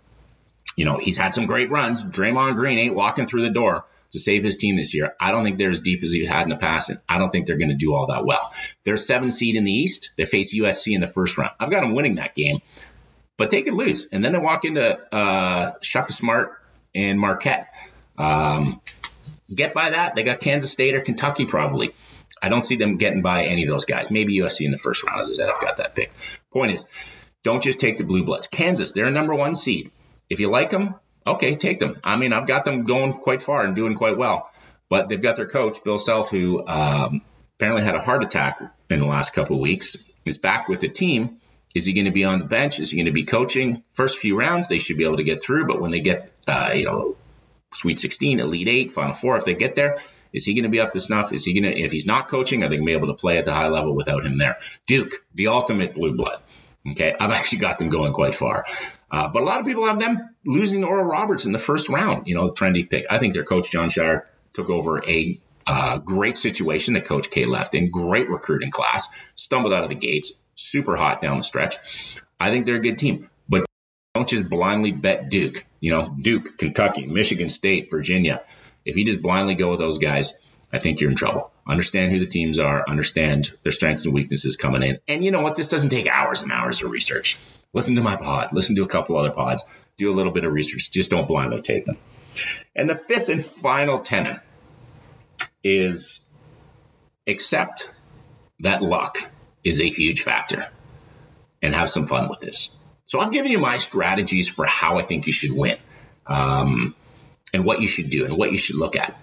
You 0.75 0.85
know, 0.85 0.97
he's 0.97 1.17
had 1.17 1.33
some 1.33 1.45
great 1.45 1.69
runs. 1.69 2.03
Draymond 2.03 2.55
Green 2.55 2.77
ain't 2.77 2.95
walking 2.95 3.25
through 3.25 3.43
the 3.43 3.49
door 3.49 3.85
to 4.11 4.19
save 4.19 4.43
his 4.43 4.57
team 4.57 4.75
this 4.75 4.93
year. 4.93 5.15
I 5.19 5.31
don't 5.31 5.43
think 5.43 5.57
they're 5.57 5.69
as 5.69 5.81
deep 5.81 6.03
as 6.03 6.11
he 6.11 6.25
had 6.25 6.43
in 6.43 6.49
the 6.49 6.57
past, 6.57 6.89
and 6.89 6.99
I 7.07 7.17
don't 7.17 7.31
think 7.31 7.47
they're 7.47 7.57
going 7.57 7.69
to 7.69 7.75
do 7.75 7.93
all 7.93 8.07
that 8.07 8.25
well. 8.25 8.53
They're 8.83 8.97
seven 8.97 9.31
seed 9.31 9.55
in 9.55 9.63
the 9.63 9.71
East. 9.71 10.11
They 10.17 10.25
face 10.25 10.55
USC 10.55 10.93
in 10.93 11.01
the 11.01 11.07
first 11.07 11.37
round. 11.37 11.53
I've 11.59 11.71
got 11.71 11.81
them 11.81 11.93
winning 11.93 12.15
that 12.15 12.35
game, 12.35 12.61
but 13.37 13.49
they 13.49 13.61
could 13.61 13.73
lose, 13.73 14.07
and 14.11 14.23
then 14.23 14.33
they 14.33 14.39
walk 14.39 14.65
into 14.65 14.97
uh, 15.13 15.73
Shaka 15.81 16.13
Smart 16.13 16.59
and 16.93 17.19
Marquette. 17.19 17.67
Um, 18.17 18.81
get 19.53 19.73
by 19.73 19.91
that. 19.91 20.15
They 20.15 20.23
got 20.23 20.39
Kansas 20.39 20.71
State 20.71 20.95
or 20.95 21.01
Kentucky 21.01 21.45
probably. 21.45 21.93
I 22.41 22.49
don't 22.49 22.63
see 22.63 22.75
them 22.75 22.97
getting 22.97 23.21
by 23.21 23.45
any 23.45 23.63
of 23.63 23.69
those 23.69 23.85
guys. 23.85 24.11
Maybe 24.11 24.37
USC 24.39 24.65
in 24.65 24.71
the 24.71 24.77
first 24.77 25.03
round. 25.03 25.19
As 25.19 25.29
I 25.29 25.33
said, 25.33 25.49
I've 25.49 25.61
got 25.61 25.77
that 25.77 25.95
pick. 25.95 26.11
Point 26.51 26.73
is, 26.73 26.85
don't 27.43 27.63
just 27.63 27.79
take 27.79 27.97
the 27.97 28.03
Blue 28.03 28.23
Bloods. 28.23 28.47
Kansas, 28.47 28.91
they're 28.91 29.07
a 29.07 29.11
number 29.11 29.33
one 29.35 29.55
seed. 29.55 29.91
If 30.29 30.39
you 30.39 30.49
like 30.49 30.69
them, 30.69 30.95
okay, 31.25 31.55
take 31.55 31.79
them. 31.79 31.99
I 32.03 32.15
mean, 32.17 32.33
I've 32.33 32.47
got 32.47 32.65
them 32.65 32.83
going 32.83 33.13
quite 33.13 33.41
far 33.41 33.63
and 33.65 33.75
doing 33.75 33.95
quite 33.95 34.17
well. 34.17 34.51
But 34.89 35.09
they've 35.09 35.21
got 35.21 35.35
their 35.35 35.47
coach, 35.47 35.83
Bill 35.83 35.97
Self, 35.97 36.29
who 36.29 36.65
um, 36.67 37.21
apparently 37.57 37.83
had 37.83 37.95
a 37.95 38.01
heart 38.01 38.23
attack 38.23 38.61
in 38.89 38.99
the 38.99 39.05
last 39.05 39.33
couple 39.33 39.55
of 39.55 39.61
weeks, 39.61 40.11
is 40.25 40.37
back 40.37 40.69
with 40.69 40.79
the 40.79 40.89
team. 40.89 41.37
Is 41.73 41.85
he 41.85 41.93
going 41.93 42.05
to 42.05 42.11
be 42.11 42.23
on 42.23 42.39
the 42.39 42.45
bench? 42.45 42.79
Is 42.79 42.91
he 42.91 42.97
going 42.97 43.07
to 43.07 43.11
be 43.11 43.23
coaching? 43.23 43.83
First 43.93 44.19
few 44.19 44.37
rounds, 44.37 44.69
they 44.69 44.79
should 44.79 44.97
be 44.97 45.03
able 45.03 45.17
to 45.17 45.23
get 45.23 45.43
through. 45.43 45.67
But 45.67 45.81
when 45.81 45.91
they 45.91 45.99
get, 45.99 46.31
uh, 46.47 46.71
you 46.73 46.85
know, 46.85 47.17
Sweet 47.73 47.99
16, 47.99 48.39
Elite 48.39 48.69
Eight, 48.69 48.91
Final 48.91 49.13
Four, 49.13 49.37
if 49.37 49.45
they 49.45 49.55
get 49.55 49.75
there, 49.75 49.97
is 50.31 50.45
he 50.45 50.53
going 50.53 50.63
to 50.63 50.69
be 50.69 50.79
up 50.79 50.91
to 50.91 50.99
snuff? 50.99 51.33
Is 51.33 51.43
he 51.43 51.59
going 51.59 51.73
to, 51.73 51.79
if 51.79 51.91
he's 51.91 52.05
not 52.05 52.29
coaching, 52.29 52.63
are 52.63 52.69
they 52.69 52.77
going 52.77 52.85
to 52.85 52.91
be 52.91 52.97
able 52.97 53.07
to 53.07 53.19
play 53.19 53.37
at 53.37 53.45
the 53.45 53.53
high 53.53 53.67
level 53.67 53.95
without 53.95 54.25
him 54.25 54.35
there? 54.35 54.57
Duke, 54.87 55.11
the 55.33 55.47
ultimate 55.47 55.95
blue 55.95 56.15
blood. 56.15 56.39
Okay, 56.91 57.15
I've 57.19 57.31
actually 57.31 57.59
got 57.59 57.79
them 57.79 57.89
going 57.89 58.13
quite 58.13 58.35
far. 58.35 58.65
Uh, 59.11 59.29
but 59.29 59.41
a 59.41 59.45
lot 59.45 59.59
of 59.59 59.65
people 59.65 59.85
have 59.85 59.99
them 59.99 60.35
losing 60.45 60.81
to 60.81 60.87
Oral 60.87 61.05
Roberts 61.05 61.45
in 61.45 61.51
the 61.51 61.59
first 61.59 61.89
round, 61.89 62.27
you 62.27 62.35
know, 62.35 62.47
the 62.47 62.53
trendy 62.53 62.89
pick. 62.89 63.05
I 63.09 63.19
think 63.19 63.33
their 63.33 63.43
coach, 63.43 63.71
Jon 63.71 63.89
Scheyer, 63.89 64.23
took 64.53 64.69
over 64.69 65.03
a 65.05 65.39
uh, 65.67 65.97
great 65.97 66.37
situation 66.37 66.93
that 66.93 67.05
Coach 67.05 67.29
K 67.29 67.45
left 67.45 67.75
in, 67.75 67.91
great 67.91 68.29
recruiting 68.29 68.71
class, 68.71 69.09
stumbled 69.35 69.73
out 69.73 69.83
of 69.83 69.89
the 69.89 69.95
gates, 69.95 70.43
super 70.55 70.95
hot 70.95 71.21
down 71.21 71.37
the 71.37 71.43
stretch. 71.43 71.75
I 72.39 72.51
think 72.51 72.65
they're 72.65 72.75
a 72.75 72.81
good 72.81 72.97
team. 72.97 73.29
But 73.49 73.65
don't 74.13 74.27
just 74.27 74.49
blindly 74.49 74.91
bet 74.91 75.29
Duke. 75.29 75.65
You 75.79 75.91
know, 75.91 76.15
Duke, 76.19 76.57
Kentucky, 76.57 77.05
Michigan 77.05 77.49
State, 77.49 77.89
Virginia. 77.91 78.43
If 78.85 78.97
you 78.97 79.05
just 79.05 79.21
blindly 79.21 79.55
go 79.55 79.71
with 79.71 79.79
those 79.79 79.97
guys, 79.97 80.45
I 80.71 80.79
think 80.79 80.99
you're 80.99 81.09
in 81.09 81.15
trouble. 81.15 81.51
Understand 81.67 82.11
who 82.11 82.19
the 82.19 82.27
teams 82.27 82.59
are, 82.59 82.85
understand 82.87 83.51
their 83.63 83.71
strengths 83.71 84.05
and 84.05 84.13
weaknesses 84.13 84.55
coming 84.55 84.83
in. 84.83 84.99
And 85.07 85.23
you 85.23 85.31
know 85.31 85.41
what? 85.41 85.55
This 85.55 85.69
doesn't 85.69 85.89
take 85.89 86.07
hours 86.07 86.43
and 86.43 86.51
hours 86.51 86.81
of 86.83 86.91
research. 86.91 87.39
Listen 87.73 87.95
to 87.95 88.03
my 88.03 88.15
pod, 88.15 88.53
listen 88.53 88.75
to 88.75 88.83
a 88.83 88.87
couple 88.87 89.17
other 89.17 89.31
pods, 89.31 89.63
do 89.97 90.11
a 90.11 90.15
little 90.15 90.31
bit 90.31 90.43
of 90.43 90.53
research. 90.53 90.91
Just 90.91 91.09
don't 91.09 91.27
blindly 91.27 91.61
take 91.61 91.85
them. 91.85 91.97
And 92.75 92.89
the 92.89 92.95
fifth 92.95 93.29
and 93.29 93.43
final 93.43 93.99
tenet 93.99 94.39
is 95.63 96.39
accept 97.27 97.89
that 98.59 98.81
luck 98.81 99.17
is 99.63 99.81
a 99.81 99.89
huge 99.89 100.21
factor 100.21 100.67
and 101.61 101.73
have 101.73 101.89
some 101.89 102.07
fun 102.07 102.29
with 102.29 102.39
this. 102.39 102.81
So 103.03 103.19
I'm 103.19 103.31
giving 103.31 103.51
you 103.51 103.59
my 103.59 103.79
strategies 103.79 104.49
for 104.49 104.65
how 104.65 104.97
I 104.97 105.01
think 105.01 105.27
you 105.27 105.33
should 105.33 105.51
win 105.51 105.77
um, 106.27 106.95
and 107.53 107.65
what 107.65 107.81
you 107.81 107.87
should 107.87 108.09
do 108.09 108.25
and 108.25 108.37
what 108.37 108.51
you 108.51 108.57
should 108.57 108.75
look 108.75 108.95
at. 108.95 109.19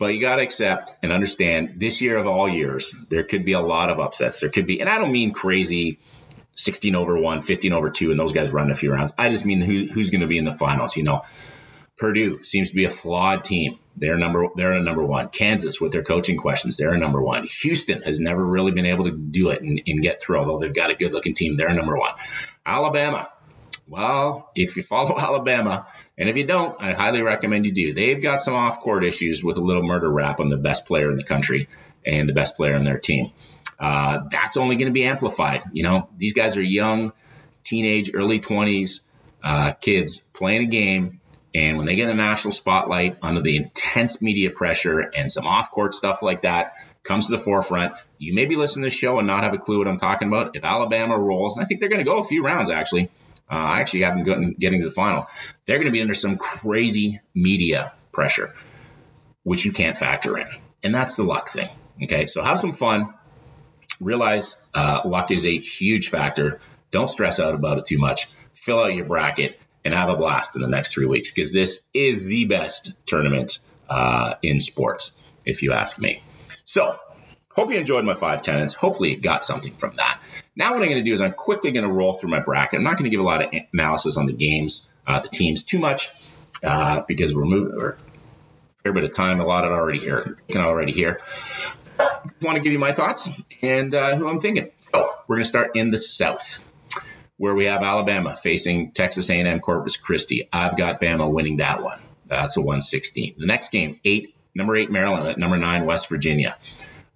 But 0.00 0.14
you 0.14 0.20
got 0.22 0.36
to 0.36 0.42
accept 0.42 0.96
and 1.02 1.12
understand 1.12 1.74
this 1.76 2.00
year 2.00 2.16
of 2.16 2.26
all 2.26 2.48
years, 2.48 2.94
there 3.10 3.22
could 3.22 3.44
be 3.44 3.52
a 3.52 3.60
lot 3.60 3.90
of 3.90 4.00
upsets. 4.00 4.40
There 4.40 4.48
could 4.48 4.66
be, 4.66 4.80
and 4.80 4.88
I 4.88 4.96
don't 4.96 5.12
mean 5.12 5.32
crazy 5.32 5.98
16 6.54 6.94
over 6.94 7.18
1, 7.18 7.42
15 7.42 7.74
over 7.74 7.90
2, 7.90 8.10
and 8.10 8.18
those 8.18 8.32
guys 8.32 8.50
run 8.50 8.70
a 8.70 8.74
few 8.74 8.90
rounds. 8.94 9.12
I 9.18 9.28
just 9.28 9.44
mean 9.44 9.60
who, 9.60 9.86
who's 9.92 10.08
going 10.08 10.22
to 10.22 10.26
be 10.26 10.38
in 10.38 10.46
the 10.46 10.54
finals. 10.54 10.96
You 10.96 11.02
know, 11.02 11.20
Purdue 11.98 12.42
seems 12.42 12.70
to 12.70 12.74
be 12.74 12.86
a 12.86 12.90
flawed 12.90 13.44
team. 13.44 13.78
They're 13.94 14.16
number 14.16 14.46
they're 14.56 14.72
a 14.72 14.82
number 14.82 15.04
one. 15.04 15.28
Kansas 15.28 15.82
with 15.82 15.92
their 15.92 16.02
coaching 16.02 16.38
questions, 16.38 16.78
they're 16.78 16.94
a 16.94 16.98
number 16.98 17.22
one. 17.22 17.46
Houston 17.60 18.00
has 18.00 18.18
never 18.18 18.42
really 18.42 18.72
been 18.72 18.86
able 18.86 19.04
to 19.04 19.10
do 19.10 19.50
it 19.50 19.60
and, 19.60 19.82
and 19.86 20.00
get 20.00 20.22
through, 20.22 20.38
although 20.38 20.60
they've 20.60 20.72
got 20.72 20.88
a 20.88 20.94
good 20.94 21.12
looking 21.12 21.34
team. 21.34 21.58
They're 21.58 21.68
a 21.68 21.74
number 21.74 21.98
one. 21.98 22.14
Alabama. 22.64 23.28
Well, 23.86 24.50
if 24.54 24.76
you 24.76 24.82
follow 24.82 25.18
Alabama, 25.18 25.84
and 26.20 26.28
if 26.28 26.36
you 26.36 26.44
don't, 26.46 26.76
I 26.78 26.92
highly 26.92 27.22
recommend 27.22 27.64
you 27.64 27.72
do. 27.72 27.94
They've 27.94 28.20
got 28.20 28.42
some 28.42 28.52
off 28.52 28.80
court 28.80 29.04
issues 29.04 29.42
with 29.42 29.56
a 29.56 29.62
little 29.62 29.82
murder 29.82 30.08
rap 30.08 30.38
on 30.38 30.50
the 30.50 30.58
best 30.58 30.84
player 30.84 31.10
in 31.10 31.16
the 31.16 31.24
country 31.24 31.66
and 32.04 32.28
the 32.28 32.34
best 32.34 32.56
player 32.56 32.76
in 32.76 32.84
their 32.84 32.98
team. 32.98 33.32
Uh, 33.78 34.20
that's 34.30 34.58
only 34.58 34.76
going 34.76 34.88
to 34.88 34.92
be 34.92 35.04
amplified. 35.04 35.64
You 35.72 35.82
know, 35.82 36.10
these 36.18 36.34
guys 36.34 36.58
are 36.58 36.62
young, 36.62 37.14
teenage, 37.64 38.10
early 38.12 38.38
20s 38.38 39.00
uh, 39.42 39.72
kids 39.72 40.20
playing 40.20 40.64
a 40.64 40.66
game. 40.66 41.20
And 41.54 41.78
when 41.78 41.86
they 41.86 41.96
get 41.96 42.10
a 42.10 42.14
national 42.14 42.52
spotlight 42.52 43.16
under 43.22 43.40
the 43.40 43.56
intense 43.56 44.20
media 44.20 44.50
pressure 44.50 45.00
and 45.00 45.32
some 45.32 45.46
off 45.46 45.70
court 45.70 45.94
stuff 45.94 46.22
like 46.22 46.42
that 46.42 46.74
comes 47.02 47.26
to 47.26 47.32
the 47.32 47.38
forefront, 47.38 47.94
you 48.18 48.34
may 48.34 48.44
be 48.44 48.56
listening 48.56 48.82
to 48.82 48.90
the 48.90 48.94
show 48.94 49.18
and 49.18 49.26
not 49.26 49.42
have 49.42 49.54
a 49.54 49.58
clue 49.58 49.78
what 49.78 49.88
I'm 49.88 49.96
talking 49.96 50.28
about. 50.28 50.54
If 50.54 50.64
Alabama 50.64 51.16
rolls, 51.16 51.56
and 51.56 51.64
I 51.64 51.66
think 51.66 51.80
they're 51.80 51.88
going 51.88 52.04
to 52.04 52.08
go 52.08 52.18
a 52.18 52.24
few 52.24 52.44
rounds 52.44 52.68
actually, 52.68 53.10
uh, 53.50 53.54
I 53.54 53.80
actually 53.80 54.02
have 54.02 54.24
them 54.24 54.54
getting 54.58 54.80
to 54.80 54.86
the 54.86 54.94
final. 54.94 55.26
They're 55.66 55.78
going 55.78 55.86
to 55.86 55.92
be 55.92 56.00
under 56.00 56.14
some 56.14 56.36
crazy 56.36 57.20
media 57.34 57.92
pressure, 58.12 58.54
which 59.42 59.64
you 59.64 59.72
can't 59.72 59.96
factor 59.96 60.38
in. 60.38 60.46
And 60.84 60.94
that's 60.94 61.16
the 61.16 61.24
luck 61.24 61.48
thing. 61.48 61.68
Okay, 62.04 62.26
so 62.26 62.42
have 62.42 62.58
some 62.58 62.72
fun. 62.72 63.12
Realize 63.98 64.56
uh, 64.74 65.00
luck 65.04 65.30
is 65.30 65.44
a 65.44 65.58
huge 65.58 66.08
factor. 66.08 66.60
Don't 66.90 67.08
stress 67.08 67.40
out 67.40 67.54
about 67.54 67.78
it 67.78 67.86
too 67.86 67.98
much. 67.98 68.28
Fill 68.54 68.80
out 68.80 68.94
your 68.94 69.04
bracket 69.04 69.58
and 69.84 69.94
have 69.94 70.08
a 70.08 70.16
blast 70.16 70.54
in 70.56 70.62
the 70.62 70.68
next 70.68 70.92
three 70.92 71.06
weeks 71.06 71.32
because 71.32 71.52
this 71.52 71.82
is 71.92 72.24
the 72.24 72.44
best 72.44 72.92
tournament 73.06 73.58
uh, 73.88 74.34
in 74.42 74.60
sports, 74.60 75.26
if 75.44 75.62
you 75.62 75.72
ask 75.72 76.00
me. 76.00 76.22
So, 76.64 76.98
hope 77.52 77.70
you 77.70 77.78
enjoyed 77.78 78.04
my 78.04 78.14
five 78.14 78.42
tenants. 78.42 78.74
Hopefully, 78.74 79.10
you 79.10 79.20
got 79.20 79.44
something 79.44 79.74
from 79.74 79.94
that. 79.94 80.20
Now, 80.60 80.74
what 80.74 80.82
I'm 80.82 80.88
going 80.88 81.02
to 81.02 81.08
do 81.08 81.14
is 81.14 81.22
I'm 81.22 81.32
quickly 81.32 81.72
going 81.72 81.86
to 81.86 81.90
roll 81.90 82.12
through 82.12 82.28
my 82.28 82.40
bracket. 82.40 82.76
I'm 82.76 82.84
not 82.84 82.98
going 82.98 83.04
to 83.04 83.10
give 83.10 83.20
a 83.20 83.22
lot 83.22 83.42
of 83.42 83.50
analysis 83.72 84.18
on 84.18 84.26
the 84.26 84.34
games, 84.34 84.98
uh, 85.06 85.20
the 85.20 85.28
teams 85.28 85.62
too 85.62 85.78
much, 85.78 86.10
uh, 86.62 87.00
because 87.08 87.34
we're 87.34 87.46
moving. 87.46 87.80
A 87.80 87.94
fair 88.82 88.92
bit 88.92 89.04
of 89.04 89.14
time 89.14 89.40
allotted 89.40 89.70
already 89.70 90.00
here. 90.00 90.36
You 90.48 90.52
can 90.52 90.60
already 90.60 90.92
hear. 90.92 91.18
I 91.98 92.30
want 92.42 92.56
to 92.58 92.62
give 92.62 92.74
you 92.74 92.78
my 92.78 92.92
thoughts 92.92 93.30
and 93.62 93.94
uh, 93.94 94.16
who 94.16 94.28
I'm 94.28 94.42
thinking. 94.42 94.70
Oh, 94.92 95.18
we're 95.26 95.36
going 95.36 95.44
to 95.44 95.48
start 95.48 95.76
in 95.76 95.90
the 95.90 95.96
South 95.96 96.62
where 97.38 97.54
we 97.54 97.64
have 97.64 97.82
Alabama 97.82 98.34
facing 98.34 98.92
Texas 98.92 99.30
A&M 99.30 99.60
Corpus 99.60 99.96
Christi. 99.96 100.46
I've 100.52 100.76
got 100.76 101.00
Bama 101.00 101.32
winning 101.32 101.56
that 101.56 101.82
one. 101.82 102.00
That's 102.26 102.58
a 102.58 102.60
116. 102.60 103.36
The 103.38 103.46
next 103.46 103.72
game, 103.72 103.98
eight, 104.04 104.34
number 104.54 104.76
eight 104.76 104.90
Maryland 104.90 105.26
at 105.26 105.38
number 105.38 105.56
nine 105.56 105.86
West 105.86 106.10
Virginia. 106.10 106.58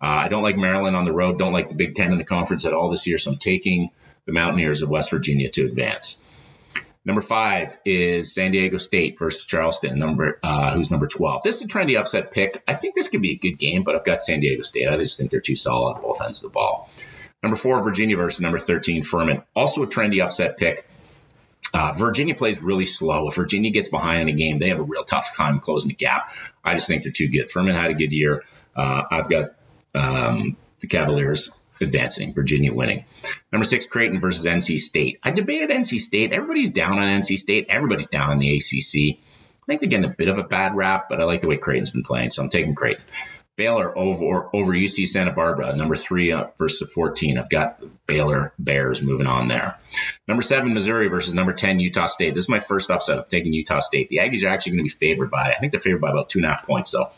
Uh, 0.00 0.06
I 0.06 0.28
don't 0.28 0.42
like 0.42 0.56
Maryland 0.56 0.96
on 0.96 1.04
the 1.04 1.12
road. 1.12 1.38
Don't 1.38 1.52
like 1.52 1.68
the 1.68 1.74
Big 1.74 1.94
Ten 1.94 2.12
in 2.12 2.18
the 2.18 2.24
conference 2.24 2.66
at 2.66 2.72
all 2.72 2.88
this 2.88 3.06
year. 3.06 3.18
So 3.18 3.32
I'm 3.32 3.38
taking 3.38 3.90
the 4.26 4.32
Mountaineers 4.32 4.82
of 4.82 4.90
West 4.90 5.10
Virginia 5.10 5.50
to 5.50 5.66
advance. 5.66 6.24
Number 7.06 7.20
five 7.20 7.76
is 7.84 8.34
San 8.34 8.52
Diego 8.52 8.78
State 8.78 9.18
versus 9.18 9.44
Charleston, 9.44 9.98
number 9.98 10.38
uh, 10.42 10.74
who's 10.74 10.90
number 10.90 11.06
12. 11.06 11.42
This 11.42 11.56
is 11.56 11.64
a 11.64 11.68
trendy 11.68 11.98
upset 11.98 12.32
pick. 12.32 12.62
I 12.66 12.74
think 12.74 12.94
this 12.94 13.08
could 13.08 13.20
be 13.20 13.32
a 13.32 13.36
good 13.36 13.58
game, 13.58 13.82
but 13.82 13.94
I've 13.94 14.04
got 14.04 14.22
San 14.22 14.40
Diego 14.40 14.62
State. 14.62 14.88
I 14.88 14.96
just 14.96 15.18
think 15.18 15.30
they're 15.30 15.40
too 15.40 15.56
solid 15.56 15.96
on 15.96 16.02
both 16.02 16.22
ends 16.22 16.42
of 16.42 16.50
the 16.50 16.54
ball. 16.54 16.88
Number 17.42 17.58
four, 17.58 17.82
Virginia 17.82 18.16
versus 18.16 18.40
number 18.40 18.58
13, 18.58 19.02
Furman. 19.02 19.42
Also 19.54 19.82
a 19.82 19.86
trendy 19.86 20.22
upset 20.22 20.56
pick. 20.56 20.88
Uh, 21.74 21.92
Virginia 21.92 22.34
plays 22.34 22.62
really 22.62 22.86
slow. 22.86 23.28
If 23.28 23.34
Virginia 23.34 23.70
gets 23.70 23.90
behind 23.90 24.22
in 24.22 24.34
a 24.34 24.38
game, 24.38 24.56
they 24.56 24.70
have 24.70 24.78
a 24.78 24.84
real 24.84 25.04
tough 25.04 25.36
time 25.36 25.60
closing 25.60 25.88
the 25.88 25.94
gap. 25.94 26.30
I 26.64 26.74
just 26.74 26.86
think 26.88 27.02
they're 27.02 27.12
too 27.12 27.28
good. 27.28 27.50
Furman 27.50 27.74
had 27.74 27.90
a 27.90 27.94
good 27.94 28.12
year. 28.12 28.44
Uh, 28.74 29.02
I've 29.10 29.28
got 29.28 29.50
um, 29.94 30.56
the 30.80 30.86
Cavaliers 30.86 31.50
advancing, 31.80 32.34
Virginia 32.34 32.72
winning. 32.72 33.04
Number 33.52 33.64
six, 33.64 33.86
Creighton 33.86 34.20
versus 34.20 34.46
NC 34.46 34.78
State. 34.78 35.18
I 35.22 35.30
debated 35.30 35.70
NC 35.70 35.98
State. 35.98 36.32
Everybody's 36.32 36.70
down 36.70 36.98
on 36.98 37.08
NC 37.08 37.38
State. 37.38 37.66
Everybody's 37.68 38.08
down 38.08 38.30
on 38.30 38.38
the 38.38 38.56
ACC. 38.56 39.18
I 39.18 39.66
think 39.66 39.80
they're 39.80 39.90
getting 39.90 40.10
a 40.10 40.14
bit 40.14 40.28
of 40.28 40.38
a 40.38 40.44
bad 40.44 40.74
rap, 40.74 41.08
but 41.08 41.20
I 41.20 41.24
like 41.24 41.40
the 41.40 41.48
way 41.48 41.56
Creighton's 41.56 41.90
been 41.90 42.02
playing, 42.02 42.30
so 42.30 42.42
I'm 42.42 42.50
taking 42.50 42.74
Creighton. 42.74 43.02
Baylor 43.56 43.96
over 43.96 44.50
over 44.52 44.72
UC 44.72 45.06
Santa 45.06 45.32
Barbara, 45.32 45.76
number 45.76 45.94
three 45.94 46.32
uh, 46.32 46.48
versus 46.58 46.92
14. 46.92 47.38
I've 47.38 47.48
got 47.48 47.80
Baylor 48.06 48.52
Bears 48.58 49.00
moving 49.00 49.28
on 49.28 49.46
there. 49.46 49.78
Number 50.26 50.42
seven, 50.42 50.74
Missouri 50.74 51.06
versus 51.06 51.34
number 51.34 51.52
10, 51.52 51.78
Utah 51.78 52.06
State. 52.06 52.34
This 52.34 52.44
is 52.44 52.48
my 52.48 52.58
first 52.58 52.90
upset 52.90 53.18
I'm 53.18 53.24
taking 53.28 53.52
Utah 53.52 53.78
State. 53.78 54.08
The 54.08 54.18
Aggies 54.18 54.44
are 54.44 54.48
actually 54.48 54.72
going 54.72 54.88
to 54.88 54.94
be 54.94 55.06
favored 55.06 55.30
by, 55.30 55.52
I 55.52 55.60
think 55.60 55.70
they're 55.70 55.80
favored 55.80 56.00
by 56.00 56.10
about 56.10 56.30
two 56.30 56.40
and 56.40 56.46
a 56.46 56.50
half 56.50 56.66
points. 56.66 56.90
So 56.90 57.12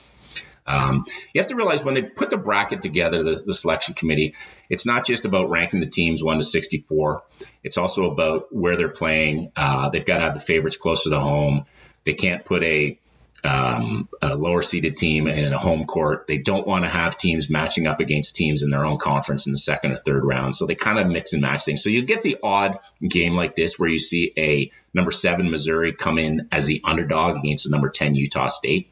um, 0.66 1.04
you 1.32 1.40
have 1.40 1.48
to 1.48 1.54
realize 1.54 1.84
when 1.84 1.94
they 1.94 2.02
put 2.02 2.30
the 2.30 2.36
bracket 2.36 2.82
together, 2.82 3.22
the, 3.22 3.40
the, 3.46 3.54
selection 3.54 3.94
committee, 3.94 4.34
it's 4.68 4.84
not 4.84 5.06
just 5.06 5.24
about 5.24 5.48
ranking 5.48 5.80
the 5.80 5.86
teams 5.86 6.22
1 6.22 6.38
to 6.38 6.42
64. 6.42 7.22
It's 7.62 7.78
also 7.78 8.10
about 8.10 8.52
where 8.54 8.76
they're 8.76 8.88
playing. 8.88 9.52
Uh, 9.54 9.90
they've 9.90 10.04
got 10.04 10.16
to 10.16 10.22
have 10.22 10.34
the 10.34 10.40
favorites 10.40 10.76
close 10.76 11.04
to 11.04 11.10
the 11.10 11.20
home. 11.20 11.66
They 12.04 12.14
can't 12.14 12.44
put 12.44 12.62
a 12.64 12.98
um, 13.44 14.08
a 14.20 14.34
lower 14.34 14.62
seeded 14.62 14.96
team 14.96 15.28
in 15.28 15.52
a 15.52 15.58
home 15.58 15.84
court. 15.84 16.26
They 16.26 16.38
don't 16.38 16.66
want 16.66 16.84
to 16.84 16.90
have 16.90 17.16
teams 17.16 17.48
matching 17.48 17.86
up 17.86 18.00
against 18.00 18.34
teams 18.34 18.62
in 18.62 18.70
their 18.70 18.84
own 18.84 18.98
conference 18.98 19.46
in 19.46 19.52
the 19.52 19.58
second 19.58 19.92
or 19.92 19.96
third 19.96 20.24
round. 20.24 20.54
So 20.54 20.66
they 20.66 20.74
kind 20.74 20.98
of 20.98 21.06
mix 21.06 21.32
and 21.32 21.42
match 21.42 21.64
things. 21.64 21.84
So 21.84 21.90
you 21.90 22.02
get 22.02 22.22
the 22.22 22.38
odd 22.42 22.78
game 23.06 23.34
like 23.34 23.54
this 23.54 23.78
where 23.78 23.88
you 23.88 23.98
see 23.98 24.32
a 24.36 24.70
number 24.92 25.12
seven 25.12 25.50
Missouri 25.50 25.92
come 25.92 26.18
in 26.18 26.48
as 26.50 26.66
the 26.66 26.80
underdog 26.84 27.36
against 27.36 27.64
the 27.64 27.70
number 27.70 27.88
10 27.88 28.14
Utah 28.14 28.46
State. 28.46 28.90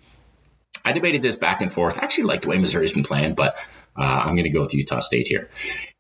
I 0.85 0.93
debated 0.93 1.23
this 1.23 1.37
back 1.37 1.63
and 1.63 1.73
forth. 1.73 1.99
I 1.99 2.03
actually 2.03 2.25
like 2.25 2.43
the 2.43 2.51
way 2.51 2.59
Missouri's 2.59 2.93
been 2.93 3.05
playing, 3.05 3.35
but 3.35 3.57
uh, 3.97 4.03
I'm 4.03 4.35
going 4.35 4.45
to 4.45 4.51
go 4.51 4.63
with 4.63 4.75
Utah 4.75 4.99
State 4.99 5.29
here. 5.29 5.49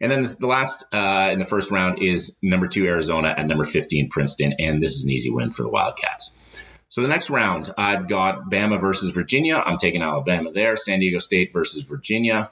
And 0.01 0.11
then 0.11 0.27
the 0.39 0.47
last 0.47 0.85
uh, 0.93 1.31
in 1.33 1.39
the 1.39 1.45
first 1.45 1.71
round 1.71 2.03
is 2.03 2.39
number 2.43 2.69
two 2.69 2.87
Arizona 2.87 3.35
at 3.37 3.47
number 3.47 3.65
15 3.65 4.09
Princeton, 4.11 4.55
and 4.59 4.83
this 4.83 4.97
is 4.97 5.05
an 5.05 5.11
easy 5.11 5.31
win 5.31 5.51
for 5.51 5.63
the 5.63 5.69
Wildcats. 5.69 6.41
So 6.89 7.03
the 7.03 7.09
next 7.09 7.31
round, 7.31 7.71
I've 7.79 8.09
got 8.09 8.51
Bama 8.51 8.81
versus 8.81 9.11
Virginia. 9.11 9.57
I'm 9.65 9.79
taking 9.79 10.03
Alabama 10.03 10.53
there. 10.53 10.77
San 10.77 11.01
Diego 11.01 11.19
State 11.19 11.53
versus 11.53 11.83
Virginia. 11.89 12.51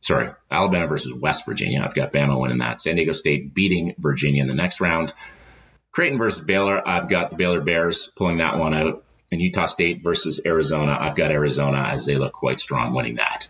Sorry, 0.00 0.30
Alabama 0.50 0.88
versus 0.88 1.14
West 1.14 1.46
Virginia. 1.46 1.80
I've 1.82 1.94
got 1.94 2.12
Bama 2.12 2.38
winning 2.38 2.58
that. 2.58 2.80
San 2.80 2.96
Diego 2.96 3.12
State 3.12 3.54
beating 3.54 3.94
Virginia 3.98 4.42
in 4.42 4.48
the 4.48 4.54
next 4.54 4.80
round. 4.80 5.12
Creighton 5.90 6.18
versus 6.18 6.44
Baylor. 6.44 6.86
I've 6.86 7.08
got 7.08 7.30
the 7.30 7.36
Baylor 7.36 7.60
Bears 7.60 8.10
pulling 8.16 8.38
that 8.38 8.58
one 8.58 8.74
out. 8.74 9.04
And 9.32 9.40
Utah 9.42 9.66
State 9.66 10.04
versus 10.04 10.40
Arizona. 10.44 10.96
I've 11.00 11.16
got 11.16 11.30
Arizona 11.30 11.88
as 11.90 12.06
they 12.06 12.16
look 12.16 12.32
quite 12.32 12.60
strong 12.60 12.94
winning 12.94 13.16
that. 13.16 13.48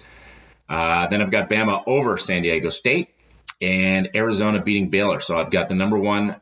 Uh, 0.68 1.08
then 1.08 1.20
I've 1.20 1.30
got 1.30 1.50
Bama 1.50 1.82
over 1.86 2.16
San 2.16 2.42
Diego 2.42 2.70
State 2.70 3.10
and 3.60 4.10
Arizona 4.14 4.62
beating 4.62 4.90
Baylor. 4.90 5.18
So 5.20 5.38
I've 5.38 5.50
got 5.50 5.68
the 5.68 5.74
number 5.74 5.98
one 5.98 6.36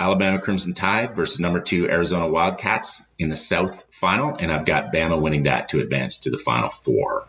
Alabama 0.00 0.38
Crimson 0.38 0.74
Tide 0.74 1.14
versus 1.14 1.40
number 1.40 1.60
two 1.60 1.88
Arizona 1.88 2.26
Wildcats 2.26 3.06
in 3.18 3.28
the 3.28 3.36
South 3.36 3.84
final, 3.92 4.34
and 4.34 4.50
I've 4.50 4.64
got 4.64 4.92
Bama 4.92 5.20
winning 5.20 5.42
that 5.44 5.68
to 5.70 5.80
advance 5.80 6.20
to 6.20 6.30
the 6.30 6.38
Final 6.38 6.70
Four. 6.70 7.26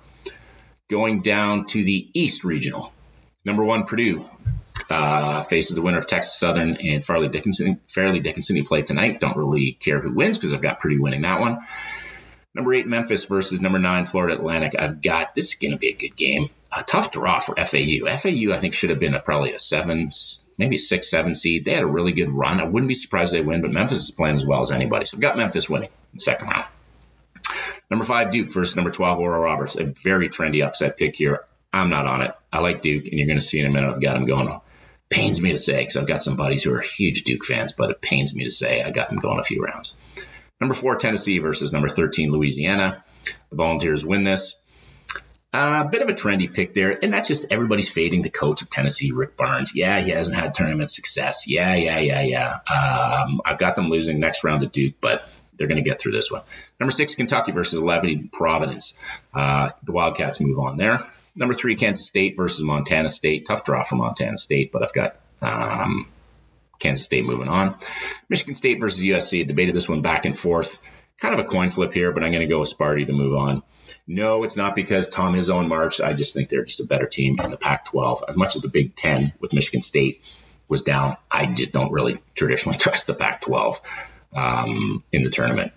Going 0.89 1.21
down 1.21 1.65
to 1.67 1.83
the 1.83 2.09
East 2.13 2.43
Regional, 2.43 2.93
number 3.45 3.63
one 3.63 3.83
Purdue 3.83 4.25
uh, 4.91 5.41
faces 5.41 5.75
the 5.75 5.81
winner 5.81 5.97
of 5.97 6.07
Texas 6.07 6.39
Southern 6.39 6.77
and 6.77 7.05
Fairleigh 7.05 7.29
Dickinson. 7.29 7.81
Fairleigh 7.87 8.19
Dickinson, 8.19 8.55
who 8.55 8.63
played 8.63 8.85
tonight. 8.85 9.19
Don't 9.19 9.37
really 9.37 9.73
care 9.73 9.99
who 9.99 10.13
wins 10.13 10.37
because 10.37 10.53
I've 10.53 10.61
got 10.61 10.79
Purdue 10.79 11.01
winning 11.01 11.21
that 11.21 11.39
one. 11.39 11.59
Number 12.53 12.73
eight, 12.73 12.85
Memphis 12.85 13.25
versus 13.25 13.61
number 13.61 13.79
nine, 13.79 14.03
Florida 14.05 14.35
Atlantic. 14.35 14.75
I've 14.77 15.01
got 15.01 15.35
this 15.35 15.53
is 15.53 15.55
going 15.55 15.71
to 15.71 15.77
be 15.77 15.89
a 15.89 15.95
good 15.95 16.15
game. 16.17 16.49
A 16.75 16.83
tough 16.83 17.11
draw 17.11 17.39
for 17.39 17.55
FAU. 17.55 18.05
FAU, 18.05 18.51
I 18.51 18.57
think, 18.59 18.73
should 18.73 18.89
have 18.89 18.99
been 18.99 19.13
a, 19.13 19.21
probably 19.21 19.53
a 19.53 19.59
seven, 19.59 20.09
maybe 20.57 20.77
six, 20.77 21.09
seven 21.09 21.33
seed. 21.33 21.63
They 21.63 21.73
had 21.73 21.83
a 21.83 21.87
really 21.87 22.11
good 22.11 22.29
run. 22.29 22.59
I 22.59 22.65
wouldn't 22.65 22.89
be 22.89 22.93
surprised 22.93 23.33
they 23.33 23.41
win, 23.41 23.61
but 23.61 23.71
Memphis 23.71 23.99
is 23.99 24.11
playing 24.11 24.35
as 24.35 24.45
well 24.45 24.61
as 24.61 24.71
anybody. 24.71 25.05
So 25.05 25.15
I've 25.15 25.21
got 25.21 25.37
Memphis 25.37 25.69
winning 25.69 25.89
in 25.89 26.15
the 26.15 26.19
second 26.19 26.49
round. 26.49 26.65
Number 27.89 28.05
five, 28.05 28.31
Duke 28.31 28.51
versus 28.51 28.75
number 28.75 28.91
12, 28.91 29.19
Oral 29.19 29.41
Roberts. 29.41 29.77
A 29.77 29.85
very 29.85 30.29
trendy 30.29 30.65
upset 30.65 30.97
pick 30.97 31.15
here. 31.15 31.45
I'm 31.73 31.89
not 31.89 32.07
on 32.07 32.21
it. 32.21 32.33
I 32.51 32.59
like 32.59 32.81
Duke, 32.81 33.05
and 33.05 33.13
you're 33.13 33.27
going 33.27 33.39
to 33.39 33.45
see 33.45 33.59
in 33.59 33.65
a 33.65 33.69
minute. 33.69 33.89
I've 33.89 34.01
got 34.01 34.13
them 34.13 34.25
going. 34.25 34.59
Pains 35.11 35.41
me 35.41 35.51
to 35.51 35.57
say 35.57 35.79
because 35.79 35.97
I've 35.97 36.07
got 36.07 36.23
some 36.23 36.37
buddies 36.37 36.63
who 36.63 36.73
are 36.73 36.79
huge 36.79 37.23
Duke 37.23 37.43
fans, 37.43 37.73
but 37.73 37.91
it 37.91 38.01
pains 38.01 38.33
me 38.33 38.45
to 38.45 38.49
say 38.49 38.81
I 38.81 38.91
got 38.91 39.09
them 39.09 39.19
going 39.19 39.39
a 39.39 39.43
few 39.43 39.61
rounds. 39.61 39.99
Number 40.59 40.73
four, 40.73 40.95
Tennessee 40.95 41.39
versus 41.39 41.73
number 41.73 41.89
13, 41.89 42.31
Louisiana. 42.31 43.03
The 43.49 43.55
Volunteers 43.57 44.05
win 44.05 44.23
this. 44.23 44.57
A 45.53 45.57
uh, 45.57 45.83
bit 45.83 46.01
of 46.01 46.07
a 46.07 46.13
trendy 46.13 46.51
pick 46.51 46.73
there, 46.73 46.97
and 47.03 47.13
that's 47.13 47.27
just 47.27 47.47
everybody's 47.51 47.89
fading 47.89 48.21
the 48.21 48.29
coach 48.29 48.61
of 48.61 48.69
Tennessee, 48.69 49.11
Rick 49.11 49.35
Barnes. 49.35 49.73
Yeah, 49.75 49.99
he 49.99 50.11
hasn't 50.11 50.37
had 50.37 50.53
tournament 50.53 50.89
success. 50.89 51.45
Yeah, 51.45 51.75
yeah, 51.75 51.99
yeah, 51.99 52.21
yeah. 52.21 52.59
Um, 52.73 53.41
I've 53.43 53.57
got 53.57 53.75
them 53.75 53.87
losing 53.87 54.21
next 54.21 54.45
round 54.45 54.61
to 54.61 54.67
Duke, 54.67 54.95
but 55.01 55.27
they're 55.57 55.67
going 55.67 55.83
to 55.83 55.87
get 55.87 55.99
through 55.99 56.13
this 56.13 56.31
one. 56.31 56.43
Number 56.79 56.91
six, 56.91 57.15
Kentucky 57.15 57.51
versus 57.51 57.81
11, 57.81 58.29
Providence. 58.31 58.97
Uh, 59.33 59.71
the 59.83 59.91
Wildcats 59.91 60.39
move 60.39 60.57
on 60.57 60.77
there. 60.77 61.05
Number 61.35 61.53
three, 61.53 61.75
Kansas 61.75 62.07
State 62.07 62.35
versus 62.37 62.63
Montana 62.63 63.09
State. 63.09 63.45
Tough 63.45 63.63
draw 63.63 63.83
for 63.83 63.95
Montana 63.95 64.37
State, 64.37 64.71
but 64.71 64.83
I've 64.83 64.93
got 64.93 65.17
um, 65.41 66.07
Kansas 66.79 67.05
State 67.05 67.25
moving 67.25 67.47
on. 67.47 67.75
Michigan 68.29 68.55
State 68.55 68.79
versus 68.79 69.03
USC. 69.03 69.47
Debated 69.47 69.75
this 69.75 69.87
one 69.87 70.01
back 70.01 70.25
and 70.25 70.37
forth. 70.37 70.77
Kind 71.19 71.33
of 71.33 71.39
a 71.39 71.47
coin 71.47 71.69
flip 71.69 71.93
here, 71.93 72.11
but 72.11 72.23
I'm 72.23 72.31
going 72.31 72.41
to 72.41 72.47
go 72.47 72.59
with 72.59 72.75
Sparty 72.75 73.05
to 73.05 73.13
move 73.13 73.35
on. 73.35 73.63
No, 74.07 74.43
it's 74.43 74.57
not 74.57 74.75
because 74.75 75.07
Tom 75.07 75.35
Izzo 75.35 75.61
in 75.61 75.67
March. 75.67 76.01
I 76.01 76.13
just 76.13 76.33
think 76.33 76.49
they're 76.49 76.65
just 76.65 76.81
a 76.81 76.85
better 76.85 77.05
team 77.05 77.39
in 77.39 77.51
the 77.51 77.57
Pac-12. 77.57 78.23
As 78.27 78.35
much 78.35 78.55
as 78.55 78.61
the 78.61 78.69
Big 78.69 78.95
Ten 78.95 79.33
with 79.39 79.53
Michigan 79.53 79.81
State 79.81 80.21
was 80.67 80.81
down, 80.81 81.17
I 81.29 81.45
just 81.45 81.73
don't 81.73 81.91
really 81.91 82.19
traditionally 82.35 82.77
trust 82.79 83.07
the 83.07 83.13
Pac-12 83.13 83.77
um, 84.35 85.03
in 85.11 85.23
the 85.23 85.29
tournament. 85.29 85.73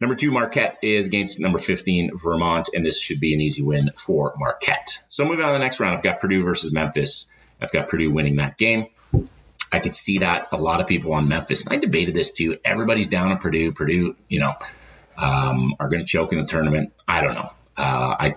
Number 0.00 0.14
two, 0.14 0.30
Marquette 0.30 0.78
is 0.82 1.06
against 1.06 1.40
number 1.40 1.58
15, 1.58 2.12
Vermont, 2.14 2.70
and 2.74 2.84
this 2.84 3.00
should 3.00 3.20
be 3.20 3.34
an 3.34 3.40
easy 3.40 3.62
win 3.62 3.90
for 3.96 4.34
Marquette. 4.38 4.98
So 5.08 5.24
moving 5.24 5.44
on 5.44 5.48
to 5.48 5.52
the 5.52 5.58
next 5.58 5.78
round, 5.78 5.94
I've 5.94 6.02
got 6.02 6.20
Purdue 6.20 6.42
versus 6.42 6.72
Memphis. 6.72 7.34
I've 7.60 7.70
got 7.70 7.88
Purdue 7.88 8.10
winning 8.10 8.36
that 8.36 8.56
game. 8.56 8.86
I 9.72 9.78
could 9.78 9.94
see 9.94 10.18
that 10.18 10.48
a 10.52 10.56
lot 10.56 10.80
of 10.80 10.86
people 10.86 11.12
on 11.12 11.28
Memphis. 11.28 11.64
And 11.64 11.74
I 11.74 11.76
debated 11.76 12.14
this 12.14 12.32
too. 12.32 12.58
Everybody's 12.64 13.08
down 13.08 13.30
on 13.30 13.38
Purdue. 13.38 13.72
Purdue, 13.72 14.16
you 14.28 14.40
know, 14.40 14.54
um, 15.18 15.74
are 15.78 15.88
going 15.88 16.00
to 16.00 16.06
choke 16.06 16.32
in 16.32 16.38
the 16.38 16.44
tournament. 16.44 16.92
I 17.06 17.20
don't 17.20 17.34
know. 17.34 17.50
Uh, 17.76 18.16
I 18.18 18.34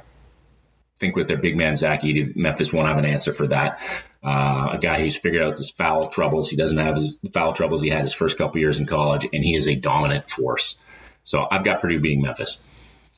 think 0.97 1.15
with 1.15 1.27
their 1.27 1.37
big 1.37 1.57
man 1.57 1.75
Zach 1.75 2.01
Edey, 2.01 2.35
Memphis 2.35 2.71
won't 2.71 2.87
have 2.87 2.97
an 2.97 3.05
answer 3.05 3.33
for 3.33 3.47
that. 3.47 3.81
Uh, 4.23 4.69
a 4.73 4.79
guy 4.79 5.01
who's 5.01 5.17
figured 5.17 5.41
out 5.41 5.57
his 5.57 5.71
foul 5.71 6.07
troubles. 6.07 6.49
He 6.49 6.57
doesn't 6.57 6.77
have 6.77 6.95
his 6.95 7.19
foul 7.33 7.53
troubles 7.53 7.81
he 7.81 7.89
had 7.89 8.01
his 8.01 8.13
first 8.13 8.37
couple 8.37 8.59
years 8.59 8.79
in 8.79 8.85
college, 8.85 9.27
and 9.31 9.43
he 9.43 9.55
is 9.55 9.67
a 9.67 9.75
dominant 9.75 10.25
force. 10.25 10.81
So 11.23 11.47
I've 11.49 11.63
got 11.63 11.79
Purdue 11.79 11.99
beating 11.99 12.21
Memphis. 12.21 12.63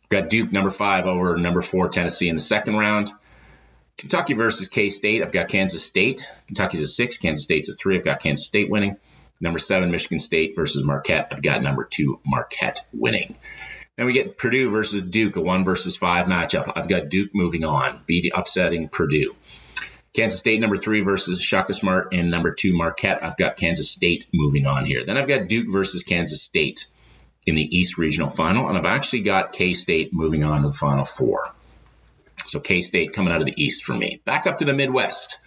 I've 0.03 0.09
got 0.09 0.29
Duke 0.29 0.51
number 0.51 0.69
five 0.69 1.05
over 1.05 1.35
number 1.37 1.61
four 1.61 1.89
Tennessee 1.89 2.29
in 2.29 2.35
the 2.35 2.41
second 2.41 2.77
round. 2.77 3.11
Kentucky 3.97 4.33
versus 4.33 4.67
K 4.67 4.89
State. 4.89 5.21
I've 5.21 5.31
got 5.31 5.47
Kansas 5.47 5.85
State. 5.85 6.29
Kentucky's 6.47 6.81
a 6.81 6.87
six. 6.87 7.17
Kansas 7.17 7.45
State's 7.45 7.69
a 7.69 7.73
three. 7.73 7.97
I've 7.97 8.03
got 8.03 8.21
Kansas 8.21 8.45
State 8.45 8.69
winning. 8.69 8.97
Number 9.41 9.59
seven, 9.59 9.91
Michigan 9.91 10.19
State 10.19 10.55
versus 10.55 10.83
Marquette. 10.83 11.29
I've 11.31 11.41
got 11.41 11.61
number 11.61 11.85
two, 11.89 12.19
Marquette 12.25 12.85
winning. 12.93 13.35
Then 13.97 14.05
we 14.05 14.13
get 14.13 14.37
Purdue 14.37 14.69
versus 14.69 15.01
Duke, 15.01 15.37
a 15.37 15.41
one 15.41 15.65
versus 15.65 15.97
five 15.97 16.27
matchup. 16.27 16.71
I've 16.75 16.89
got 16.89 17.09
Duke 17.09 17.31
moving 17.33 17.63
on, 17.63 18.01
beating, 18.05 18.31
upsetting 18.35 18.89
Purdue. 18.89 19.35
Kansas 20.13 20.39
State 20.39 20.61
number 20.61 20.77
three 20.77 21.01
versus 21.01 21.41
Shaka 21.41 21.73
Smart 21.73 22.13
and 22.13 22.31
number 22.31 22.51
two 22.51 22.75
Marquette. 22.75 23.23
I've 23.23 23.37
got 23.37 23.57
Kansas 23.57 23.89
State 23.89 24.25
moving 24.33 24.65
on 24.65 24.85
here. 24.85 25.05
Then 25.05 25.17
I've 25.17 25.27
got 25.27 25.47
Duke 25.47 25.67
versus 25.69 26.03
Kansas 26.03 26.41
State 26.41 26.85
in 27.45 27.55
the 27.55 27.77
East 27.77 27.97
Regional 27.97 28.29
Final, 28.29 28.67
and 28.67 28.77
I've 28.77 28.85
actually 28.85 29.21
got 29.21 29.53
K 29.53 29.73
State 29.73 30.13
moving 30.13 30.43
on 30.43 30.63
to 30.63 30.69
the 30.69 30.73
Final 30.73 31.05
Four. 31.05 31.53
So 32.45 32.59
K 32.59 32.81
State 32.81 33.13
coming 33.13 33.33
out 33.33 33.41
of 33.41 33.45
the 33.45 33.63
East 33.63 33.83
for 33.83 33.93
me. 33.93 34.21
Back 34.25 34.47
up 34.47 34.59
to 34.59 34.65
the 34.65 34.73
Midwest. 34.73 35.37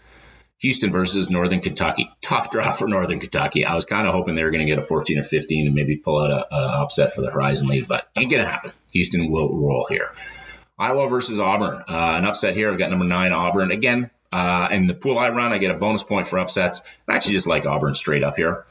Houston 0.60 0.90
versus 0.90 1.30
Northern 1.30 1.60
Kentucky. 1.60 2.10
Tough 2.20 2.50
draw 2.50 2.72
for 2.72 2.88
Northern 2.88 3.20
Kentucky. 3.20 3.64
I 3.64 3.76
was 3.76 3.84
kind 3.84 4.08
of 4.08 4.12
hoping 4.12 4.34
they 4.34 4.42
were 4.42 4.50
going 4.50 4.66
to 4.66 4.66
get 4.66 4.78
a 4.78 4.82
14 4.82 5.18
or 5.18 5.22
15 5.22 5.66
and 5.66 5.74
maybe 5.74 5.96
pull 5.96 6.20
out 6.20 6.30
a, 6.30 6.54
a 6.54 6.82
upset 6.82 7.14
for 7.14 7.20
the 7.20 7.30
Horizon 7.30 7.68
League, 7.68 7.86
but 7.86 8.08
ain't 8.16 8.30
going 8.30 8.42
to 8.42 8.48
happen. 8.48 8.72
Houston 8.92 9.30
will 9.30 9.56
roll 9.56 9.86
here. 9.88 10.10
Iowa 10.76 11.08
versus 11.08 11.38
Auburn. 11.38 11.84
Uh, 11.88 12.16
an 12.18 12.24
upset 12.24 12.54
here. 12.54 12.70
I've 12.72 12.78
got 12.78 12.90
number 12.90 13.04
nine 13.04 13.32
Auburn 13.32 13.70
again. 13.70 14.10
Uh, 14.32 14.68
in 14.72 14.88
the 14.88 14.94
pool 14.94 15.18
I 15.18 15.30
run, 15.30 15.52
I 15.52 15.58
get 15.58 15.74
a 15.74 15.78
bonus 15.78 16.02
point 16.02 16.26
for 16.26 16.38
upsets. 16.38 16.82
I 17.06 17.14
actually 17.14 17.34
just 17.34 17.46
like 17.46 17.64
Auburn 17.64 17.94
straight 17.94 18.24
up 18.24 18.36
here. 18.36 18.66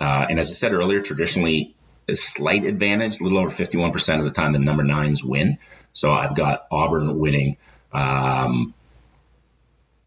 Uh, 0.00 0.26
and 0.28 0.38
as 0.38 0.50
I 0.50 0.54
said 0.54 0.72
earlier, 0.72 1.00
traditionally 1.00 1.74
a 2.08 2.14
slight 2.14 2.64
advantage, 2.64 3.20
a 3.20 3.22
little 3.22 3.38
over 3.38 3.50
51% 3.50 4.18
of 4.18 4.24
the 4.24 4.30
time 4.30 4.52
the 4.52 4.58
number 4.58 4.82
nines 4.82 5.22
win. 5.22 5.58
So 5.92 6.12
I've 6.12 6.34
got 6.34 6.66
Auburn 6.70 7.18
winning 7.18 7.56
um, 7.92 8.74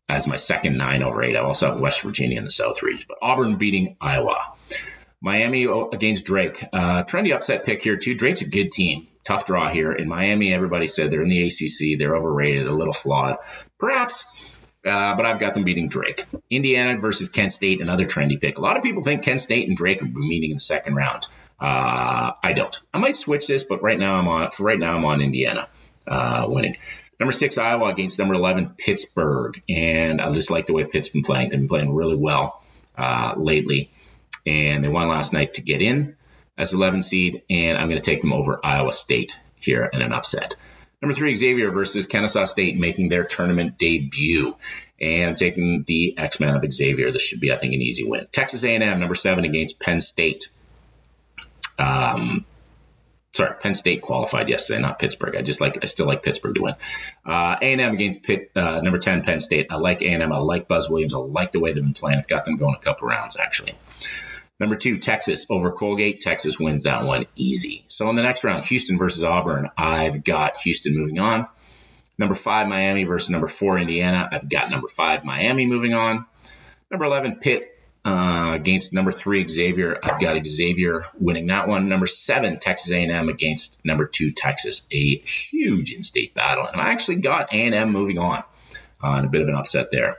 as 0.09 0.27
my 0.27 0.35
second 0.35 0.77
nine 0.77 1.03
over 1.03 1.23
eight. 1.23 1.35
I 1.35 1.39
also 1.39 1.71
have 1.71 1.79
West 1.79 2.01
Virginia 2.01 2.37
in 2.37 2.43
the 2.43 2.49
South 2.49 2.81
region, 2.83 3.05
but 3.07 3.17
Auburn 3.21 3.57
beating 3.57 3.97
Iowa. 4.01 4.53
Miami 5.21 5.65
against 5.65 6.25
Drake. 6.25 6.63
Uh, 6.71 7.03
trendy 7.03 7.33
upset 7.33 7.65
pick 7.65 7.81
here 7.81 7.97
too. 7.97 8.15
Drake's 8.15 8.41
a 8.41 8.49
good 8.49 8.71
team. 8.71 9.07
Tough 9.23 9.45
draw 9.45 9.69
here. 9.69 9.91
In 9.91 10.07
Miami, 10.07 10.53
everybody 10.53 10.85
said 10.85 11.09
they're 11.09 11.23
in 11.23 11.29
the 11.29 11.43
ACC. 11.43 11.97
They're 11.97 12.15
overrated, 12.15 12.67
a 12.67 12.73
little 12.73 12.93
flawed. 12.93 13.37
Perhaps 13.79 14.25
uh, 14.85 15.15
but 15.15 15.25
I've 15.25 15.39
got 15.39 15.55
them 15.55 15.63
beating 15.63 15.89
Drake. 15.89 16.25
Indiana 16.49 16.99
versus 16.99 17.29
Kent 17.29 17.51
State, 17.51 17.81
another 17.81 18.05
trendy 18.05 18.39
pick. 18.39 18.59
A 18.59 18.61
lot 18.61 18.77
of 18.77 18.83
people 18.83 19.01
think 19.01 19.23
Kent 19.23 19.41
State 19.41 19.67
and 19.67 19.75
Drake 19.75 19.99
will 19.99 20.09
be 20.09 20.27
meeting 20.27 20.51
in 20.51 20.57
the 20.57 20.61
second 20.61 20.95
round. 20.95 21.27
Uh, 21.60 22.32
I 22.43 22.53
don't. 22.53 22.80
I 22.93 22.99
might 22.99 23.16
switch 23.16 23.47
this, 23.47 23.64
but 23.64 23.82
right 23.82 23.97
now 23.97 24.16
I'm 24.16 24.28
on. 24.28 24.51
For 24.51 24.64
right 24.64 24.80
now, 24.80 24.95
I'm 24.95 25.06
on 25.06 25.22
Indiana 25.22 25.70
uh, 26.08 26.45
winning. 26.47 26.76
Number 27.20 27.32
six, 27.32 27.58
Iowa 27.58 27.88
against 27.89 28.20
number 28.20 28.34
11, 28.34 28.76
Pittsburgh. 28.78 29.62
And 29.70 30.20
I 30.22 30.32
just 30.32 30.51
like 30.51 30.66
the 30.66 30.74
way 30.74 30.84
Pitt's 30.84 31.10
been 31.10 31.24
playing. 31.24 31.49
They've 31.49 31.60
been 31.60 31.68
playing 31.68 31.93
really 31.93 32.18
well 32.18 32.62
uh, 32.97 33.36
lately. 33.38 33.91
And 34.45 34.84
they 34.84 34.89
won 34.89 35.08
last 35.08 35.34
night 35.34 35.56
to 35.56 35.62
get 35.62 35.82
in 35.82 36.18
as 36.58 36.74
11 36.74 37.01
seed. 37.01 37.43
And 37.49 37.78
I'm 37.78 37.88
going 37.88 38.01
to 38.01 38.03
take 38.03 38.22
them 38.22 38.34
over 38.34 38.60
Iowa 38.64 38.91
State 38.91 39.39
here 39.56 39.89
in 39.91 40.01
an 40.01 40.14
upset. 40.14 40.56
Number 41.01 41.14
three, 41.14 41.36
Xavier 41.36 41.72
versus 41.72 42.08
Kennesaw 42.08 42.45
State 42.45 42.78
making 42.78 43.10
their 43.10 43.24
tournament 43.24 43.78
debut. 43.78 44.56
And 44.99 45.30
I'm 45.30 45.36
taking 45.36 45.84
the 45.86 46.18
X-Men 46.18 46.56
of 46.56 46.72
Xavier. 46.72 47.12
This 47.12 47.22
should 47.22 47.39
be, 47.39 47.51
I 47.51 47.58
think, 47.58 47.74
an 47.74 47.82
easy 47.82 48.03
win. 48.03 48.28
Texas 48.32 48.64
A&M, 48.64 48.99
number 48.99 49.16
seven 49.16 49.45
against 49.45 49.80
Penn 49.80 49.99
State. 49.99 50.47
Um, 51.78 52.45
sorry, 53.34 53.55
Penn 53.59 53.73
State 53.73 54.01
qualified 54.01 54.49
yesterday, 54.49 54.82
not 54.82 54.99
Pittsburgh. 54.99 55.36
I 55.36 55.41
just 55.41 55.61
like, 55.61 55.80
I 55.82 55.86
still 55.86 56.07
like 56.07 56.23
Pittsburgh 56.23 56.55
to 56.55 56.61
win. 56.61 56.76
Uh, 57.26 57.57
A&M 57.61 57.93
against 57.93 58.23
Pitt, 58.23 58.51
uh, 58.55 58.82
number 58.82 58.97
10, 58.97 59.23
Penn 59.23 59.39
State. 59.39 59.67
I 59.69 59.76
like 59.76 60.01
A&M. 60.01 60.32
I 60.32 60.38
like 60.38 60.67
Buzz 60.67 60.89
Williams. 60.89 61.13
I 61.13 61.19
like 61.19 61.51
the 61.51 61.59
way 61.59 61.73
they've 61.73 61.84
been 61.84 61.93
playing. 61.93 62.17
I've 62.17 62.28
got 62.28 62.45
them 62.45 62.55
going 62.55 62.76
a 62.76 62.80
couple 62.80 63.07
rounds, 63.07 63.38
actually. 63.38 63.76
Number 64.57 64.78
two, 64.78 64.99
Texas 64.99 65.45
over 65.49 65.71
Colgate. 65.71 66.21
Texas 66.21 66.57
wins 66.57 66.84
that 66.84 67.03
one 67.03 67.26
easy. 67.36 67.84
So 67.88 68.09
in 68.09 68.15
the 68.15 68.23
next 68.23 68.45
round, 68.45 68.65
Houston 68.65 68.97
versus 68.97 69.23
Auburn. 69.23 69.69
I've 69.78 70.23
got 70.23 70.57
Houston 70.59 70.95
moving 70.95 71.19
on. 71.19 71.47
Number 72.17 72.36
five, 72.36 72.69
Miami 72.69 73.03
versus 73.03 73.30
number 73.30 73.47
four, 73.47 73.78
Indiana. 73.78 74.30
I've 74.32 74.47
got 74.47 74.69
number 74.69 74.88
five, 74.88 75.26
Miami 75.26 75.65
moving 75.65 75.93
on. 75.93 76.26
Number 76.89 77.05
11, 77.05 77.38
Pitt 77.38 77.74
uh, 78.06 78.51
against 78.53 78.93
number 78.93 79.12
three 79.12 79.47
Xavier. 79.47 79.97
I've 80.01 80.20
got 80.20 80.45
Xavier 80.45 81.06
winning 81.20 81.47
that 81.47 81.68
one. 81.68 81.89
Number 81.89 82.06
seven 82.06 82.60
Texas 82.60 82.91
A&M 82.91 83.30
against 83.30 83.84
number 83.84 84.06
two 84.06 84.32
Texas. 84.32 84.86
A 84.91 85.18
huge 85.18 85.91
in-state 85.91 86.36
battle, 86.36 86.68
and 86.68 86.80
I 86.80 86.91
actually 86.91 87.22
got 87.22 87.51
A&M 87.51 87.91
moving 87.91 88.20
on 88.20 88.43
on 89.01 89.26
uh, 89.26 89.28
a 89.28 89.30
bit 89.30 89.41
of 89.41 89.49
an 89.49 89.56
upset 89.56 89.89
there. 89.91 90.18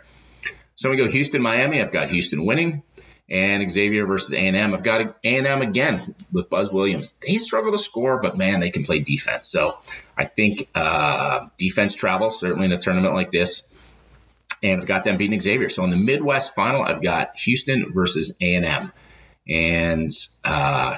So 0.74 0.90
we 0.90 0.96
go 0.96 1.08
Houston 1.08 1.40
Miami. 1.40 1.80
I've 1.80 1.92
got 1.92 2.10
Houston 2.10 2.44
winning, 2.44 2.82
and 3.30 3.68
Xavier 3.68 4.04
versus 4.04 4.34
A&M. 4.34 4.74
I've 4.74 4.82
got 4.82 5.16
A&M 5.22 5.62
again 5.62 6.14
with 6.32 6.50
Buzz 6.50 6.72
Williams. 6.72 7.18
They 7.24 7.34
struggle 7.34 7.70
to 7.70 7.78
score, 7.78 8.20
but 8.20 8.36
man, 8.36 8.60
they 8.60 8.70
can 8.70 8.82
play 8.82 8.98
defense. 8.98 9.48
So 9.48 9.78
I 10.18 10.24
think 10.24 10.68
uh, 10.74 11.46
defense 11.56 11.94
travels 11.94 12.40
certainly 12.40 12.66
in 12.66 12.72
a 12.72 12.78
tournament 12.78 13.14
like 13.14 13.30
this 13.30 13.85
and 14.62 14.80
I've 14.80 14.86
got 14.86 15.04
them 15.04 15.16
beating 15.16 15.40
Xavier. 15.40 15.68
So 15.68 15.84
in 15.84 15.90
the 15.90 15.96
Midwest 15.96 16.54
final, 16.54 16.82
I've 16.82 17.02
got 17.02 17.38
Houston 17.40 17.92
versus 17.92 18.34
A 18.40 18.54
and 18.54 18.64
M, 18.64 18.92
and 19.48 20.10
uh, 20.44 20.96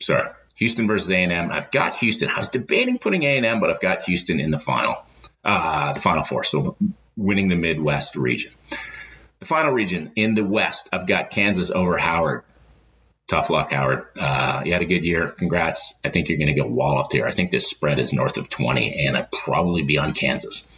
sorry, 0.00 0.30
Houston 0.56 0.86
versus 0.86 1.10
A 1.10 1.16
and 1.16 1.32
M. 1.32 1.50
I've 1.50 1.70
got 1.70 1.94
Houston. 1.96 2.30
I 2.30 2.38
was 2.38 2.48
debating 2.48 2.98
putting 2.98 3.22
A 3.22 3.36
and 3.36 3.46
M, 3.46 3.60
but 3.60 3.70
I've 3.70 3.80
got 3.80 4.02
Houston 4.04 4.40
in 4.40 4.50
the 4.50 4.58
final, 4.58 4.96
uh, 5.44 5.92
the 5.92 6.00
final 6.00 6.22
four. 6.22 6.44
So 6.44 6.76
winning 7.16 7.48
the 7.48 7.56
Midwest 7.56 8.16
region. 8.16 8.52
The 9.38 9.46
final 9.46 9.72
region 9.72 10.12
in 10.16 10.34
the 10.34 10.44
West, 10.44 10.88
I've 10.92 11.06
got 11.06 11.30
Kansas 11.30 11.70
over 11.70 11.98
Howard 11.98 12.44
tough 13.28 13.50
luck, 13.50 13.70
Howard. 13.72 14.06
Uh, 14.18 14.62
you 14.64 14.72
had 14.72 14.82
a 14.82 14.86
good 14.86 15.04
year. 15.04 15.28
Congrats. 15.28 16.00
I 16.04 16.10
think 16.10 16.28
you're 16.28 16.38
going 16.38 16.48
to 16.48 16.54
get 16.54 16.68
walloped 16.68 17.12
here. 17.12 17.26
I 17.26 17.32
think 17.32 17.50
this 17.50 17.68
spread 17.68 17.98
is 17.98 18.12
north 18.12 18.36
of 18.36 18.48
20, 18.48 19.06
and 19.06 19.16
I'd 19.16 19.30
probably 19.32 19.82
be 19.82 19.98
on 19.98 20.12
Kansas. 20.12 20.68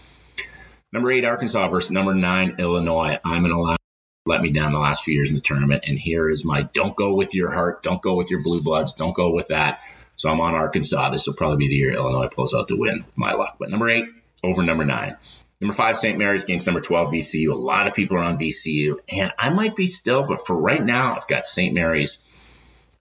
Number 0.92 1.12
eight, 1.12 1.24
Arkansas 1.24 1.68
versus 1.68 1.90
number 1.90 2.14
nine, 2.14 2.56
Illinois. 2.58 3.18
I'm 3.22 3.42
going 3.42 3.54
to 3.54 3.76
let 4.24 4.40
me 4.40 4.50
down 4.50 4.72
the 4.72 4.78
last 4.78 5.04
few 5.04 5.14
years 5.14 5.30
in 5.30 5.36
the 5.36 5.42
tournament, 5.42 5.84
and 5.86 5.98
here 5.98 6.28
is 6.28 6.44
my 6.44 6.62
don't 6.62 6.96
go 6.96 7.14
with 7.14 7.34
your 7.34 7.50
heart, 7.50 7.82
don't 7.82 8.00
go 8.00 8.14
with 8.14 8.30
your 8.30 8.42
blue 8.42 8.62
bloods, 8.62 8.94
don't 8.94 9.14
go 9.14 9.32
with 9.32 9.48
that. 9.48 9.82
So 10.16 10.28
I'm 10.28 10.40
on 10.40 10.54
Arkansas. 10.54 11.10
This 11.10 11.26
will 11.26 11.34
probably 11.34 11.58
be 11.58 11.68
the 11.68 11.76
year 11.76 11.92
Illinois 11.92 12.28
pulls 12.28 12.52
out 12.52 12.68
the 12.68 12.76
win 12.76 13.04
with 13.04 13.18
my 13.18 13.34
luck. 13.34 13.56
But 13.58 13.70
number 13.70 13.88
eight 13.88 14.06
over 14.42 14.62
number 14.62 14.84
nine. 14.84 15.16
Number 15.60 15.74
five, 15.74 15.96
St. 15.96 16.16
Mary's 16.18 16.44
against 16.44 16.66
number 16.66 16.80
12, 16.80 17.12
VCU. 17.12 17.50
A 17.50 17.54
lot 17.54 17.88
of 17.88 17.94
people 17.94 18.16
are 18.16 18.20
on 18.20 18.38
VCU, 18.38 18.98
and 19.12 19.32
I 19.36 19.50
might 19.50 19.74
be 19.74 19.88
still, 19.88 20.24
but 20.24 20.46
for 20.46 20.60
right 20.60 20.82
now, 20.82 21.16
I've 21.16 21.26
got 21.26 21.46
St. 21.46 21.74
Mary's 21.74 22.28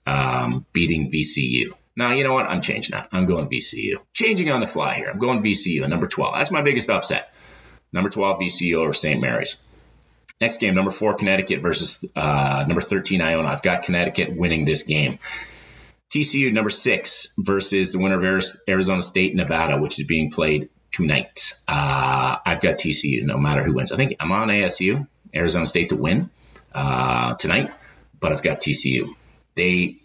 um, 0.07 0.65
beating 0.71 1.11
VCU. 1.11 1.73
Now, 1.95 2.11
you 2.11 2.23
know 2.23 2.33
what? 2.33 2.45
I'm 2.45 2.61
changing 2.61 2.95
that. 2.95 3.09
I'm 3.11 3.25
going 3.25 3.49
VCU. 3.49 3.97
Changing 4.13 4.49
on 4.49 4.61
the 4.61 4.67
fly 4.67 4.95
here. 4.95 5.09
I'm 5.09 5.19
going 5.19 5.43
VCU, 5.43 5.87
number 5.87 6.07
12. 6.07 6.35
That's 6.35 6.51
my 6.51 6.61
biggest 6.61 6.89
upset. 6.89 7.33
Number 7.91 8.09
12, 8.09 8.39
VCU 8.39 8.75
over 8.75 8.93
St. 8.93 9.19
Mary's. 9.19 9.63
Next 10.39 10.59
game, 10.59 10.75
number 10.75 10.91
four, 10.91 11.15
Connecticut 11.15 11.63
versus 11.63 12.05
uh, 12.15 12.63
number 12.67 12.81
13, 12.81 13.21
Iona. 13.21 13.47
I've 13.47 13.63
got 13.63 13.83
Connecticut 13.83 14.35
winning 14.35 14.65
this 14.65 14.83
game. 14.83 15.17
TCU, 16.11 16.53
number 16.53 16.69
six, 16.69 17.33
versus 17.39 17.93
the 17.93 17.99
winner 17.99 18.23
of 18.23 18.45
Arizona 18.69 19.01
State, 19.01 19.35
Nevada, 19.35 19.81
which 19.81 19.99
is 19.99 20.05
being 20.05 20.29
played 20.29 20.69
tonight. 20.91 21.53
Uh, 21.67 22.37
I've 22.45 22.61
got 22.61 22.75
TCU, 22.75 23.23
no 23.23 23.37
matter 23.39 23.63
who 23.63 23.73
wins. 23.73 23.91
I 23.91 23.97
think 23.97 24.15
I'm 24.19 24.31
on 24.31 24.49
ASU, 24.49 25.07
Arizona 25.35 25.65
State 25.65 25.89
to 25.89 25.95
win 25.95 26.29
uh, 26.73 27.33
tonight, 27.33 27.71
but 28.19 28.31
I've 28.31 28.43
got 28.43 28.59
TCU 28.59 29.09
they 29.57 29.97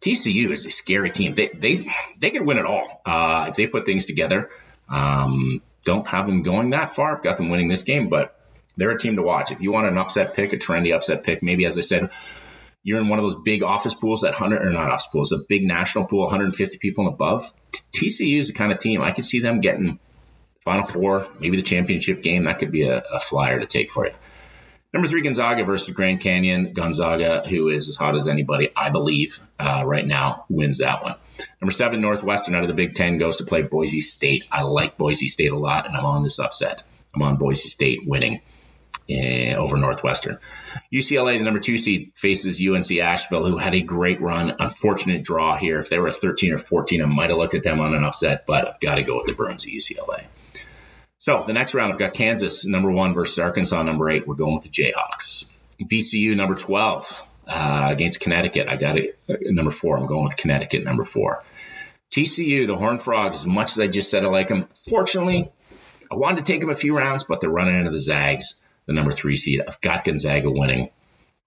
TCU 0.00 0.50
is 0.50 0.64
a 0.66 0.70
scary 0.70 1.10
team. 1.10 1.34
They 1.34 1.48
they 1.48 1.86
they 2.18 2.30
can 2.30 2.46
win 2.46 2.58
it 2.58 2.64
all 2.64 3.02
uh, 3.04 3.46
if 3.50 3.56
they 3.56 3.66
put 3.66 3.84
things 3.84 4.06
together. 4.06 4.48
Um, 4.88 5.60
don't 5.84 6.06
have 6.08 6.26
them 6.26 6.42
going 6.42 6.70
that 6.70 6.90
far. 6.90 7.14
I've 7.14 7.22
got 7.22 7.36
them 7.36 7.50
winning 7.50 7.68
this 7.68 7.82
game, 7.82 8.08
but 8.08 8.38
they're 8.76 8.90
a 8.90 8.98
team 8.98 9.16
to 9.16 9.22
watch. 9.22 9.52
If 9.52 9.60
you 9.60 9.72
want 9.72 9.86
an 9.86 9.98
upset 9.98 10.34
pick, 10.34 10.52
a 10.52 10.56
trendy 10.56 10.94
upset 10.94 11.24
pick, 11.24 11.42
maybe 11.42 11.66
as 11.66 11.78
I 11.78 11.82
said, 11.82 12.10
you're 12.82 13.00
in 13.00 13.08
one 13.08 13.18
of 13.18 13.24
those 13.24 13.36
big 13.42 13.62
office 13.62 13.94
pools 13.94 14.24
at 14.24 14.32
100 14.32 14.64
or 14.64 14.70
not 14.70 14.90
office 14.90 15.08
pools, 15.08 15.32
a 15.32 15.38
big 15.48 15.64
national 15.64 16.06
pool, 16.06 16.22
150 16.22 16.78
people 16.78 17.06
and 17.06 17.14
above. 17.14 17.50
TCU 17.72 18.38
is 18.38 18.48
the 18.48 18.54
kind 18.54 18.72
of 18.72 18.78
team 18.78 19.02
I 19.02 19.12
could 19.12 19.24
see 19.24 19.40
them 19.40 19.60
getting 19.60 19.98
Final 20.62 20.84
Four, 20.84 21.28
maybe 21.38 21.56
the 21.56 21.62
championship 21.62 22.22
game. 22.22 22.44
That 22.44 22.58
could 22.58 22.72
be 22.72 22.82
a, 22.82 22.98
a 22.98 23.18
flyer 23.20 23.60
to 23.60 23.66
take 23.66 23.90
for 23.90 24.06
you. 24.06 24.12
Number 24.92 25.08
three, 25.08 25.22
Gonzaga 25.22 25.64
versus 25.64 25.94
Grand 25.94 26.20
Canyon. 26.20 26.72
Gonzaga, 26.72 27.42
who 27.46 27.68
is 27.68 27.88
as 27.88 27.96
hot 27.96 28.14
as 28.14 28.28
anybody, 28.28 28.70
I 28.74 28.90
believe, 28.90 29.38
uh, 29.58 29.82
right 29.84 30.06
now, 30.06 30.46
wins 30.48 30.78
that 30.78 31.02
one. 31.02 31.16
Number 31.60 31.72
seven, 31.72 32.00
Northwestern 32.00 32.54
out 32.54 32.62
of 32.62 32.68
the 32.68 32.74
Big 32.74 32.94
Ten 32.94 33.18
goes 33.18 33.38
to 33.38 33.44
play 33.44 33.62
Boise 33.62 34.00
State. 34.00 34.44
I 34.50 34.62
like 34.62 34.96
Boise 34.96 35.28
State 35.28 35.52
a 35.52 35.58
lot, 35.58 35.86
and 35.86 35.96
I'm 35.96 36.06
on 36.06 36.22
this 36.22 36.38
upset. 36.38 36.84
I'm 37.14 37.22
on 37.22 37.36
Boise 37.36 37.68
State 37.68 38.06
winning 38.06 38.40
uh, 39.10 39.54
over 39.56 39.76
Northwestern. 39.76 40.38
UCLA, 40.92 41.38
the 41.38 41.44
number 41.44 41.60
two 41.60 41.78
seed, 41.78 42.12
faces 42.14 42.60
UNC 42.60 42.90
Asheville, 42.98 43.46
who 43.46 43.58
had 43.58 43.74
a 43.74 43.82
great 43.82 44.20
run. 44.20 44.54
Unfortunate 44.58 45.22
draw 45.22 45.56
here. 45.56 45.78
If 45.78 45.88
they 45.88 45.98
were 45.98 46.10
13 46.10 46.52
or 46.52 46.58
14, 46.58 47.02
I 47.02 47.06
might 47.06 47.30
have 47.30 47.38
looked 47.38 47.54
at 47.54 47.62
them 47.62 47.80
on 47.80 47.94
an 47.94 48.04
upset, 48.04 48.44
but 48.46 48.68
I've 48.68 48.80
got 48.80 48.96
to 48.96 49.02
go 49.02 49.16
with 49.16 49.26
the 49.26 49.34
Bruins 49.34 49.64
of 49.64 49.72
UCLA. 49.72 50.24
So 51.26 51.42
the 51.44 51.52
next 51.52 51.74
round, 51.74 51.92
I've 51.92 51.98
got 51.98 52.14
Kansas 52.14 52.64
number 52.64 52.88
one 52.88 53.12
versus 53.12 53.40
Arkansas 53.40 53.82
number 53.82 54.08
eight. 54.08 54.28
We're 54.28 54.36
going 54.36 54.54
with 54.54 54.62
the 54.62 54.68
Jayhawks. 54.68 55.50
VCU 55.82 56.36
number 56.36 56.54
12 56.54 57.28
uh, 57.48 57.88
against 57.90 58.20
Connecticut. 58.20 58.68
I 58.68 58.76
got 58.76 58.96
it 58.96 59.18
uh, 59.28 59.34
number 59.40 59.72
four. 59.72 59.98
I'm 59.98 60.06
going 60.06 60.22
with 60.22 60.36
Connecticut 60.36 60.84
number 60.84 61.02
four. 61.02 61.42
TCU, 62.14 62.68
the 62.68 62.76
Horned 62.76 63.02
Frogs, 63.02 63.38
as 63.38 63.46
much 63.48 63.72
as 63.72 63.80
I 63.80 63.88
just 63.88 64.08
said 64.08 64.22
I 64.22 64.28
like 64.28 64.46
them, 64.46 64.68
fortunately, 64.88 65.50
I 66.12 66.14
wanted 66.14 66.44
to 66.44 66.52
take 66.52 66.60
them 66.60 66.70
a 66.70 66.76
few 66.76 66.96
rounds, 66.96 67.24
but 67.24 67.40
they're 67.40 67.50
running 67.50 67.74
into 67.74 67.90
the 67.90 67.98
Zags, 67.98 68.64
the 68.86 68.92
number 68.92 69.10
three 69.10 69.34
seed. 69.34 69.62
I've 69.66 69.80
got 69.80 70.04
Gonzaga 70.04 70.48
winning 70.48 70.90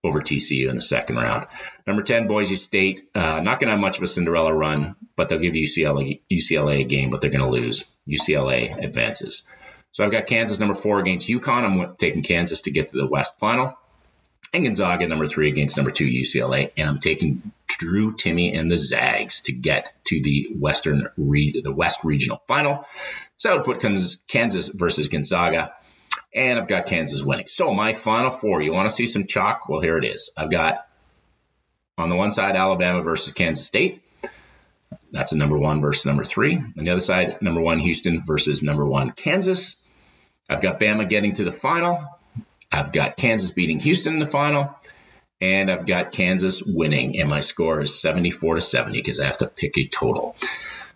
over 0.04 0.20
TCU 0.20 0.68
in 0.68 0.76
the 0.76 0.82
second 0.82 1.16
round. 1.16 1.48
Number 1.88 2.02
10, 2.02 2.28
Boise 2.28 2.58
State. 2.58 3.02
Uh, 3.16 3.40
not 3.40 3.62
going 3.62 3.68
to 3.68 3.72
have 3.72 3.80
much 3.80 3.96
of 3.96 4.04
a 4.04 4.08
Cinderella 4.08 4.54
run, 4.54 4.98
but 5.16 5.30
they'll 5.30 5.40
give 5.40 5.54
UCLA, 5.54 6.20
UCLA 6.30 6.82
a 6.82 6.84
game, 6.84 7.10
but 7.12 7.22
they're 7.22 7.30
going 7.30 7.46
to 7.46 7.50
lose. 7.50 7.86
UCLA 8.06 8.78
advances. 8.84 9.48
So 9.92 10.06
I've 10.06 10.12
got 10.12 10.28
Kansas 10.28 10.60
number 10.60 10.76
four 10.76 11.00
against 11.00 11.30
UConn. 11.30 11.64
I'm 11.64 11.96
taking 11.96 12.24
Kansas 12.24 12.62
to 12.62 12.72
get 12.72 12.88
to 12.88 12.98
the 12.98 13.08
West 13.08 13.40
final. 13.40 13.78
And 14.54 14.64
Gonzaga 14.64 15.08
number 15.08 15.28
three 15.28 15.50
against 15.50 15.78
number 15.78 15.92
two 15.92 16.06
UCLA. 16.06 16.72
And 16.78 16.88
I'm 16.88 17.00
taking 17.00 17.52
Drew 17.68 18.16
Timme 18.16 18.58
and 18.58 18.72
the 18.72 18.78
Zags 18.78 19.42
to 19.42 19.52
get 19.52 19.94
to 20.06 20.22
the 20.22 20.50
Western 20.58 21.08
re- 21.18 21.62
the 21.64 21.72
West 21.72 22.04
Regional 22.04 22.42
final. 22.48 22.86
So 23.38 23.52
I 23.52 23.56
would 23.56 23.66
put 23.66 23.80
Kansas 24.28 24.70
versus 24.70 25.08
Gonzaga. 25.08 25.74
And 26.34 26.60
I've 26.60 26.68
got 26.68 26.86
Kansas 26.86 27.24
winning. 27.24 27.48
So 27.48 27.74
my 27.74 27.94
final 27.94 28.30
four, 28.30 28.62
you 28.62 28.74
want 28.74 28.88
to 28.88 28.96
see 28.96 29.08
some 29.08 29.26
chalk? 29.26 29.68
Well, 29.68 29.82
here 29.82 29.98
it 29.98 30.06
is. 30.06 30.32
I've 30.38 30.52
got 30.52 30.86
on 31.98 32.10
the 32.10 32.16
one 32.16 32.32
side 32.32 32.56
Alabama 32.56 33.02
versus 33.02 33.34
Kansas 33.34 33.66
State. 33.66 34.02
That's 35.12 35.32
a 35.32 35.38
number 35.38 35.58
one 35.58 35.82
versus 35.82 36.06
number 36.06 36.24
three. 36.24 36.56
On 36.56 36.84
the 36.84 36.92
other 36.92 37.00
side, 37.00 37.42
number 37.42 37.62
one 37.62 37.80
Houston 37.80 38.22
versus 38.22 38.62
number 38.62 38.86
one 38.86 39.12
Kansas. 39.12 39.79
I've 40.50 40.62
got 40.62 40.80
Bama 40.80 41.08
getting 41.08 41.34
to 41.34 41.44
the 41.44 41.52
final. 41.52 42.04
I've 42.72 42.92
got 42.92 43.18
Kansas 43.18 43.52
beating 43.52 43.80
Houston 43.80 44.14
in 44.14 44.20
the 44.20 44.26
final. 44.26 44.76
And 45.42 45.72
I've 45.72 45.86
got 45.86 46.12
Kansas 46.12 46.64
winning. 46.66 47.20
And 47.20 47.30
my 47.30 47.40
score 47.40 47.82
is 47.82 48.00
74 48.02 48.56
to 48.56 48.62
70 48.62 48.98
because 48.98 49.20
I 49.20 49.26
have 49.26 49.38
to 49.38 49.48
pick 49.48 49.78
a 49.78 49.88
total. 49.88 50.36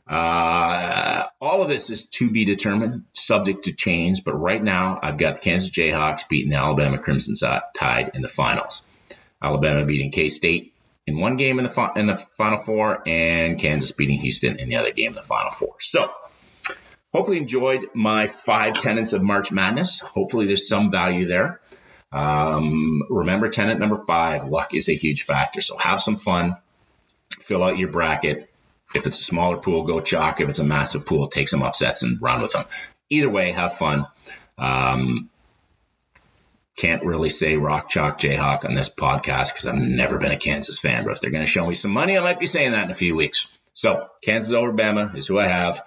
Uh, 0.07 1.23
all 1.39 1.61
of 1.61 1.69
this 1.69 1.89
is 1.89 2.07
to 2.07 2.29
be 2.29 2.43
determined, 2.43 3.03
subject 3.13 3.65
to 3.65 3.73
change. 3.73 4.23
But 4.23 4.33
right 4.33 4.61
now, 4.61 4.99
I've 5.01 5.17
got 5.17 5.35
the 5.35 5.41
Kansas 5.41 5.69
Jayhawks 5.69 6.27
beating 6.27 6.51
the 6.51 6.57
Alabama 6.57 6.97
Crimson 6.97 7.35
Tide 7.75 8.11
in 8.13 8.21
the 8.21 8.27
finals. 8.27 8.85
Alabama 9.41 9.85
beating 9.85 10.11
K 10.11 10.27
State 10.27 10.73
in 11.05 11.19
one 11.19 11.37
game 11.37 11.59
in 11.59 11.65
the 11.65 11.91
in 11.95 12.07
the 12.07 12.17
Final 12.17 12.59
Four, 12.59 13.07
and 13.07 13.59
Kansas 13.59 13.91
beating 13.91 14.19
Houston 14.19 14.57
in 14.57 14.69
the 14.69 14.77
other 14.77 14.91
game 14.91 15.09
in 15.09 15.15
the 15.15 15.21
Final 15.21 15.51
Four. 15.51 15.75
So, 15.79 16.11
hopefully, 17.13 17.37
enjoyed 17.37 17.85
my 17.93 18.27
five 18.27 18.77
tenets 18.77 19.13
of 19.13 19.23
March 19.23 19.51
Madness. 19.51 19.99
Hopefully, 19.99 20.47
there's 20.47 20.67
some 20.67 20.91
value 20.91 21.27
there. 21.27 21.59
Um, 22.11 23.01
remember, 23.09 23.49
tenant 23.49 23.79
number 23.79 23.97
five: 23.97 24.45
luck 24.45 24.73
is 24.73 24.89
a 24.89 24.95
huge 24.95 25.23
factor. 25.23 25.61
So, 25.61 25.77
have 25.77 26.01
some 26.01 26.15
fun. 26.15 26.57
Fill 27.39 27.63
out 27.63 27.77
your 27.77 27.89
bracket. 27.89 28.49
If 28.93 29.07
it's 29.07 29.19
a 29.19 29.23
smaller 29.23 29.57
pool, 29.57 29.83
go 29.83 30.01
chalk. 30.01 30.39
If 30.39 30.49
it's 30.49 30.59
a 30.59 30.63
massive 30.63 31.05
pool, 31.07 31.27
take 31.27 31.47
some 31.47 31.63
upsets 31.63 32.03
and 32.03 32.21
run 32.21 32.41
with 32.41 32.53
them. 32.53 32.65
Either 33.09 33.29
way, 33.29 33.51
have 33.51 33.73
fun. 33.73 34.05
Um, 34.57 35.29
can't 36.75 37.05
really 37.05 37.29
say 37.29 37.57
rock 37.57 37.89
chalk 37.89 38.19
Jayhawk 38.19 38.65
on 38.65 38.73
this 38.73 38.89
podcast 38.89 39.53
because 39.53 39.67
I've 39.67 39.75
never 39.75 40.17
been 40.17 40.31
a 40.31 40.37
Kansas 40.37 40.79
fan. 40.79 41.03
But 41.03 41.13
if 41.13 41.21
they're 41.21 41.31
going 41.31 41.45
to 41.45 41.51
show 41.51 41.67
me 41.67 41.75
some 41.75 41.91
money, 41.91 42.17
I 42.17 42.21
might 42.21 42.39
be 42.39 42.45
saying 42.45 42.71
that 42.71 42.85
in 42.85 42.91
a 42.91 42.95
few 42.95 43.15
weeks. 43.15 43.47
So 43.73 44.07
Kansas 44.23 44.53
over 44.53 44.73
Bama 44.73 45.15
is 45.15 45.27
who 45.27 45.39
I 45.39 45.47
have. 45.47 45.81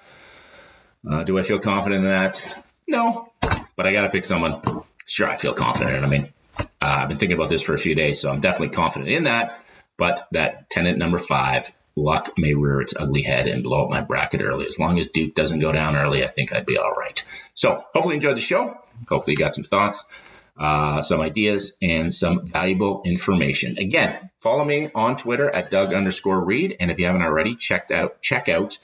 Uh, 1.09 1.24
do 1.24 1.38
I 1.38 1.42
feel 1.42 1.59
confident 1.59 2.04
in 2.04 2.11
that? 2.11 2.64
No, 2.88 3.32
but 3.76 3.86
I 3.86 3.92
got 3.92 4.02
to 4.02 4.11
pick 4.11 4.24
someone. 4.24 4.61
Sure, 5.07 5.28
I 5.28 5.36
feel 5.36 5.54
confident. 5.54 6.04
I 6.04 6.09
mean, 6.09 6.32
uh, 6.59 6.64
I've 6.80 7.09
been 7.09 7.18
thinking 7.18 7.36
about 7.36 7.48
this 7.48 7.62
for 7.62 7.74
a 7.74 7.78
few 7.78 7.94
days, 7.94 8.20
so 8.20 8.30
I'm 8.30 8.40
definitely 8.40 8.74
confident 8.74 9.11
in 9.11 9.24
that. 9.24 9.61
But 9.96 10.26
that 10.32 10.68
tenant 10.68 10.98
number 10.98 11.18
five, 11.18 11.70
luck 11.94 12.32
may 12.36 12.54
rear 12.54 12.80
its 12.80 12.94
ugly 12.96 13.22
head 13.22 13.46
and 13.46 13.62
blow 13.62 13.84
up 13.84 13.90
my 13.90 14.00
bracket 14.02 14.42
early. 14.42 14.66
As 14.66 14.78
long 14.78 14.98
as 14.98 15.09
Duke 15.09 15.34
doesn't 15.34 15.61
go 15.61 15.72
down 15.72 15.96
early, 15.96 16.24
I 16.24 16.28
think 16.28 16.52
I'd 16.52 16.66
be 16.66 16.76
all 16.76 16.92
right. 16.92 17.24
So 17.54 17.82
hopefully 17.92 18.14
you 18.14 18.16
enjoyed 18.16 18.36
the 18.36 18.40
show. 18.40 18.78
Hopefully 19.09 19.32
you 19.32 19.38
got 19.38 19.54
some 19.54 19.64
thoughts, 19.64 20.04
uh, 20.59 21.02
some 21.02 21.20
ideas, 21.20 21.76
and 21.80 22.14
some 22.14 22.46
valuable 22.46 23.02
information. 23.04 23.78
Again, 23.78 24.30
follow 24.38 24.64
me 24.64 24.90
on 24.94 25.16
Twitter 25.16 25.50
at 25.50 25.70
Doug 25.70 25.94
underscore 25.94 26.44
Reid. 26.44 26.76
And 26.80 26.90
if 26.90 26.98
you 26.98 27.07
haven't 27.07 27.22
already, 27.22 27.54
checked 27.54 27.92
out 27.92 28.20
check 28.20 28.48
out 28.48 28.76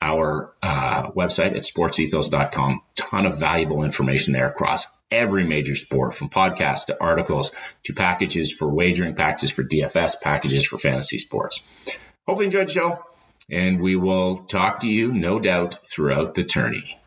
our 0.00 0.54
uh, 0.62 1.10
website 1.10 1.56
at 1.56 1.62
sportsethos.com. 1.62 2.82
Ton 2.96 3.26
of 3.26 3.38
valuable 3.38 3.84
information 3.84 4.32
there 4.32 4.46
across 4.46 4.86
every 5.10 5.44
major 5.44 5.74
sport, 5.74 6.14
from 6.14 6.28
podcasts 6.28 6.86
to 6.86 7.00
articles 7.00 7.52
to 7.84 7.94
packages 7.94 8.52
for 8.52 8.68
wagering, 8.72 9.14
packages 9.14 9.50
for 9.50 9.64
DFS, 9.64 10.20
packages 10.20 10.66
for 10.66 10.78
fantasy 10.78 11.18
sports. 11.18 11.66
Hopefully, 12.26 12.44
you 12.44 12.46
enjoyed 12.46 12.68
the 12.68 12.72
show, 12.72 13.04
and 13.50 13.80
we 13.80 13.96
will 13.96 14.36
talk 14.36 14.80
to 14.80 14.88
you, 14.88 15.12
no 15.12 15.40
doubt, 15.40 15.78
throughout 15.86 16.34
the 16.34 16.44
tourney. 16.44 16.98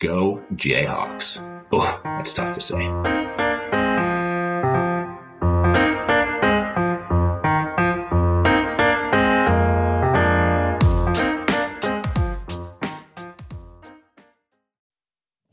Go 0.00 0.42
Jayhawks. 0.52 1.40
Oh, 1.72 2.00
that's 2.04 2.34
tough 2.34 2.52
to 2.52 2.60
say. 2.60 3.33